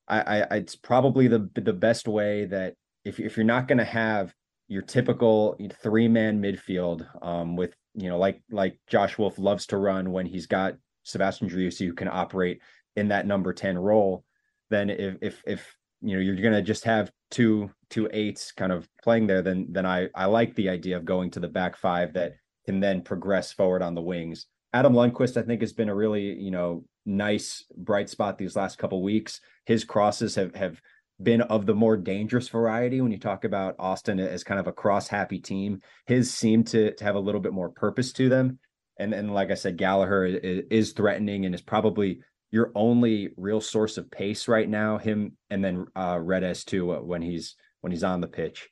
I, 0.08 0.22
I 0.22 0.56
it's 0.58 0.78
probably 0.78 1.28
the 1.28 1.50
the 1.56 1.74
best 1.74 2.08
way 2.08 2.46
that 2.46 2.76
if 3.06 3.20
if 3.20 3.38
you're 3.38 3.46
not 3.46 3.68
going 3.68 3.78
to 3.78 3.86
have 3.86 4.34
your 4.68 4.82
typical 4.82 5.58
three 5.82 6.08
man 6.08 6.42
midfield 6.42 7.06
um, 7.24 7.56
with 7.56 7.76
you 7.94 8.10
know 8.10 8.18
like 8.18 8.42
like 8.52 8.80
Josh 8.88 9.18
Wolff 9.18 9.38
loves 9.38 9.68
to 9.68 9.78
run 9.78 10.12
when 10.12 10.26
he's 10.26 10.48
got 10.48 10.74
Sebastian 11.04 11.50
Driussi 11.50 11.86
who 11.86 11.94
can 11.94 12.08
operate 12.08 12.62
in 12.96 13.10
that 13.10 13.28
number 13.28 13.54
10 13.54 13.78
role, 13.78 14.24
then 14.70 14.90
if 14.90 15.18
if 15.22 15.44
if 15.46 15.78
you 16.02 16.16
know 16.16 16.22
you're 16.22 16.36
going 16.36 16.54
to 16.54 16.62
just 16.62 16.84
have 16.84 17.12
two 17.32 17.70
two 17.90 18.10
eights 18.12 18.52
kind 18.52 18.72
of 18.72 18.88
playing 19.04 19.28
there, 19.28 19.42
then 19.42 19.68
then 19.70 19.86
I 19.86 20.10
I 20.16 20.26
like 20.26 20.56
the 20.56 20.70
idea 20.70 20.98
of 20.98 21.06
going 21.06 21.32
to 21.32 21.40
the 21.40 21.48
back 21.48 21.78
five 21.78 22.14
that 22.14 22.34
can 22.66 22.80
then 22.80 23.02
progress 23.02 23.52
forward 23.52 23.82
on 23.82 23.96
the 23.96 24.02
wings. 24.02 24.48
Adam 24.74 24.94
Lundqvist, 24.94 25.38
I 25.38 25.44
think, 25.44 25.62
has 25.62 25.74
been 25.74 25.90
a 25.90 25.96
really 25.96 26.34
you 26.34 26.52
know 26.52 26.86
nice 27.06 27.64
bright 27.78 28.10
spot 28.10 28.38
these 28.38 28.56
last 28.56 28.78
couple 28.78 29.02
weeks. 29.02 29.40
His 29.66 29.84
crosses 29.84 30.36
have 30.36 30.56
have 30.56 30.82
been 31.22 31.42
of 31.42 31.66
the 31.66 31.76
more 31.76 31.98
dangerous 31.98 32.50
variety 32.50 33.02
when 33.02 33.12
you 33.12 33.20
talk 33.20 33.46
about 33.46 33.76
Austin 33.80 34.20
as 34.20 34.44
kind 34.44 34.60
of 34.60 34.68
a 34.68 34.74
cross 34.74 35.08
happy 35.08 35.40
team. 35.40 35.82
His 36.06 36.34
seem 36.34 36.64
to, 36.66 36.94
to 36.94 37.04
have 37.04 37.16
a 37.16 37.20
little 37.20 37.42
bit 37.42 37.54
more 37.54 37.70
purpose 37.70 38.12
to 38.14 38.30
them. 38.30 38.60
And 38.98 39.14
and 39.14 39.34
like 39.34 39.52
I 39.52 39.56
said, 39.56 39.78
Gallagher 39.78 40.26
is, 40.26 40.64
is 40.70 40.92
threatening 40.94 41.46
and 41.46 41.54
is 41.54 41.62
probably 41.62 42.20
your 42.52 42.72
only 42.76 43.30
real 43.38 43.60
source 43.60 43.98
of 43.98 44.10
pace 44.12 44.48
right 44.48 44.68
now. 44.68 44.98
Him 44.98 45.38
and 45.50 45.64
then 45.64 45.86
uh, 45.96 46.20
Redes 46.22 46.64
too 46.64 46.94
uh, 46.94 47.00
when 47.00 47.22
he's 47.22 47.56
when 47.82 47.92
he's 47.92 48.04
on 48.04 48.22
the 48.22 48.28
pitch. 48.28 48.70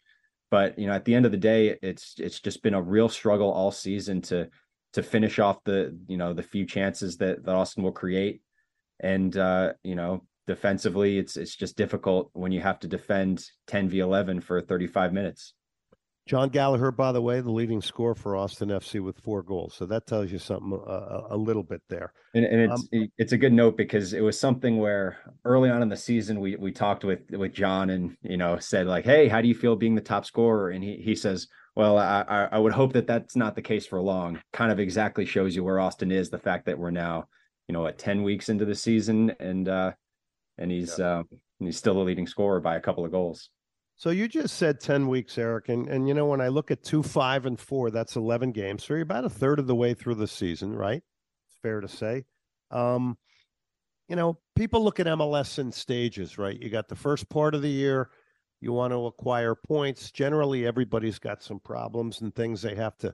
But 0.49 0.77
you 0.79 0.87
know, 0.87 0.93
at 0.93 1.05
the 1.05 1.15
end 1.15 1.25
of 1.25 1.31
the 1.31 1.37
day, 1.37 1.77
it's 1.81 2.15
it's 2.17 2.39
just 2.39 2.63
been 2.63 2.73
a 2.73 2.81
real 2.81 3.09
struggle 3.09 3.51
all 3.51 3.71
season 3.71 4.21
to 4.23 4.49
to 4.93 5.03
finish 5.03 5.39
off 5.39 5.63
the 5.65 5.97
you 6.07 6.17
know 6.17 6.33
the 6.33 6.43
few 6.43 6.65
chances 6.65 7.17
that 7.17 7.43
that 7.43 7.55
Austin 7.55 7.83
will 7.83 7.91
create, 7.91 8.41
and 8.99 9.35
uh, 9.35 9.73
you 9.83 9.95
know 9.95 10.23
defensively, 10.47 11.17
it's 11.17 11.37
it's 11.37 11.55
just 11.55 11.77
difficult 11.77 12.29
when 12.33 12.51
you 12.51 12.61
have 12.61 12.79
to 12.81 12.87
defend 12.87 13.45
ten 13.67 13.89
v 13.89 13.99
eleven 13.99 14.41
for 14.41 14.61
thirty 14.61 14.87
five 14.87 15.13
minutes. 15.13 15.53
Jon 16.25 16.47
Gallagher, 16.47 16.91
by 16.91 17.11
the 17.11 17.21
way, 17.21 17.41
the 17.41 17.51
leading 17.51 17.81
scorer 17.81 18.15
for 18.15 18.37
Austin 18.37 18.69
FC 18.69 19.03
with 19.03 19.19
four 19.19 19.43
goals. 19.43 19.73
So 19.75 19.85
that 19.87 20.07
tells 20.07 20.31
you 20.31 20.39
something 20.39 20.79
uh, 20.87 21.23
a 21.29 21.35
little 21.35 21.63
bit 21.63 21.81
there. 21.89 22.13
And, 22.33 22.45
and 22.45 22.71
it's 22.71 22.87
um, 22.93 23.09
it's 23.17 23.33
a 23.33 23.37
good 23.37 23.51
note 23.51 23.75
because 23.75 24.13
it 24.13 24.21
was 24.21 24.39
something 24.39 24.77
where 24.77 25.17
early 25.43 25.69
on 25.69 25.81
in 25.81 25.89
the 25.89 25.97
season 25.97 26.39
we 26.39 26.55
we 26.55 26.71
talked 26.71 27.03
with 27.03 27.29
with 27.31 27.53
John 27.53 27.89
and 27.89 28.15
you 28.21 28.37
know 28.37 28.57
said 28.57 28.87
like, 28.87 29.03
hey, 29.03 29.27
how 29.27 29.41
do 29.41 29.49
you 29.49 29.55
feel 29.55 29.75
being 29.75 29.95
the 29.95 30.01
top 30.01 30.25
scorer? 30.25 30.69
And 30.69 30.81
he 30.81 30.95
he 30.95 31.13
says, 31.13 31.47
well, 31.75 31.97
I 31.97 32.47
I 32.51 32.57
would 32.57 32.73
hope 32.73 32.93
that 32.93 33.07
that's 33.07 33.35
not 33.35 33.55
the 33.55 33.61
case 33.61 33.85
for 33.85 33.99
long. 33.99 34.39
Kind 34.53 34.71
of 34.71 34.79
exactly 34.79 35.25
shows 35.25 35.55
you 35.55 35.63
where 35.63 35.79
Austin 35.79 36.11
is. 36.11 36.29
The 36.29 36.37
fact 36.39 36.67
that 36.67 36.79
we're 36.79 36.91
now 36.91 37.25
you 37.67 37.73
know 37.73 37.85
at 37.85 37.97
ten 37.97 38.23
weeks 38.23 38.47
into 38.47 38.63
the 38.63 38.75
season 38.75 39.33
and 39.41 39.67
uh 39.67 39.91
and 40.57 40.71
he's 40.71 40.97
yeah. 40.97 41.19
uh, 41.19 41.23
and 41.59 41.67
he's 41.67 41.77
still 41.77 41.95
the 41.95 42.01
leading 42.01 42.27
scorer 42.27 42.59
by 42.59 42.75
a 42.75 42.81
couple 42.81 43.05
of 43.05 43.11
goals. 43.11 43.49
So 43.95 44.09
you 44.09 44.27
just 44.27 44.57
said 44.57 44.79
10 44.79 45.07
weeks, 45.07 45.37
Eric. 45.37 45.69
And, 45.69 45.87
and 45.87 46.07
you 46.07 46.13
know, 46.13 46.25
when 46.25 46.41
I 46.41 46.47
look 46.47 46.71
at 46.71 46.83
two, 46.83 47.03
five, 47.03 47.45
and 47.45 47.59
four, 47.59 47.91
that's 47.91 48.15
11 48.15 48.51
games. 48.51 48.83
So 48.83 48.95
you're 48.95 49.03
about 49.03 49.23
a 49.23 49.29
third 49.29 49.59
of 49.59 49.67
the 49.67 49.75
way 49.75 49.93
through 49.93 50.15
the 50.15 50.27
season, 50.27 50.75
right? 50.75 51.01
It's 51.47 51.57
fair 51.61 51.79
to 51.79 51.87
say. 51.87 52.25
Um, 52.71 53.17
you 54.09 54.15
know, 54.15 54.39
people 54.55 54.83
look 54.83 54.99
at 54.99 55.05
MLS 55.05 55.59
in 55.59 55.71
stages, 55.71 56.37
right? 56.37 56.59
You 56.59 56.69
got 56.69 56.89
the 56.89 56.95
first 56.95 57.29
part 57.29 57.55
of 57.55 57.61
the 57.61 57.69
year, 57.69 58.09
you 58.59 58.73
want 58.73 58.91
to 58.91 59.05
acquire 59.05 59.55
points. 59.55 60.11
Generally, 60.11 60.65
everybody's 60.65 61.19
got 61.19 61.43
some 61.43 61.59
problems 61.59 62.21
and 62.21 62.33
things 62.33 62.61
they 62.61 62.75
have 62.75 62.97
to 62.99 63.13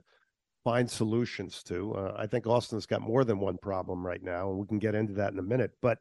find 0.64 0.90
solutions 0.90 1.62
to. 1.64 1.94
Uh, 1.94 2.14
I 2.16 2.26
think 2.26 2.46
Austin's 2.46 2.86
got 2.86 3.02
more 3.02 3.24
than 3.24 3.38
one 3.38 3.58
problem 3.58 4.06
right 4.06 4.22
now, 4.22 4.50
and 4.50 4.58
we 4.58 4.66
can 4.66 4.78
get 4.78 4.94
into 4.94 5.12
that 5.14 5.32
in 5.32 5.38
a 5.38 5.42
minute. 5.42 5.72
But 5.82 5.98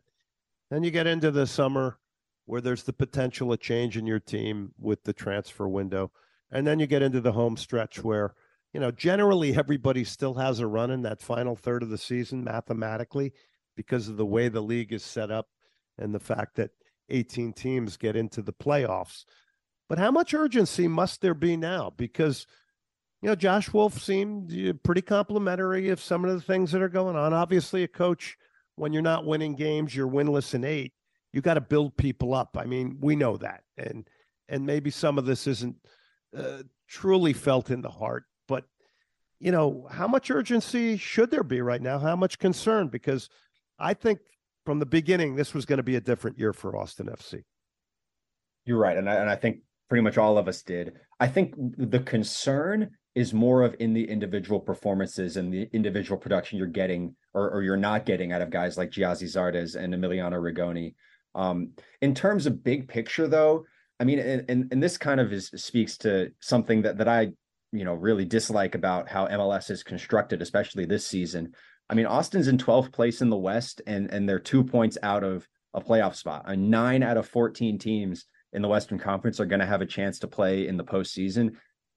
then 0.70 0.84
you 0.84 0.92
get 0.92 1.08
into 1.08 1.32
the 1.32 1.48
summer 1.48 1.98
where 2.46 2.62
there's 2.62 2.84
the 2.84 2.94
potential 2.94 3.54
of 3.54 3.60
change 3.60 3.98
in 3.98 4.08
your 4.08 4.20
team 4.20 4.74
with 4.80 5.04
the 5.04 5.14
transfer 5.14 5.68
window. 5.68 6.12
And 6.52 6.66
then 6.66 6.80
you 6.80 6.88
get 6.88 7.04
into 7.04 7.22
the 7.22 7.32
home 7.32 7.58
stretch 7.58 8.04
where, 8.04 8.34
you 8.74 8.80
know, 8.80 8.92
generally 8.92 9.56
everybody 9.56 10.04
still 10.04 10.34
has 10.36 10.60
a 10.60 10.68
run 10.68 10.90
in 10.90 11.04
that 11.04 11.22
final 11.22 11.56
third 11.56 11.84
of 11.84 11.90
the 11.90 11.98
season 11.98 12.44
mathematically 12.44 13.34
because 13.76 14.08
of 14.08 14.18
the 14.18 14.26
way 14.26 14.50
the 14.50 14.62
league 14.62 14.92
is 14.92 15.04
set 15.04 15.30
up 15.32 15.48
and 15.98 16.14
the 16.14 16.20
fact 16.20 16.56
that 16.56 16.72
18 17.10 17.54
teams 17.54 17.98
get 17.98 18.16
into 18.16 18.42
the 18.42 18.54
playoffs. 18.54 19.26
But 19.88 19.98
how 19.98 20.12
much 20.12 20.34
urgency 20.34 20.88
must 20.88 21.22
there 21.22 21.34
be 21.34 21.58
now? 21.58 21.92
Because, 21.96 22.46
you 23.22 23.30
know, 23.30 23.36
Josh 23.36 23.74
Wolff 23.74 24.02
seemed 24.02 24.52
uh, 24.54 24.74
pretty 24.84 25.02
complimentary 25.02 25.90
of 25.90 26.00
some 26.00 26.24
of 26.26 26.34
the 26.34 26.42
things 26.42 26.72
that 26.72 26.82
are 26.82 26.90
going 26.90 27.16
on. 27.16 27.34
Obviously, 27.34 27.84
a 27.84 27.88
coach, 27.88 28.38
when 28.80 28.94
you're 28.94 29.02
not 29.02 29.26
winning 29.26 29.56
games, 29.56 29.96
you're 29.96 30.08
winless 30.08 30.54
in 30.54 30.64
eight 30.64 30.94
you 31.32 31.42
got 31.42 31.56
to 31.56 31.62
build 31.62 31.96
people 31.98 32.34
up. 32.34 32.58
I 32.60 32.66
mean, 32.66 32.98
we 33.00 33.16
know 33.16 33.38
that, 33.38 33.64
and 33.78 34.08
and 34.48 34.66
maybe 34.66 34.90
some 34.90 35.18
of 35.18 35.26
this 35.26 35.48
isn't 35.48 35.76
uh, 36.36 36.64
truly 36.88 37.34
felt 37.34 37.70
in 37.70 37.82
the 37.82 37.90
heart, 37.90 38.26
but 38.48 38.66
you 39.40 39.52
know, 39.52 39.88
how 39.92 40.08
much 40.08 40.32
urgency 40.32 40.98
should 40.98 41.32
there 41.32 41.44
be 41.44 41.62
right 41.62 41.82
now? 41.82 42.00
How 42.00 42.16
much 42.16 42.40
concern? 42.40 42.88
Because 42.88 43.30
I 43.78 43.94
think 43.94 44.20
from 44.66 44.80
the 44.80 44.86
beginning 44.86 45.36
this 45.36 45.54
was 45.54 45.66
going 45.66 45.78
to 45.78 45.84
be 45.84 45.96
a 45.96 46.02
different 46.02 46.40
year 46.40 46.54
for 46.54 46.76
Austin 46.76 47.08
FC. 47.08 47.44
You're 48.66 48.80
right, 48.80 48.98
and 48.98 49.10
I, 49.10 49.16
and 49.16 49.30
I 49.30 49.36
think 49.36 49.60
pretty 49.88 50.04
much 50.04 50.18
all 50.18 50.38
of 50.38 50.48
us 50.48 50.62
did. 50.64 50.94
I 51.20 51.28
think 51.28 51.54
the 51.58 52.00
concern 52.00 52.92
is 53.16 53.34
more 53.34 53.64
of 53.64 53.76
in 53.80 53.94
the 53.94 54.10
individual 54.10 54.60
performances 54.60 55.38
and 55.38 55.52
the 55.52 55.70
individual 55.74 56.18
production 56.18 56.58
you're 56.58 56.68
getting 56.68 57.16
or, 57.34 57.50
or 57.50 57.64
you're 57.64 57.78
not 57.78 58.06
getting 58.06 58.32
out 58.32 58.42
of 58.42 58.50
guys 58.50 58.78
like 58.78 58.92
Gyasi 58.92 59.26
Zardes 59.26 59.76
and 59.76 59.94
Emiliano 59.94 60.34
Rigoni. 60.34 60.96
Um, 61.36 61.72
in 62.02 62.14
terms 62.14 62.46
of 62.46 62.64
big 62.64 62.88
picture, 62.88 63.28
though, 63.28 63.66
I 64.00 64.04
mean, 64.04 64.20
and, 64.20 64.46
and, 64.50 64.72
and 64.72 64.82
this 64.82 64.98
kind 64.98 65.20
of 65.20 65.34
is 65.34 65.52
speaks 65.56 65.98
to 66.00 66.32
something 66.40 66.84
that 66.84 66.98
that 66.98 67.08
I 67.08 67.30
you 67.72 67.84
know 67.84 67.94
really 67.94 68.26
dislike 68.26 68.76
about 68.76 69.10
how 69.10 69.28
MLS 69.28 69.70
is 69.70 69.84
constructed, 69.84 70.42
especially 70.42 70.86
this 70.86 71.06
season. 71.06 71.54
I 71.90 71.96
mean, 71.96 72.06
Austin's 72.06 72.48
in 72.48 72.58
12th 72.58 72.92
place 72.92 73.22
in 73.22 73.30
the 73.30 73.38
West, 73.38 73.82
and 73.86 74.12
and 74.14 74.28
they're 74.28 74.40
two 74.40 74.64
points 74.64 74.98
out 75.04 75.24
of 75.24 75.48
a 75.74 75.82
playoff 75.82 76.16
spot. 76.16 76.44
A 76.46 76.56
nine 76.56 77.04
out 77.04 77.18
of 77.18 77.28
14 77.28 77.78
teams 77.78 78.26
in 78.54 78.62
the 78.62 78.68
Western 78.68 78.98
Conference 78.98 79.40
are 79.40 79.46
going 79.46 79.60
to 79.60 79.66
have 79.66 79.82
a 79.82 79.86
chance 79.86 80.20
to 80.20 80.28
play 80.28 80.68
in 80.68 80.78
the 80.78 80.84
postseason. 80.84 81.56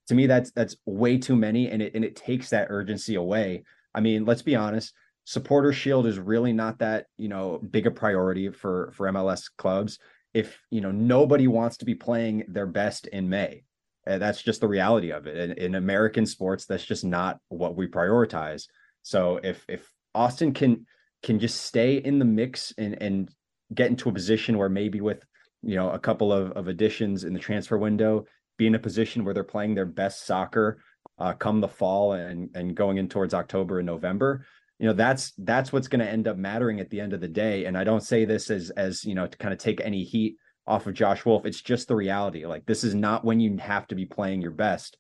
To 0.09 0.14
me, 0.14 0.26
that's 0.26 0.50
that's 0.53 0.76
way 0.84 1.18
too 1.18 1.36
many, 1.36 1.70
and 1.70 1.80
it 1.80 1.94
and 1.94 2.05
it 2.05 2.16
takes 2.16 2.50
that 2.50 2.68
urgency 2.70 3.14
away. 3.14 3.64
I 3.94 4.00
mean, 4.00 4.24
let's 4.24 4.42
be 4.42 4.57
honest 4.57 4.94
supporter 5.24 5.72
shield 5.72 6.05
is 6.05 6.18
really 6.18 6.53
not 6.53 6.80
that 6.80 7.07
you 7.16 7.28
know 7.28 7.61
big 7.70 7.86
a 7.86 7.90
priority 7.90 8.50
for 8.50 8.90
for 8.94 9.07
MLS 9.12 9.48
clubs. 9.57 9.98
If 10.34 10.61
you 10.70 10.80
know 10.80 10.90
nobody 10.90 11.46
wants 11.46 11.76
to 11.78 11.84
be 11.84 11.94
playing 11.94 12.44
their 12.48 12.66
best 12.66 13.07
in 13.07 13.28
May 13.28 13.62
uh, 14.07 14.18
that's 14.18 14.42
just 14.42 14.61
the 14.61 14.68
reality 14.68 15.12
of 15.12 15.26
it. 15.26 15.36
In, 15.36 15.53
in 15.59 15.74
American 15.74 16.26
sports 16.26 16.66
that's 16.66 16.84
just 16.84 17.05
not 17.05 17.38
what 17.48 17.76
we 17.76 17.86
prioritize. 17.86 18.66
So 19.03 19.40
if 19.42 19.64
if 19.68 19.88
Austin 20.14 20.53
can 20.53 20.86
can 21.22 21.38
just 21.38 21.62
stay 21.62 21.96
in 21.96 22.18
the 22.18 22.24
mix 22.24 22.72
and 22.76 23.00
and 23.00 23.30
get 23.72 23.88
into 23.88 24.09
a 24.09 24.12
position 24.12 24.59
where 24.59 24.68
maybe 24.68 25.00
with 25.00 25.24
you 25.62 25.76
know 25.76 25.90
a 25.90 25.98
couple 25.98 26.32
of, 26.32 26.53
of 26.53 26.68
additions 26.68 27.24
in 27.24 27.32
the 27.32 27.38
transfer 27.38 27.78
window 27.78 28.24
be 28.57 28.66
in 28.66 28.74
a 28.74 28.78
position 28.78 29.24
where 29.24 29.34
they're 29.34 29.44
playing 29.44 29.74
their 29.74 29.86
best 29.86 30.26
soccer 30.26 30.78
uh, 31.18 31.32
come 31.32 31.61
the 31.61 31.68
fall 31.68 32.14
and 32.14 32.50
and 32.55 32.74
going 32.74 32.98
in 32.98 33.09
towards 33.09 33.34
October 33.34 33.78
and 33.78 33.86
November. 33.86 34.44
You 34.78 34.88
know 34.88 34.94
that's 34.94 35.32
that's 35.38 35.72
what's 35.72 35.88
going 35.88 36.05
to 36.05 36.11
end 36.11 36.26
up 36.26 36.36
mattering 36.36 36.80
at 36.80 36.90
the 36.90 37.00
end 37.00 37.12
of 37.12 37.20
the 37.20 37.28
day. 37.28 37.66
And 37.66 37.78
i 37.78 37.84
don't 37.84 38.03
say 38.03 38.24
this 38.24 38.50
as 38.50 38.70
as 38.70 39.05
you 39.05 39.14
know 39.14 39.26
to 39.26 39.38
kind 39.38 39.53
of 39.53 39.59
take 39.59 39.80
any 39.80 40.03
heat 40.03 40.36
off 40.66 40.86
of 40.86 40.94
josh 40.94 41.24
Wolff. 41.24 41.46
it's 41.46 41.61
just 41.61 41.88
the 41.88 41.94
reality. 41.94 42.46
Like 42.46 42.66
this 42.66 42.82
is 42.82 42.94
not 42.94 43.24
when 43.24 43.40
you 43.40 43.57
have 43.59 43.86
to 43.88 43.94
be 43.94 44.07
playing 44.07 44.42
your 44.42 44.50
best. 44.50 44.96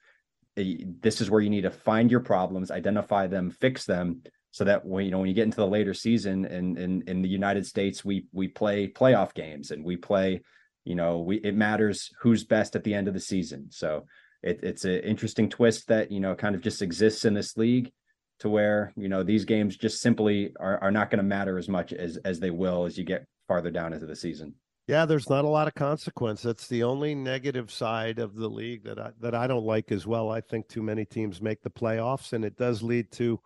This 0.54 1.20
is 1.20 1.30
where 1.30 1.40
you 1.40 1.50
need 1.50 1.62
to 1.62 1.70
find 1.70 2.10
your 2.10 2.20
problems 2.20 2.70
identify 2.70 3.26
them 3.26 3.50
fix 3.50 3.84
them 3.84 4.22
so 4.52 4.64
that 4.64 4.84
when 4.84 5.04
you 5.04 5.10
know 5.10 5.18
when 5.18 5.28
you 5.28 5.34
get 5.34 5.44
into 5.44 5.56
the 5.56 5.66
later 5.66 5.94
season 5.94 6.44
and 6.44 6.78
in 6.78 7.02
in 7.06 7.22
the 7.22 7.28
united 7.28 7.66
states 7.66 8.04
we 8.04 8.26
we 8.32 8.48
play 8.48 8.86
playoff 8.86 9.32
games 9.32 9.70
and 9.70 9.82
we 9.82 9.96
play 9.96 10.42
you 10.84 10.94
know 10.94 11.20
we 11.20 11.36
it 11.38 11.54
matters 11.54 12.10
who's 12.20 12.44
best 12.44 12.76
at 12.76 12.84
the 12.84 12.94
end 12.94 13.08
of 13.08 13.14
the 13.14 13.20
season 13.20 13.66
so 13.70 14.04
it, 14.42 14.60
it's 14.62 14.84
an 14.84 15.00
interesting 15.00 15.48
twist 15.48 15.88
that 15.88 16.10
you 16.10 16.20
know 16.20 16.34
kind 16.34 16.54
of 16.54 16.60
just 16.60 16.82
exists 16.82 17.24
in 17.24 17.34
this 17.34 17.56
league 17.56 17.92
to 18.40 18.48
where 18.48 18.92
you 18.96 19.08
know 19.08 19.22
these 19.22 19.44
games 19.44 19.76
just 19.76 20.00
simply 20.00 20.52
are, 20.58 20.78
are 20.82 20.90
not 20.90 21.10
going 21.10 21.18
to 21.18 21.24
matter 21.24 21.58
as 21.58 21.68
much 21.68 21.92
as 21.92 22.16
as 22.24 22.40
they 22.40 22.50
will 22.50 22.84
as 22.84 22.98
you 22.98 23.04
get 23.04 23.24
farther 23.46 23.70
down 23.70 23.92
into 23.92 24.06
the 24.06 24.16
season. 24.16 24.54
Yeah, 24.88 25.06
there's 25.06 25.30
not 25.30 25.44
a 25.44 25.48
lot 25.48 25.68
of 25.68 25.74
consequence. 25.74 26.42
That's 26.42 26.66
the 26.66 26.82
only 26.82 27.14
negative 27.14 27.70
side 27.70 28.18
of 28.18 28.34
the 28.34 28.48
league 28.48 28.82
that 28.84 28.98
I 28.98 29.10
that 29.20 29.34
I 29.34 29.46
don't 29.46 29.64
like 29.64 29.92
as 29.92 30.08
well. 30.08 30.30
I 30.30 30.40
think 30.40 30.66
too 30.66 30.82
many 30.82 31.04
teams 31.04 31.40
make 31.40 31.62
the 31.62 31.70
playoffs, 31.70 32.32
and 32.32 32.44
it 32.44 32.56
does 32.56 32.82
lead 32.82 33.12
to 33.12 33.38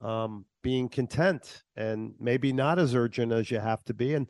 um, 0.00 0.44
being 0.62 0.88
content 0.88 1.64
and 1.76 2.14
maybe 2.20 2.52
not 2.52 2.78
as 2.78 2.94
urgent 2.94 3.32
as 3.32 3.50
you 3.50 3.58
have 3.58 3.84
to 3.86 3.94
be. 3.94 4.14
And 4.14 4.28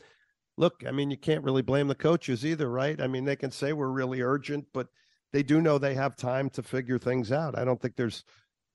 look, 0.61 0.84
I 0.86 0.90
mean, 0.90 1.11
you 1.11 1.16
can't 1.16 1.42
really 1.42 1.62
blame 1.62 1.88
the 1.88 1.94
coaches 1.94 2.44
either, 2.44 2.70
right? 2.70 3.00
I 3.00 3.06
mean, 3.06 3.24
they 3.24 3.34
can 3.34 3.50
say 3.50 3.72
we're 3.72 3.88
really 3.88 4.20
urgent, 4.20 4.66
but 4.74 4.88
they 5.32 5.42
do 5.42 5.62
know 5.62 5.78
they 5.78 5.94
have 5.94 6.16
time 6.16 6.50
to 6.50 6.62
figure 6.62 6.98
things 6.98 7.32
out. 7.32 7.58
I 7.58 7.64
don't 7.64 7.80
think 7.80 7.96
there's 7.96 8.24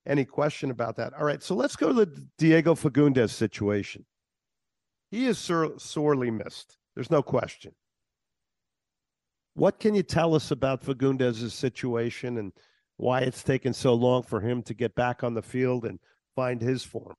any 0.07 0.25
question 0.25 0.71
about 0.71 0.95
that. 0.95 1.13
All 1.13 1.25
right, 1.25 1.43
so 1.43 1.53
let's 1.53 1.75
go 1.75 1.89
to 1.89 1.93
the 1.93 2.27
Diego 2.39 2.73
Fagundez 2.73 3.29
situation. 3.29 4.03
He 5.11 5.27
is 5.27 5.37
sor- 5.37 5.77
sorely 5.77 6.31
missed. 6.31 6.77
There's 6.95 7.11
no 7.11 7.21
question. 7.21 7.73
What 9.53 9.79
can 9.79 9.93
you 9.93 10.03
tell 10.03 10.33
us 10.33 10.49
about 10.49 10.83
Fagundez's 10.83 11.53
situation 11.53 12.39
and 12.39 12.51
why 12.97 13.21
it's 13.21 13.43
taken 13.43 13.73
so 13.73 13.93
long 13.93 14.23
for 14.23 14.41
him 14.41 14.63
to 14.63 14.73
get 14.73 14.95
back 14.95 15.23
on 15.23 15.35
the 15.35 15.41
field 15.43 15.85
and 15.85 15.99
find 16.35 16.61
his 16.61 16.83
form? 16.83 17.15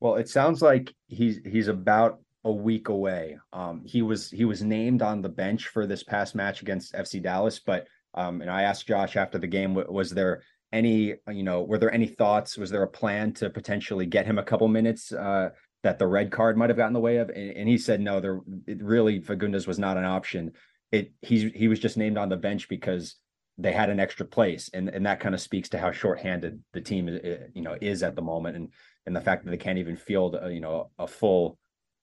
Well, 0.00 0.16
it 0.16 0.28
sounds 0.28 0.62
like 0.62 0.94
he's 1.06 1.40
he's 1.44 1.68
about 1.68 2.23
a 2.44 2.52
week 2.52 2.88
away. 2.88 3.38
Um, 3.52 3.82
he 3.84 4.02
was 4.02 4.30
he 4.30 4.44
was 4.44 4.62
named 4.62 5.02
on 5.02 5.22
the 5.22 5.28
bench 5.28 5.68
for 5.68 5.86
this 5.86 6.02
past 6.02 6.34
match 6.34 6.62
against 6.62 6.94
FC 6.94 7.22
Dallas, 7.22 7.58
but 7.58 7.86
um, 8.14 8.40
and 8.42 8.50
I 8.50 8.62
asked 8.62 8.86
Josh 8.86 9.16
after 9.16 9.38
the 9.38 9.46
game, 9.46 9.74
was 9.74 10.10
there 10.10 10.42
any 10.74 11.14
you 11.30 11.44
know 11.44 11.62
were 11.62 11.78
there 11.78 11.94
any 11.94 12.06
thoughts 12.06 12.58
was 12.58 12.68
there 12.68 12.82
a 12.82 12.88
plan 12.88 13.32
to 13.32 13.48
potentially 13.48 14.06
get 14.06 14.26
him 14.26 14.38
a 14.38 14.42
couple 14.42 14.66
minutes 14.66 15.12
uh, 15.12 15.50
that 15.84 15.98
the 16.00 16.06
red 16.06 16.32
card 16.32 16.58
might 16.58 16.68
have 16.68 16.76
gotten 16.76 16.90
in 16.90 16.94
the 16.94 17.00
way 17.00 17.18
of 17.18 17.28
and, 17.30 17.50
and 17.56 17.68
he 17.68 17.78
said 17.78 18.00
no 18.00 18.18
there 18.18 18.40
really 18.66 19.20
Fagundez 19.20 19.68
was 19.68 19.78
not 19.78 19.96
an 19.96 20.04
option 20.04 20.50
it 20.90 21.12
he 21.22 21.48
he 21.50 21.68
was 21.68 21.78
just 21.78 21.96
named 21.96 22.18
on 22.18 22.28
the 22.28 22.36
bench 22.36 22.68
because 22.68 23.14
they 23.56 23.70
had 23.70 23.88
an 23.88 24.00
extra 24.00 24.26
place 24.26 24.68
and 24.74 24.88
and 24.88 25.06
that 25.06 25.20
kind 25.20 25.34
of 25.34 25.40
speaks 25.40 25.68
to 25.68 25.78
how 25.78 25.92
shorthanded 25.92 26.60
the 26.72 26.80
team 26.80 27.08
uh, 27.08 27.46
you 27.54 27.62
know 27.62 27.76
is 27.80 28.02
at 28.02 28.16
the 28.16 28.22
moment 28.22 28.56
and 28.56 28.68
and 29.06 29.14
the 29.14 29.20
fact 29.20 29.44
that 29.44 29.52
they 29.52 29.56
can't 29.56 29.78
even 29.78 29.96
field 29.96 30.36
you 30.50 30.60
know 30.60 30.90
a 30.98 31.06
full 31.06 31.56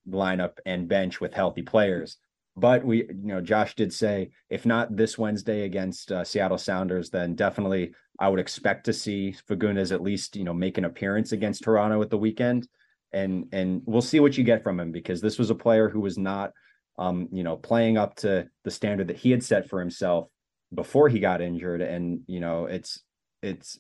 lineup 0.10 0.58
and 0.66 0.88
bench 0.88 1.22
with 1.22 1.34
healthy 1.34 1.62
players 1.62 2.18
but 2.58 2.84
we 2.84 3.06
you 3.08 3.16
know 3.34 3.42
Josh 3.42 3.76
did 3.76 3.94
say 3.94 4.30
if 4.50 4.66
not 4.66 4.96
this 4.96 5.18
Wednesday 5.18 5.64
against 5.64 6.12
uh, 6.12 6.24
Seattle 6.24 6.58
Sounders 6.58 7.10
then 7.10 7.36
definitely 7.36 7.94
I 8.22 8.30
would 8.30 8.40
expect 8.40 8.86
to 8.86 8.94
see 8.94 9.36
Fagundez 9.50 9.92
at 9.92 10.04
least, 10.04 10.36
you 10.36 10.44
know, 10.44 10.54
make 10.54 10.78
an 10.78 10.86
appearance 10.86 11.32
against 11.32 11.64
Toronto 11.64 12.04
at 12.04 12.12
the 12.12 12.20
weekend. 12.20 12.68
And 13.12 13.48
and 13.52 13.82
we'll 13.86 14.04
see 14.04 14.20
what 14.20 14.38
you 14.38 14.44
get 14.44 14.64
from 14.64 14.80
him 14.80 14.92
because 14.92 15.22
this 15.22 15.40
was 15.40 15.50
a 15.50 15.56
player 15.56 15.90
who 15.90 16.00
was 16.00 16.20
not 16.20 16.52
um, 17.00 17.30
you 17.32 17.44
know, 17.44 17.58
playing 17.58 17.98
up 17.98 18.16
to 18.18 18.48
the 18.64 18.70
standard 18.70 19.08
that 19.08 19.18
he 19.18 19.32
had 19.32 19.44
set 19.44 19.68
for 19.68 19.80
himself 19.80 20.28
before 20.74 21.10
he 21.10 21.20
got 21.20 21.42
injured, 21.42 21.82
and 21.82 22.22
you 22.28 22.40
know 22.40 22.66
it's 22.66 23.02
it's 23.42 23.80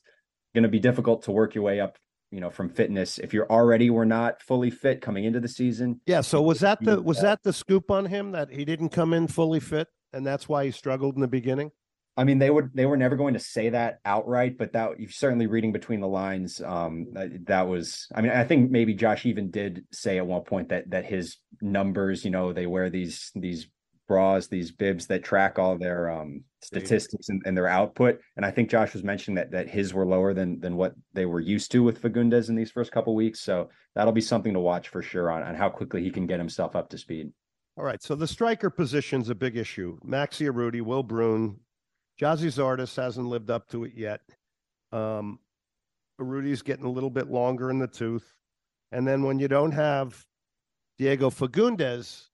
going 0.55 0.63
to 0.63 0.69
be 0.69 0.79
difficult 0.79 1.23
to 1.23 1.31
work 1.31 1.53
your 1.53 1.63
way 1.63 1.79
up 1.79 1.97
you 2.31 2.39
know 2.39 2.49
from 2.49 2.69
fitness 2.69 3.17
if 3.17 3.33
you're 3.33 3.49
already 3.51 3.89
were 3.89 4.05
not 4.05 4.41
fully 4.41 4.69
fit 4.69 5.01
coming 5.01 5.25
into 5.25 5.39
the 5.39 5.47
season 5.47 5.99
yeah 6.05 6.21
so 6.21 6.41
was 6.41 6.61
that 6.61 6.79
the 6.81 7.01
was 7.01 7.21
that 7.21 7.43
the 7.43 7.53
scoop 7.53 7.91
on 7.91 8.05
him 8.05 8.31
that 8.31 8.49
he 8.51 8.65
didn't 8.65 8.89
come 8.89 9.13
in 9.13 9.27
fully 9.27 9.59
fit 9.59 9.87
and 10.13 10.25
that's 10.25 10.49
why 10.49 10.65
he 10.65 10.71
struggled 10.71 11.15
in 11.15 11.21
the 11.21 11.27
beginning? 11.27 11.71
I 12.17 12.25
mean 12.25 12.39
they 12.39 12.49
would 12.49 12.71
they 12.73 12.85
were 12.85 12.97
never 12.97 13.15
going 13.15 13.35
to 13.35 13.39
say 13.39 13.69
that 13.69 13.99
outright 14.03 14.57
but 14.57 14.73
that 14.73 14.99
you're 14.99 15.09
certainly 15.09 15.47
reading 15.47 15.71
between 15.71 16.01
the 16.01 16.09
lines 16.09 16.61
um 16.61 17.07
that, 17.13 17.45
that 17.47 17.67
was 17.69 18.07
i 18.13 18.19
mean 18.19 18.33
i 18.33 18.43
think 18.43 18.69
maybe 18.69 18.93
josh 18.93 19.25
even 19.25 19.49
did 19.49 19.85
say 19.93 20.17
at 20.17 20.27
one 20.27 20.43
point 20.43 20.69
that 20.69 20.89
that 20.89 21.05
his 21.05 21.37
numbers 21.61 22.25
you 22.25 22.29
know 22.29 22.51
they 22.51 22.67
wear 22.67 22.89
these 22.89 23.31
these 23.33 23.67
bras, 24.11 24.47
these 24.47 24.73
bibs 24.73 25.07
that 25.07 25.23
track 25.23 25.57
all 25.57 25.77
their 25.77 26.11
um, 26.11 26.43
statistics 26.61 27.29
and, 27.29 27.41
and, 27.45 27.55
their 27.55 27.69
output. 27.69 28.19
And 28.35 28.45
I 28.45 28.51
think 28.51 28.69
Josh 28.69 28.91
was 28.91 29.05
mentioning 29.05 29.35
that 29.35 29.51
that 29.51 29.69
his 29.69 29.93
were 29.93 30.05
lower 30.05 30.33
than 30.33 30.59
than 30.59 30.75
what 30.75 30.95
they 31.13 31.25
were 31.25 31.39
used 31.39 31.71
to 31.71 31.81
with 31.81 32.01
Fagundez 32.01 32.49
in 32.49 32.55
these 32.55 32.71
first 32.71 32.91
couple 32.91 33.15
weeks. 33.15 33.39
So 33.39 33.69
that'll 33.95 34.11
be 34.11 34.19
something 34.19 34.51
to 34.51 34.59
watch 34.59 34.89
for 34.89 35.01
sure 35.01 35.31
on, 35.31 35.43
on 35.43 35.55
how 35.55 35.69
quickly 35.69 36.03
he 36.03 36.11
can 36.11 36.27
get 36.27 36.39
himself 36.39 36.75
up 36.75 36.89
to 36.89 36.97
speed. 36.97 37.31
All 37.77 37.85
right. 37.85 38.03
So 38.03 38.15
the 38.15 38.27
striker 38.27 38.69
position's 38.69 39.29
a 39.29 39.35
big 39.35 39.55
issue. 39.55 39.97
Maxi 40.05 40.51
Urruti, 40.51 40.81
Will 40.81 41.03
Bruin, 41.03 41.57
Gyasi 42.19 42.51
Zardes 42.51 42.93
hasn't 42.97 43.27
lived 43.27 43.49
up 43.49 43.69
to 43.69 43.85
it 43.85 43.93
yet. 43.95 44.19
Um, 44.91 45.39
Urruti's 46.19 46.63
getting 46.63 46.85
a 46.85 46.91
little 46.91 47.09
bit 47.09 47.31
longer 47.31 47.69
in 47.69 47.79
the 47.79 47.87
tooth. 47.87 48.29
And 48.91 49.07
then 49.07 49.23
when 49.23 49.39
you 49.39 49.47
don't 49.47 49.71
have 49.71 50.25
Diego 50.97 51.29
Fagundez 51.29 52.27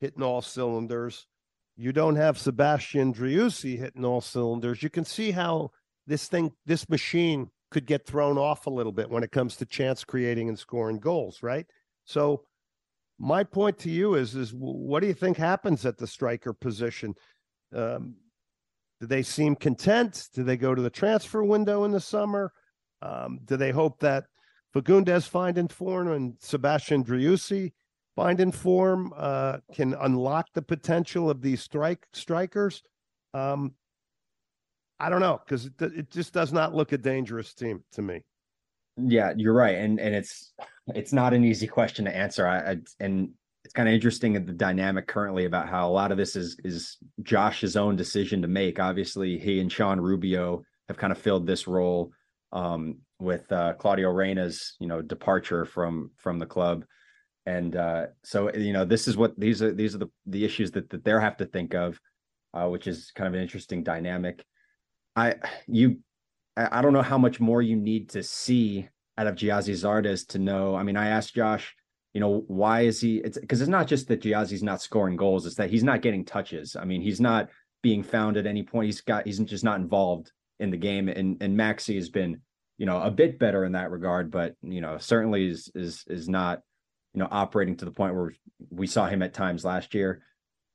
hitting 0.00 0.22
all 0.22 0.42
cylinders. 0.42 1.26
You 1.76 1.92
don't 1.92 2.16
have 2.16 2.38
Sebastian 2.38 3.14
Driussi 3.14 3.78
hitting 3.78 4.04
all 4.04 4.20
cylinders. 4.20 4.82
You 4.82 4.90
can 4.90 5.04
see 5.04 5.30
how 5.30 5.70
this 6.06 6.26
thing, 6.26 6.52
this 6.66 6.88
machine 6.88 7.50
could 7.70 7.86
get 7.86 8.06
thrown 8.06 8.38
off 8.38 8.66
a 8.66 8.70
little 8.70 8.92
bit 8.92 9.10
when 9.10 9.22
it 9.22 9.30
comes 9.30 9.56
to 9.56 9.66
chance 9.66 10.04
creating 10.04 10.48
and 10.48 10.58
scoring 10.58 10.98
goals, 10.98 11.42
right? 11.42 11.66
So 12.04 12.44
my 13.18 13.44
point 13.44 13.78
to 13.80 13.90
you 13.90 14.14
is 14.14 14.34
is 14.34 14.52
what 14.54 15.00
do 15.00 15.06
you 15.06 15.14
think 15.14 15.36
happens 15.36 15.84
at 15.84 15.98
the 15.98 16.06
striker 16.06 16.52
position? 16.52 17.14
Um, 17.74 18.16
do 19.00 19.06
they 19.06 19.22
seem 19.22 19.54
content? 19.54 20.28
Do 20.32 20.42
they 20.42 20.56
go 20.56 20.74
to 20.74 20.82
the 20.82 20.90
transfer 20.90 21.44
window 21.44 21.84
in 21.84 21.92
the 21.92 22.00
summer? 22.00 22.52
Um, 23.02 23.40
do 23.44 23.56
they 23.56 23.70
hope 23.70 24.00
that 24.00 24.24
Fagundez 24.74 25.28
find 25.28 25.56
in 25.58 25.68
form 25.68 26.10
and 26.10 26.34
Sebastian 26.40 27.04
Driussi 27.04 27.72
find 28.18 28.40
in 28.40 28.50
form 28.50 29.12
uh, 29.16 29.58
can 29.72 29.94
unlock 29.94 30.48
the 30.52 30.60
potential 30.60 31.30
of 31.30 31.40
these 31.40 31.62
strike 31.62 32.04
strikers. 32.12 32.82
Um, 33.32 33.74
I 34.98 35.08
don't 35.08 35.20
know 35.20 35.40
because 35.44 35.66
it, 35.66 35.80
it 35.80 36.10
just 36.10 36.32
does 36.32 36.52
not 36.52 36.74
look 36.74 36.90
a 36.90 36.98
dangerous 36.98 37.54
team 37.54 37.84
to 37.92 38.02
me. 38.02 38.24
Yeah, 38.96 39.34
you're 39.36 39.54
right, 39.54 39.76
and 39.76 40.00
and 40.00 40.16
it's 40.16 40.52
it's 40.88 41.12
not 41.12 41.32
an 41.32 41.44
easy 41.44 41.68
question 41.68 42.06
to 42.06 42.16
answer. 42.16 42.44
I, 42.44 42.72
I 42.72 42.76
and 42.98 43.30
it's 43.64 43.72
kind 43.72 43.88
of 43.88 43.94
interesting 43.94 44.32
the 44.32 44.52
dynamic 44.52 45.06
currently 45.06 45.44
about 45.44 45.68
how 45.68 45.88
a 45.88 45.92
lot 45.92 46.10
of 46.10 46.18
this 46.18 46.34
is 46.34 46.56
is 46.64 46.96
Josh's 47.22 47.76
own 47.76 47.94
decision 47.94 48.42
to 48.42 48.48
make. 48.48 48.80
Obviously, 48.80 49.38
he 49.38 49.60
and 49.60 49.70
Sean 49.70 50.00
Rubio 50.00 50.64
have 50.88 50.96
kind 50.96 51.12
of 51.12 51.18
filled 51.18 51.46
this 51.46 51.68
role 51.68 52.10
um, 52.50 52.98
with 53.20 53.52
uh, 53.52 53.74
Claudio 53.74 54.10
Reyna's 54.10 54.74
you 54.80 54.88
know 54.88 55.02
departure 55.02 55.64
from 55.64 56.10
from 56.16 56.40
the 56.40 56.46
club 56.46 56.84
and 57.48 57.76
uh, 57.76 58.06
so 58.22 58.52
you 58.54 58.72
know 58.72 58.84
this 58.84 59.08
is 59.08 59.16
what 59.16 59.38
these 59.38 59.62
are 59.62 59.72
these 59.72 59.94
are 59.94 59.98
the 59.98 60.10
the 60.26 60.44
issues 60.44 60.70
that 60.72 60.90
that 60.90 61.04
they 61.04 61.12
have 61.12 61.36
to 61.38 61.46
think 61.46 61.74
of 61.74 61.98
uh, 62.54 62.66
which 62.68 62.86
is 62.86 63.12
kind 63.14 63.28
of 63.28 63.34
an 63.34 63.40
interesting 63.40 63.82
dynamic. 63.82 64.44
I 65.16 65.36
you 65.66 65.98
i 66.56 66.82
don't 66.82 66.92
know 66.92 67.02
how 67.02 67.18
much 67.18 67.38
more 67.38 67.62
you 67.62 67.76
need 67.76 68.08
to 68.10 68.22
see 68.22 68.88
out 69.16 69.28
of 69.28 69.36
Gyasi 69.36 69.74
Zardes 69.74 70.26
to 70.28 70.38
know 70.38 70.74
i 70.74 70.82
mean 70.82 70.96
i 70.96 71.08
asked 71.08 71.34
josh 71.34 71.72
you 72.14 72.20
know 72.20 72.44
why 72.48 72.80
is 72.80 73.00
he 73.00 73.18
it's 73.18 73.38
because 73.38 73.60
it's 73.60 73.68
not 73.68 73.86
just 73.86 74.08
that 74.08 74.22
Gyasi's 74.22 74.62
not 74.62 74.82
scoring 74.82 75.16
goals 75.16 75.46
it's 75.46 75.54
that 75.56 75.70
he's 75.70 75.84
not 75.84 76.02
getting 76.02 76.24
touches. 76.24 76.76
I 76.76 76.84
mean 76.84 77.00
he's 77.00 77.20
not 77.20 77.48
being 77.82 78.02
found 78.02 78.36
at 78.36 78.46
any 78.46 78.64
point 78.64 78.86
he's 78.86 79.00
got 79.00 79.26
he's 79.26 79.38
just 79.38 79.64
not 79.64 79.78
involved 79.78 80.32
in 80.58 80.70
the 80.70 80.76
game. 80.76 81.08
And 81.08 81.40
and 81.40 81.56
maxi 81.56 81.94
has 81.94 82.08
been 82.08 82.40
you 82.76 82.86
know 82.86 83.00
a 83.00 83.10
bit 83.10 83.38
better 83.38 83.64
in 83.64 83.72
that 83.72 83.90
regard 83.90 84.30
but 84.30 84.54
you 84.62 84.80
know 84.80 84.98
certainly 84.98 85.48
is 85.48 85.70
is 85.74 86.04
is 86.08 86.28
not 86.28 86.62
you 87.18 87.24
know, 87.24 87.28
operating 87.32 87.76
to 87.76 87.84
the 87.84 87.90
point 87.90 88.14
where 88.14 88.32
we 88.70 88.86
saw 88.86 89.08
him 89.08 89.22
at 89.22 89.34
times 89.34 89.64
last 89.64 89.92
year. 89.92 90.22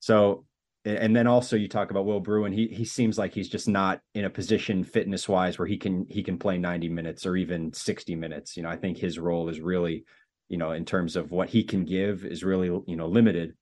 So, 0.01 0.43
and 0.83 1.15
then 1.15 1.25
also 1.25 1.55
you 1.55 1.69
talk 1.69 1.89
about 1.89 2.05
Will 2.05 2.19
Bruin. 2.19 2.51
He 2.51 2.67
he 2.67 2.83
seems 2.83 3.17
like 3.17 3.33
he's 3.33 3.47
just 3.47 3.69
not 3.69 4.01
in 4.13 4.25
a 4.25 4.29
position 4.29 4.83
fitness 4.83 5.29
wise 5.29 5.57
where 5.57 5.69
he 5.69 5.77
can 5.77 6.05
he 6.09 6.21
can 6.21 6.37
play 6.37 6.57
90 6.57 6.89
minutes 6.89 7.25
or 7.25 7.37
even 7.37 7.71
60 7.71 8.15
minutes. 8.17 8.57
You 8.57 8.63
know, 8.63 8.69
I 8.69 8.75
think 8.75 8.97
his 8.97 9.17
role 9.17 9.47
is 9.47 9.61
really, 9.61 10.03
you 10.49 10.57
know, 10.57 10.73
in 10.73 10.83
terms 10.83 11.15
of 11.15 11.31
what 11.31 11.47
he 11.47 11.63
can 11.63 11.85
give 11.85 12.25
is 12.25 12.43
really, 12.43 12.67
you 12.67 12.97
know, 12.97 13.07
limited. 13.07 13.53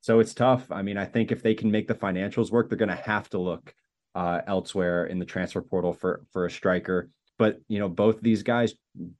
So 0.00 0.18
it's 0.18 0.34
tough. 0.34 0.72
I 0.72 0.82
mean, 0.82 0.98
I 0.98 1.04
think 1.04 1.30
if 1.30 1.40
they 1.40 1.54
can 1.54 1.70
make 1.70 1.86
the 1.86 1.94
financials 1.94 2.50
work, 2.50 2.68
they're 2.68 2.76
going 2.76 2.88
to 2.88 2.96
have 2.96 3.30
to 3.30 3.38
look 3.38 3.72
uh, 4.16 4.40
elsewhere 4.48 5.06
in 5.06 5.20
the 5.20 5.24
transfer 5.24 5.62
portal 5.62 5.92
for 5.92 6.24
for 6.32 6.46
a 6.46 6.50
striker. 6.50 7.10
But 7.38 7.60
you 7.68 7.78
know, 7.78 7.88
both 7.88 8.20
these 8.20 8.42
guys, 8.42 8.74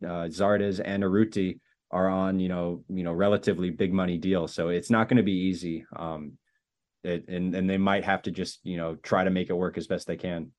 uh, 0.04 0.26
Zardes 0.26 0.80
and 0.84 1.04
Urruti, 1.04 1.60
are 1.90 2.08
on 2.08 2.40
you 2.40 2.48
know 2.48 2.84
you 2.88 3.04
know 3.04 3.12
relatively 3.12 3.70
big 3.70 3.92
money 3.92 4.18
deals. 4.18 4.54
So 4.54 4.68
it's 4.68 4.90
not 4.90 5.08
going 5.08 5.18
to 5.18 5.22
be 5.22 5.32
easy 5.32 5.84
um 5.94 6.38
it, 7.04 7.28
and 7.28 7.54
and 7.54 7.68
they 7.68 7.78
might 7.78 8.04
have 8.04 8.22
to 8.22 8.30
just 8.30 8.60
you 8.64 8.76
know 8.76 8.96
try 8.96 9.24
to 9.24 9.30
make 9.30 9.50
it 9.50 9.54
work 9.54 9.78
as 9.78 9.86
best 9.86 10.06
they 10.06 10.16
can. 10.16 10.52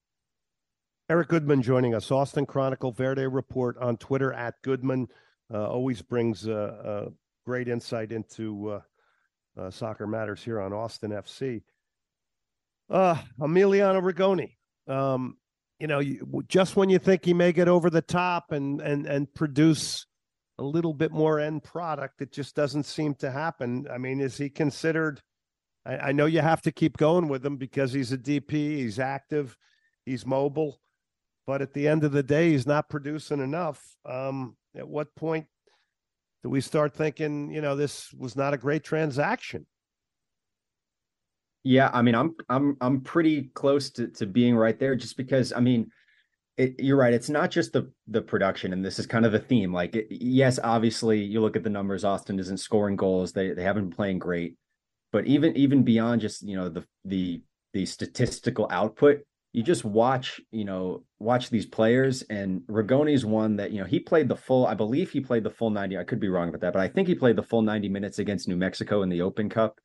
Eric 1.09 1.27
goodman 1.27 1.61
joining 1.61 1.93
us 1.93 2.09
austin 2.09 2.47
chronicle 2.47 2.91
verde 2.91 3.27
report 3.27 3.77
on 3.77 3.95
twitter 3.95 4.33
at 4.33 4.55
goodman 4.63 5.07
uh, 5.53 5.67
always 5.67 6.01
brings 6.01 6.47
uh, 6.47 7.05
great 7.45 7.67
insight 7.67 8.11
into 8.11 8.69
uh, 8.69 8.81
uh, 9.61 9.69
soccer 9.69 10.07
matters 10.07 10.43
here 10.43 10.59
on 10.59 10.73
austin 10.73 11.11
fc 11.11 11.61
uh 12.89 13.15
emiliano 13.39 14.01
rigoni 14.01 14.55
um 14.91 15.37
you 15.79 15.85
know 15.85 15.99
you, 15.99 16.43
just 16.47 16.75
when 16.75 16.89
you 16.89 16.97
think 16.97 17.23
he 17.23 17.35
may 17.35 17.51
get 17.51 17.67
over 17.67 17.91
the 17.91 18.01
top 18.01 18.51
and 18.51 18.81
and 18.81 19.05
and 19.05 19.31
produce 19.35 20.07
a 20.57 20.63
little 20.63 20.93
bit 20.93 21.11
more 21.11 21.39
end 21.39 21.63
product. 21.63 22.21
It 22.21 22.31
just 22.31 22.55
doesn't 22.55 22.83
seem 22.83 23.15
to 23.15 23.31
happen. 23.31 23.87
I 23.91 23.97
mean, 23.97 24.21
is 24.21 24.37
he 24.37 24.49
considered? 24.49 25.21
I, 25.85 25.97
I, 25.97 26.11
know 26.11 26.25
you 26.25 26.41
have 26.41 26.61
to 26.63 26.71
keep 26.71 26.97
going 26.97 27.27
with 27.27 27.45
him 27.45 27.57
because 27.57 27.91
he's 27.91 28.11
a 28.11 28.17
DP, 28.17 28.51
he's 28.51 28.99
active, 28.99 29.57
he's 30.05 30.25
mobile, 30.25 30.79
but 31.45 31.61
at 31.61 31.73
the 31.73 31.87
end 31.87 32.03
of 32.03 32.11
the 32.11 32.23
day, 32.23 32.51
he's 32.51 32.65
not 32.65 32.89
producing 32.89 33.39
enough. 33.39 33.83
Um, 34.05 34.55
at 34.75 34.87
what 34.87 35.13
point 35.15 35.47
do 36.43 36.49
we 36.49 36.61
start 36.61 36.93
thinking, 36.93 37.51
you 37.51 37.61
know, 37.61 37.75
this 37.75 38.13
was 38.13 38.35
not 38.35 38.53
a 38.53 38.57
great 38.57 38.83
transaction? 38.83 39.65
Yeah, 41.63 41.89
I 41.91 42.03
mean, 42.03 42.13
I'm 42.13 42.35
I'm 42.47 42.77
I'm 42.79 43.01
pretty 43.01 43.49
close 43.55 43.89
to 43.91 44.07
to 44.09 44.27
being 44.27 44.55
right 44.55 44.79
there, 44.79 44.95
just 44.95 45.17
because 45.17 45.51
I 45.51 45.59
mean 45.59 45.89
it, 46.57 46.75
you're 46.79 46.97
right. 46.97 47.13
It's 47.13 47.29
not 47.29 47.51
just 47.51 47.73
the 47.73 47.91
the 48.07 48.21
production, 48.21 48.71
and 48.71 48.83
this 48.83 48.99
is 48.99 49.05
kind 49.05 49.25
of 49.25 49.31
the 49.31 49.39
theme. 49.39 49.73
Like, 49.73 49.95
it, 49.95 50.07
yes, 50.09 50.57
obviously, 50.63 51.21
you 51.21 51.41
look 51.41 51.55
at 51.55 51.63
the 51.63 51.69
numbers. 51.69 52.05
Austin 52.05 52.39
isn't 52.39 52.57
scoring 52.57 52.95
goals. 52.95 53.33
They 53.33 53.51
they 53.51 53.63
haven't 53.63 53.89
been 53.89 53.95
playing 53.95 54.19
great, 54.19 54.55
but 55.11 55.25
even 55.25 55.55
even 55.57 55.83
beyond 55.83 56.21
just 56.21 56.43
you 56.43 56.55
know 56.55 56.69
the 56.69 56.85
the 57.03 57.41
the 57.73 57.85
statistical 57.85 58.67
output, 58.71 59.21
you 59.51 59.63
just 59.63 59.83
watch 59.83 60.39
you 60.51 60.63
know 60.63 61.03
watch 61.19 61.49
these 61.49 61.65
players. 61.65 62.21
And 62.23 62.61
Rigoni's 62.69 63.25
one 63.25 63.57
that 63.57 63.71
you 63.71 63.81
know 63.81 63.87
he 63.87 63.99
played 63.99 64.29
the 64.29 64.37
full. 64.37 64.65
I 64.65 64.75
believe 64.75 65.11
he 65.11 65.19
played 65.19 65.43
the 65.43 65.49
full 65.49 65.71
ninety. 65.71 65.97
I 65.97 66.05
could 66.05 66.21
be 66.21 66.29
wrong 66.29 66.47
about 66.49 66.61
that, 66.61 66.73
but 66.73 66.81
I 66.81 66.87
think 66.87 67.09
he 67.09 67.15
played 67.15 67.35
the 67.35 67.43
full 67.43 67.63
ninety 67.63 67.89
minutes 67.89 68.19
against 68.19 68.47
New 68.47 68.57
Mexico 68.57 69.01
in 69.01 69.09
the 69.09 69.21
Open 69.21 69.49
Cup. 69.49 69.79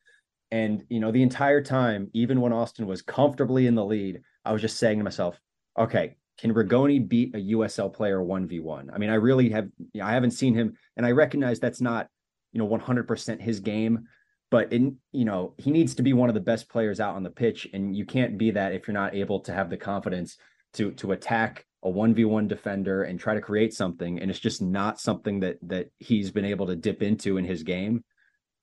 And 0.53 0.85
you 0.89 1.01
know 1.01 1.11
the 1.11 1.23
entire 1.23 1.63
time, 1.63 2.11
even 2.15 2.41
when 2.41 2.53
Austin 2.53 2.87
was 2.87 3.03
comfortably 3.03 3.67
in 3.67 3.75
the 3.75 3.85
lead, 3.85 4.21
I 4.45 4.53
was 4.53 4.63
just 4.63 4.79
saying 4.79 4.99
to 4.99 5.05
myself, 5.05 5.41
okay, 5.77 6.17
can 6.41 6.55
Rigoni 6.55 7.07
beat 7.07 7.35
a 7.35 7.39
USL 7.39 7.93
player 7.93 8.19
1v1? 8.19 8.89
I 8.93 8.99
mean, 8.99 9.11
I 9.11 9.15
really 9.15 9.51
have, 9.51 9.69
I 10.03 10.13
haven't 10.13 10.31
seen 10.31 10.55
him, 10.55 10.75
and 10.97 11.05
I 11.05 11.11
recognize 11.11 11.61
that's 11.61 11.83
not, 11.83 12.09
you 12.53 12.59
know, 12.59 12.67
100% 12.67 13.41
his 13.41 13.61
game, 13.61 14.09
but 14.51 14.73
in, 14.73 14.97
you 15.13 15.27
know, 15.27 15.55
he 15.59 15.71
needs 15.71 15.95
to 15.97 16.03
be 16.03 16.15
one 16.15 16.31
of 16.31 16.35
the 16.35 16.41
best 16.41 16.71
players 16.71 16.99
out 16.99 17.15
on 17.15 17.23
the 17.23 17.31
pitch. 17.31 17.69
And 17.75 17.95
you 17.95 18.07
can't 18.07 18.39
be 18.39 18.53
that 18.53 18.73
if 18.73 18.89
you're 18.89 18.95
not 18.95 19.15
able 19.15 19.41
to 19.41 19.53
have 19.53 19.69
the 19.69 19.77
confidence 19.77 20.39
to, 20.75 20.93
to 20.93 21.13
attack 21.13 21.67
a 21.85 21.89
1v1 21.89 22.49
defender 22.49 23.03
and 23.03 23.21
try 23.21 23.35
to 23.35 23.41
create 23.41 23.75
something. 23.75 24.19
And 24.19 24.31
it's 24.31 24.41
just 24.41 24.63
not 24.63 24.99
something 24.99 25.41
that, 25.41 25.59
that 25.63 25.91
he's 25.99 26.31
been 26.31 26.45
able 26.47 26.67
to 26.67 26.77
dip 26.77 27.03
into 27.03 27.37
in 27.37 27.45
his 27.45 27.63
game. 27.63 28.03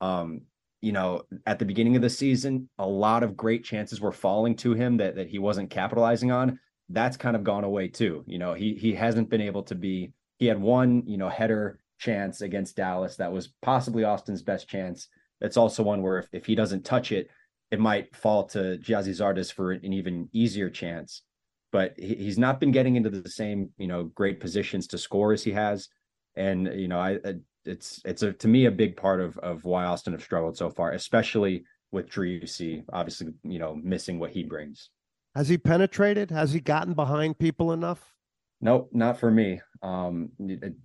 Um, 0.00 0.42
you 0.80 0.92
know, 0.92 1.22
at 1.46 1.58
the 1.58 1.64
beginning 1.64 1.96
of 1.96 2.02
the 2.02 2.10
season, 2.10 2.68
a 2.78 2.86
lot 2.86 3.22
of 3.22 3.36
great 3.36 3.64
chances 3.64 4.00
were 4.00 4.12
falling 4.12 4.56
to 4.56 4.74
him 4.74 4.98
that, 4.98 5.16
that 5.16 5.28
he 5.28 5.38
wasn't 5.38 5.70
capitalizing 5.70 6.30
on 6.30 6.58
that's 6.88 7.16
kind 7.16 7.36
of 7.36 7.44
gone 7.44 7.64
away 7.64 7.88
too. 7.88 8.24
You 8.26 8.38
know, 8.38 8.54
he 8.54 8.74
he 8.74 8.94
hasn't 8.94 9.30
been 9.30 9.40
able 9.40 9.62
to 9.64 9.74
be. 9.74 10.12
He 10.38 10.46
had 10.46 10.60
one, 10.60 11.02
you 11.06 11.16
know, 11.16 11.28
header 11.28 11.80
chance 11.98 12.40
against 12.40 12.76
Dallas 12.76 13.16
that 13.16 13.32
was 13.32 13.48
possibly 13.60 14.04
Austin's 14.04 14.42
best 14.42 14.68
chance. 14.68 15.08
That's 15.40 15.56
also 15.56 15.82
one 15.82 16.02
where 16.02 16.18
if, 16.18 16.28
if 16.32 16.46
he 16.46 16.54
doesn't 16.54 16.84
touch 16.84 17.12
it, 17.12 17.28
it 17.70 17.80
might 17.80 18.14
fall 18.14 18.44
to 18.48 18.78
Gyasi 18.78 19.10
Zardes 19.10 19.52
for 19.52 19.72
an 19.72 19.92
even 19.92 20.28
easier 20.32 20.70
chance. 20.70 21.22
But 21.70 21.94
he, 21.98 22.14
he's 22.14 22.38
not 22.38 22.60
been 22.60 22.70
getting 22.70 22.96
into 22.96 23.10
the 23.10 23.28
same, 23.28 23.70
you 23.78 23.88
know, 23.88 24.04
great 24.04 24.40
positions 24.40 24.86
to 24.88 24.98
score 24.98 25.32
as 25.32 25.44
he 25.44 25.52
has. 25.52 25.88
And, 26.36 26.68
you 26.74 26.88
know, 26.88 27.00
I, 27.00 27.18
it's, 27.64 28.00
it's 28.04 28.22
a, 28.22 28.32
to 28.32 28.48
me, 28.48 28.66
a 28.66 28.70
big 28.70 28.96
part 28.96 29.20
of, 29.20 29.36
of 29.38 29.64
why 29.64 29.84
Austin 29.84 30.12
have 30.12 30.22
struggled 30.22 30.56
so 30.56 30.70
far, 30.70 30.92
especially 30.92 31.64
with 31.90 32.08
Driussi, 32.08 32.84
obviously, 32.92 33.28
you 33.42 33.58
know, 33.58 33.74
missing 33.74 34.18
what 34.18 34.30
he 34.30 34.44
brings. 34.44 34.90
Has 35.34 35.48
he 35.48 35.58
penetrated? 35.58 36.30
Has 36.30 36.52
he 36.52 36.60
gotten 36.60 36.94
behind 36.94 37.38
people 37.38 37.72
enough? 37.72 38.14
Nope, 38.60 38.90
not 38.92 39.20
for 39.20 39.30
me. 39.30 39.60
Um, 39.82 40.30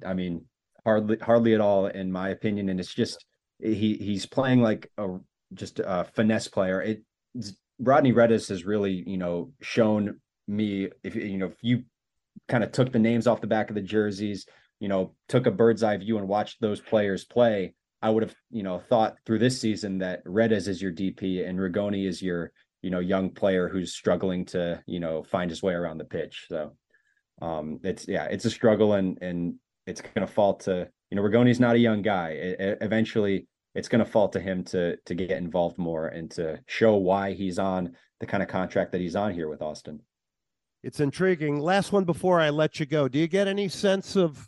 I 0.06 0.14
mean, 0.14 0.46
hardly, 0.86 1.18
hardly 1.18 1.54
at 1.54 1.62
all, 1.62 1.88
in 1.88 2.12
my 2.12 2.30
opinion. 2.30 2.70
And 2.70 2.80
it's 2.80 2.94
just 2.94 3.26
he 3.60 3.96
he's 3.96 4.26
playing 4.26 4.62
like 4.62 4.91
a 4.98 5.18
just 5.54 5.80
a 5.80 6.06
finesse 6.14 6.48
player. 6.48 6.82
It 6.82 7.04
Rodney 7.80 8.12
Redes 8.12 8.50
has 8.50 8.66
really, 8.66 9.04
you 9.08 9.18
know, 9.18 9.52
shown 9.62 10.20
me 10.48 10.89
if 11.04 11.16
you 11.16 11.38
know 11.38 11.48
if 11.48 11.58
you 11.62 11.84
kind 12.48 12.64
of 12.64 12.72
took 12.72 12.91
the 12.91 13.00
names 13.00 13.28
off 13.28 13.41
the 13.41 13.48
back 13.48 13.70
of 13.70 13.76
the 13.76 13.82
jerseys, 13.82 14.46
you 14.80 14.88
know, 14.88 15.16
took 15.30 15.48
a 15.48 15.52
bird's 15.52 15.84
eye 15.84 15.98
view 15.98 16.18
and 16.18 16.28
watched 16.28 16.60
those 16.62 16.82
players 16.82 17.24
play, 17.26 17.74
I 18.02 18.10
would 18.10 18.24
have, 18.24 18.36
you 18.52 18.64
know, 18.64 18.80
thought 18.80 19.16
through 19.26 19.39
this 19.39 19.60
season 19.62 20.00
that 20.00 20.22
Redes 20.26 20.68
is 20.68 20.82
your 20.82 20.91
DP 20.91 21.48
and 21.48 21.58
Rigoni 21.58 22.06
is 22.06 22.22
your, 22.22 22.52
you 22.84 22.92
know, 22.92 23.00
young 23.00 23.32
player 23.32 23.68
who's 23.68 23.94
struggling 23.94 24.46
to, 24.46 24.84
you 24.86 25.00
know, 25.00 25.24
find 25.24 25.50
his 25.50 25.64
way 25.64 25.74
around 25.74 25.98
the 25.98 26.06
pitch. 26.06 26.46
So 26.50 26.78
um 27.42 27.80
it's 27.84 28.08
yeah, 28.08 28.26
it's 28.26 28.46
a 28.46 28.52
struggle 28.52 28.94
and 28.94 29.18
and 29.22 29.56
it's 29.88 30.02
going 30.02 30.26
to 30.26 30.34
fall 30.34 30.54
to, 30.56 30.88
you 31.10 31.16
know, 31.16 31.24
Rigoni's 31.24 31.60
not 31.60 31.76
a 31.76 31.80
young 31.80 32.02
guy. 32.02 32.30
It, 32.30 32.60
it, 32.60 32.78
eventually 32.82 33.48
it's 33.76 33.90
going 33.90 34.06
to 34.06 34.10
fall 34.10 34.30
to 34.30 34.40
him 34.40 34.64
to 34.66 34.98
to 35.08 35.16
get 35.16 35.32
involved 35.32 35.78
more 35.78 36.08
and 36.08 36.30
to 36.32 36.60
show 36.68 36.96
why 36.96 37.34
he's 37.34 37.58
on 37.58 37.96
the 38.20 38.26
kind 38.26 38.44
of 38.44 38.50
contract 38.50 38.92
that 38.92 39.02
he's 39.02 39.16
on 39.16 39.34
here 39.34 39.50
with 39.50 39.62
Austin. 39.62 40.00
It's 40.84 41.00
intriguing. 41.00 41.60
Last 41.60 41.92
one 41.92 42.04
before 42.04 42.40
I 42.40 42.50
let 42.50 42.80
you 42.80 42.86
go. 42.86 43.08
Do 43.08 43.18
you 43.18 43.28
get 43.28 43.48
any 43.48 43.70
sense 43.70 44.16
of 44.16 44.48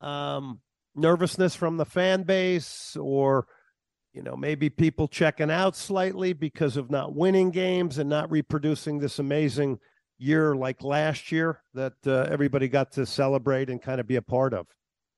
um, 0.00 0.60
nervousness 0.94 1.54
from 1.54 1.76
the 1.76 1.84
fan 1.84 2.22
base, 2.22 2.96
or 2.96 3.46
you 4.14 4.22
know 4.22 4.36
maybe 4.36 4.70
people 4.70 5.08
checking 5.08 5.50
out 5.50 5.76
slightly 5.76 6.32
because 6.32 6.76
of 6.76 6.90
not 6.90 7.14
winning 7.14 7.50
games 7.50 7.98
and 7.98 8.08
not 8.08 8.30
reproducing 8.30 8.98
this 8.98 9.18
amazing 9.18 9.78
year 10.18 10.54
like 10.54 10.82
last 10.82 11.32
year 11.32 11.60
that 11.74 11.94
uh, 12.06 12.26
everybody 12.30 12.68
got 12.68 12.92
to 12.92 13.04
celebrate 13.04 13.68
and 13.68 13.82
kind 13.82 14.00
of 14.00 14.06
be 14.06 14.16
a 14.16 14.22
part 14.22 14.54
of? 14.54 14.66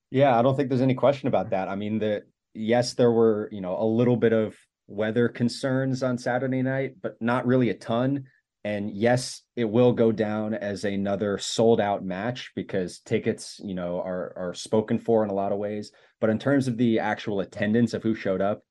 Yeah, 0.09 0.37
I 0.37 0.41
don't 0.41 0.55
think 0.55 0.69
there's 0.69 0.81
any 0.81 0.95
question 0.95 1.27
about 1.27 1.51
that. 1.51 1.67
I 1.67 1.75
mean, 1.75 1.99
the 1.99 2.23
yes, 2.53 2.93
there 2.93 3.11
were, 3.11 3.49
you 3.51 3.61
know, 3.61 3.77
a 3.79 3.85
little 3.85 4.17
bit 4.17 4.33
of 4.33 4.55
weather 4.87 5.27
concerns 5.27 6.01
on 6.01 6.17
Saturday 6.17 6.61
night, 6.61 6.95
but 7.01 7.21
not 7.21 7.45
really 7.45 7.69
a 7.69 7.73
ton. 7.73 8.25
And 8.63 8.91
yes, 8.91 9.43
it 9.55 9.65
will 9.65 9.93
go 9.93 10.11
down 10.11 10.53
as 10.53 10.83
another 10.83 11.37
sold 11.37 11.79
out 11.79 12.03
match 12.03 12.51
because 12.55 12.99
tickets, 12.99 13.61
you 13.63 13.75
know, 13.75 14.01
are 14.01 14.33
are 14.35 14.53
spoken 14.53 14.97
for 14.97 15.23
in 15.23 15.29
a 15.29 15.33
lot 15.33 15.51
of 15.51 15.57
ways. 15.57 15.91
But 16.19 16.29
in 16.29 16.39
terms 16.39 16.67
of 16.67 16.77
the 16.77 16.99
actual 16.99 17.41
attendance 17.41 17.93
of 17.93 18.01
who 18.01 18.15
showed 18.15 18.41
up, 18.41 18.63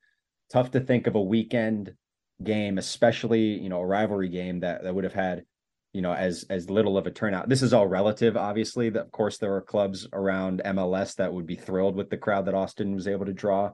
tough 0.50 0.70
to 0.72 0.80
think 0.80 1.06
of 1.06 1.14
a 1.14 1.22
weekend 1.22 1.94
game, 2.42 2.78
especially, 2.78 3.58
you 3.58 3.68
know, 3.68 3.80
a 3.80 3.86
rivalry 3.86 4.28
game 4.28 4.60
that, 4.60 4.82
that 4.82 4.94
would 4.94 5.04
have 5.04 5.12
had, 5.12 5.44
you 5.92 6.02
know, 6.02 6.12
as 6.12 6.44
as 6.50 6.70
little 6.70 6.98
of 6.98 7.06
a 7.06 7.10
turnout. 7.10 7.48
This 7.48 7.62
is 7.62 7.72
all 7.72 7.86
relative, 7.86 8.36
obviously. 8.36 8.90
That 8.90 9.06
of 9.06 9.12
course 9.12 9.38
there 9.38 9.54
are 9.54 9.62
clubs 9.62 10.06
around 10.12 10.62
MLS 10.64 11.16
that 11.16 11.32
would 11.32 11.46
be 11.46 11.56
thrilled 11.56 11.96
with 11.96 12.10
the 12.10 12.18
crowd 12.18 12.46
that 12.46 12.54
Austin 12.54 12.94
was 12.94 13.08
able 13.08 13.26
to 13.26 13.32
draw. 13.32 13.72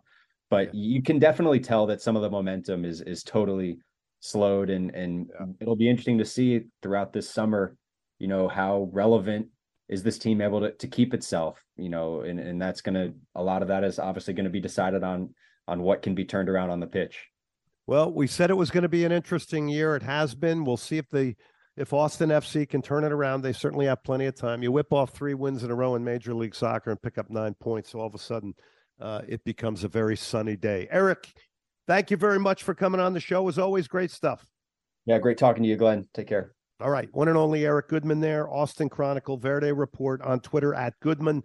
But 0.51 0.75
you 0.75 1.03
can 1.03 1.19
definitely 1.19 1.61
tell 1.61 1.87
that 1.87 2.03
some 2.03 2.15
of 2.17 2.23
the 2.23 2.31
momentum 2.31 2.85
is 2.85 3.01
is 3.01 3.23
totally 3.23 3.79
slowed 4.23 4.71
and 4.71 4.95
and 4.95 5.31
yeah. 5.35 5.47
it'll 5.61 5.77
be 5.77 5.89
interesting 5.89 6.19
to 6.19 6.25
see 6.25 6.61
throughout 6.81 7.13
this 7.13 7.29
summer 7.29 7.77
you 8.21 8.29
know 8.29 8.47
how 8.47 8.89
relevant 8.93 9.49
is 9.89 10.05
this 10.05 10.17
team 10.17 10.41
able 10.41 10.61
to, 10.61 10.71
to 10.71 10.87
keep 10.87 11.13
itself 11.13 11.61
you 11.77 11.89
know 11.89 12.21
and 12.21 12.39
and 12.39 12.63
that's 12.63 12.83
going 12.83 12.95
to 12.95 13.13
a 13.35 13.43
lot 13.43 13.63
of 13.63 13.69
that 13.69 13.83
is 13.83 13.99
obviously 13.99 14.33
going 14.33 14.45
to 14.45 14.51
be 14.51 14.61
decided 14.61 15.03
on 15.03 15.35
on 15.69 15.83
what 15.83 16.03
can 16.03 16.15
be 16.15 16.25
turned 16.25 16.49
around 16.49 16.71
on 16.71 16.81
the 16.81 16.87
pitch 16.87 17.29
well 17.87 18.13
we 18.13 18.27
said 18.27 18.51
it 18.51 18.57
was 18.57 18.71
going 18.71 18.83
to 18.83 18.89
be 18.89 19.05
an 19.05 19.13
interesting 19.13 19.69
year 19.69 19.97
it 19.97 20.03
has 20.03 20.35
been 20.35 20.65
we'll 20.65 20.77
see 20.77 20.99
if 20.99 21.09
the 21.11 21.35
if 21.77 21.93
austin 21.93 22.31
fc 22.31 22.69
can 22.69 22.83
turn 22.83 23.05
it 23.05 23.13
around 23.13 23.43
they 23.43 23.53
certainly 23.53 23.87
have 23.87 24.03
plenty 24.05 24.27
of 24.27 24.35
time 24.35 24.63
you 24.63 24.71
whip 24.71 24.93
off 24.93 25.11
three 25.11 25.35
wins 25.35 25.65
in 25.65 25.71
a 25.71 25.75
row 25.75 25.95
in 25.95 26.05
major 26.05 26.35
league 26.35 26.55
soccer 26.55 26.91
and 26.91 27.03
pick 27.03 27.19
up 27.19 27.31
nine 27.31 27.55
points 27.55 27.91
so 27.91 28.01
all 28.01 28.07
of 28.07 28.15
a 28.15 28.19
sudden 28.19 28.55
uh, 29.01 29.23
it 29.27 29.43
becomes 29.45 29.83
a 29.85 29.89
very 29.89 30.17
sunny 30.17 30.57
day 30.57 30.87
eric 30.91 31.33
Thank 31.87 32.11
you 32.11 32.17
very 32.17 32.39
much 32.39 32.63
for 32.63 32.75
coming 32.75 33.01
on 33.01 33.13
the 33.13 33.21
show. 33.21 33.47
As 33.49 33.59
always, 33.59 33.89
great 33.89 34.11
stuff. 34.11 34.47
Yeah, 35.05 35.19
great 35.19 35.39
talking 35.39 35.63
to 35.65 35.69
you, 35.69 35.77
Glenn. 35.77 36.07
Take 36.15 36.29
care. 36.29 36.55
All 36.81 36.91
right. 36.91 37.09
One 37.13 37.29
and 37.29 37.37
only 37.37 37.67
Eric 37.67 37.89
Goodman 37.89 38.21
there, 38.21 38.49
Austin 38.49 38.89
Chronicle, 38.89 39.37
Verde 39.37 39.73
Report 39.73 40.23
on 40.23 40.41
Twitter 40.41 40.75
at 40.75 40.99
Goodman. 41.01 41.43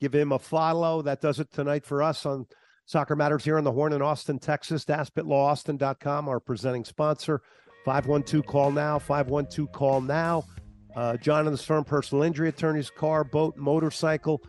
Give 0.00 0.14
him 0.14 0.32
a 0.32 0.38
follow. 0.38 1.02
That 1.02 1.20
does 1.20 1.40
it 1.40 1.52
tonight 1.52 1.84
for 1.84 2.02
us 2.02 2.24
on 2.24 2.46
Soccer 2.90 3.14
Matters 3.14 3.44
here 3.44 3.56
on 3.56 3.62
the 3.62 3.70
Horn 3.70 3.92
in 3.92 4.02
Austin, 4.02 4.40
Texas. 4.40 4.84
DaspitLawAustin.com, 4.84 6.28
our 6.28 6.40
presenting 6.40 6.84
sponsor. 6.84 7.40
512 7.84 8.44
call 8.44 8.72
now, 8.72 8.98
512 8.98 9.70
call 9.70 10.00
now. 10.00 10.42
Uh, 10.96 11.16
John 11.16 11.46
and 11.46 11.54
the 11.54 11.58
Storm 11.58 11.84
personal 11.84 12.24
injury 12.24 12.48
attorneys, 12.48 12.90
car, 12.90 13.22
boat, 13.22 13.56
motorcycle 13.56 14.42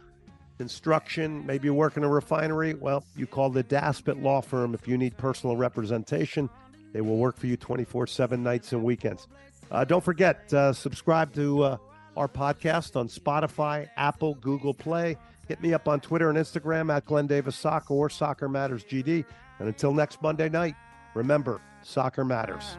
construction, 0.57 1.45
maybe 1.45 1.67
you 1.67 1.75
work 1.75 1.97
in 1.97 2.03
a 2.03 2.09
refinery. 2.09 2.73
Well, 2.73 3.03
you 3.15 3.27
call 3.27 3.51
the 3.51 3.63
Daspit 3.63 4.19
Law 4.23 4.41
Firm 4.41 4.73
if 4.73 4.87
you 4.87 4.97
need 4.97 5.15
personal 5.17 5.55
representation. 5.55 6.49
They 6.93 7.01
will 7.01 7.17
work 7.17 7.37
for 7.37 7.45
you 7.45 7.57
24 7.57 8.07
7 8.07 8.41
nights 8.41 8.73
and 8.73 8.83
weekends. 8.83 9.27
Uh, 9.69 9.85
don't 9.85 10.03
forget, 10.03 10.51
uh, 10.51 10.73
subscribe 10.73 11.31
to 11.35 11.63
uh, 11.63 11.77
our 12.17 12.27
podcast 12.27 12.95
on 12.95 13.07
Spotify, 13.07 13.87
Apple, 13.97 14.33
Google 14.33 14.73
Play. 14.73 15.15
Hit 15.51 15.61
me 15.61 15.73
up 15.73 15.89
on 15.89 15.99
Twitter 15.99 16.29
and 16.29 16.37
Instagram 16.37 16.89
at 16.95 17.03
Glenn 17.03 17.27
Davis 17.27 17.57
Soccer 17.57 17.93
or 17.93 18.09
Soccer 18.09 18.47
Matters 18.47 18.85
GD. 18.85 19.25
And 19.59 19.67
until 19.67 19.93
next 19.93 20.21
Monday 20.21 20.47
night, 20.47 20.75
remember, 21.13 21.59
soccer 21.81 22.23
matters. 22.23 22.77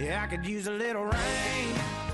Yeah, 0.00 0.22
I 0.22 0.26
could 0.26 0.46
use 0.46 0.66
a 0.66 0.70
little 0.70 1.04
rain. 1.04 2.05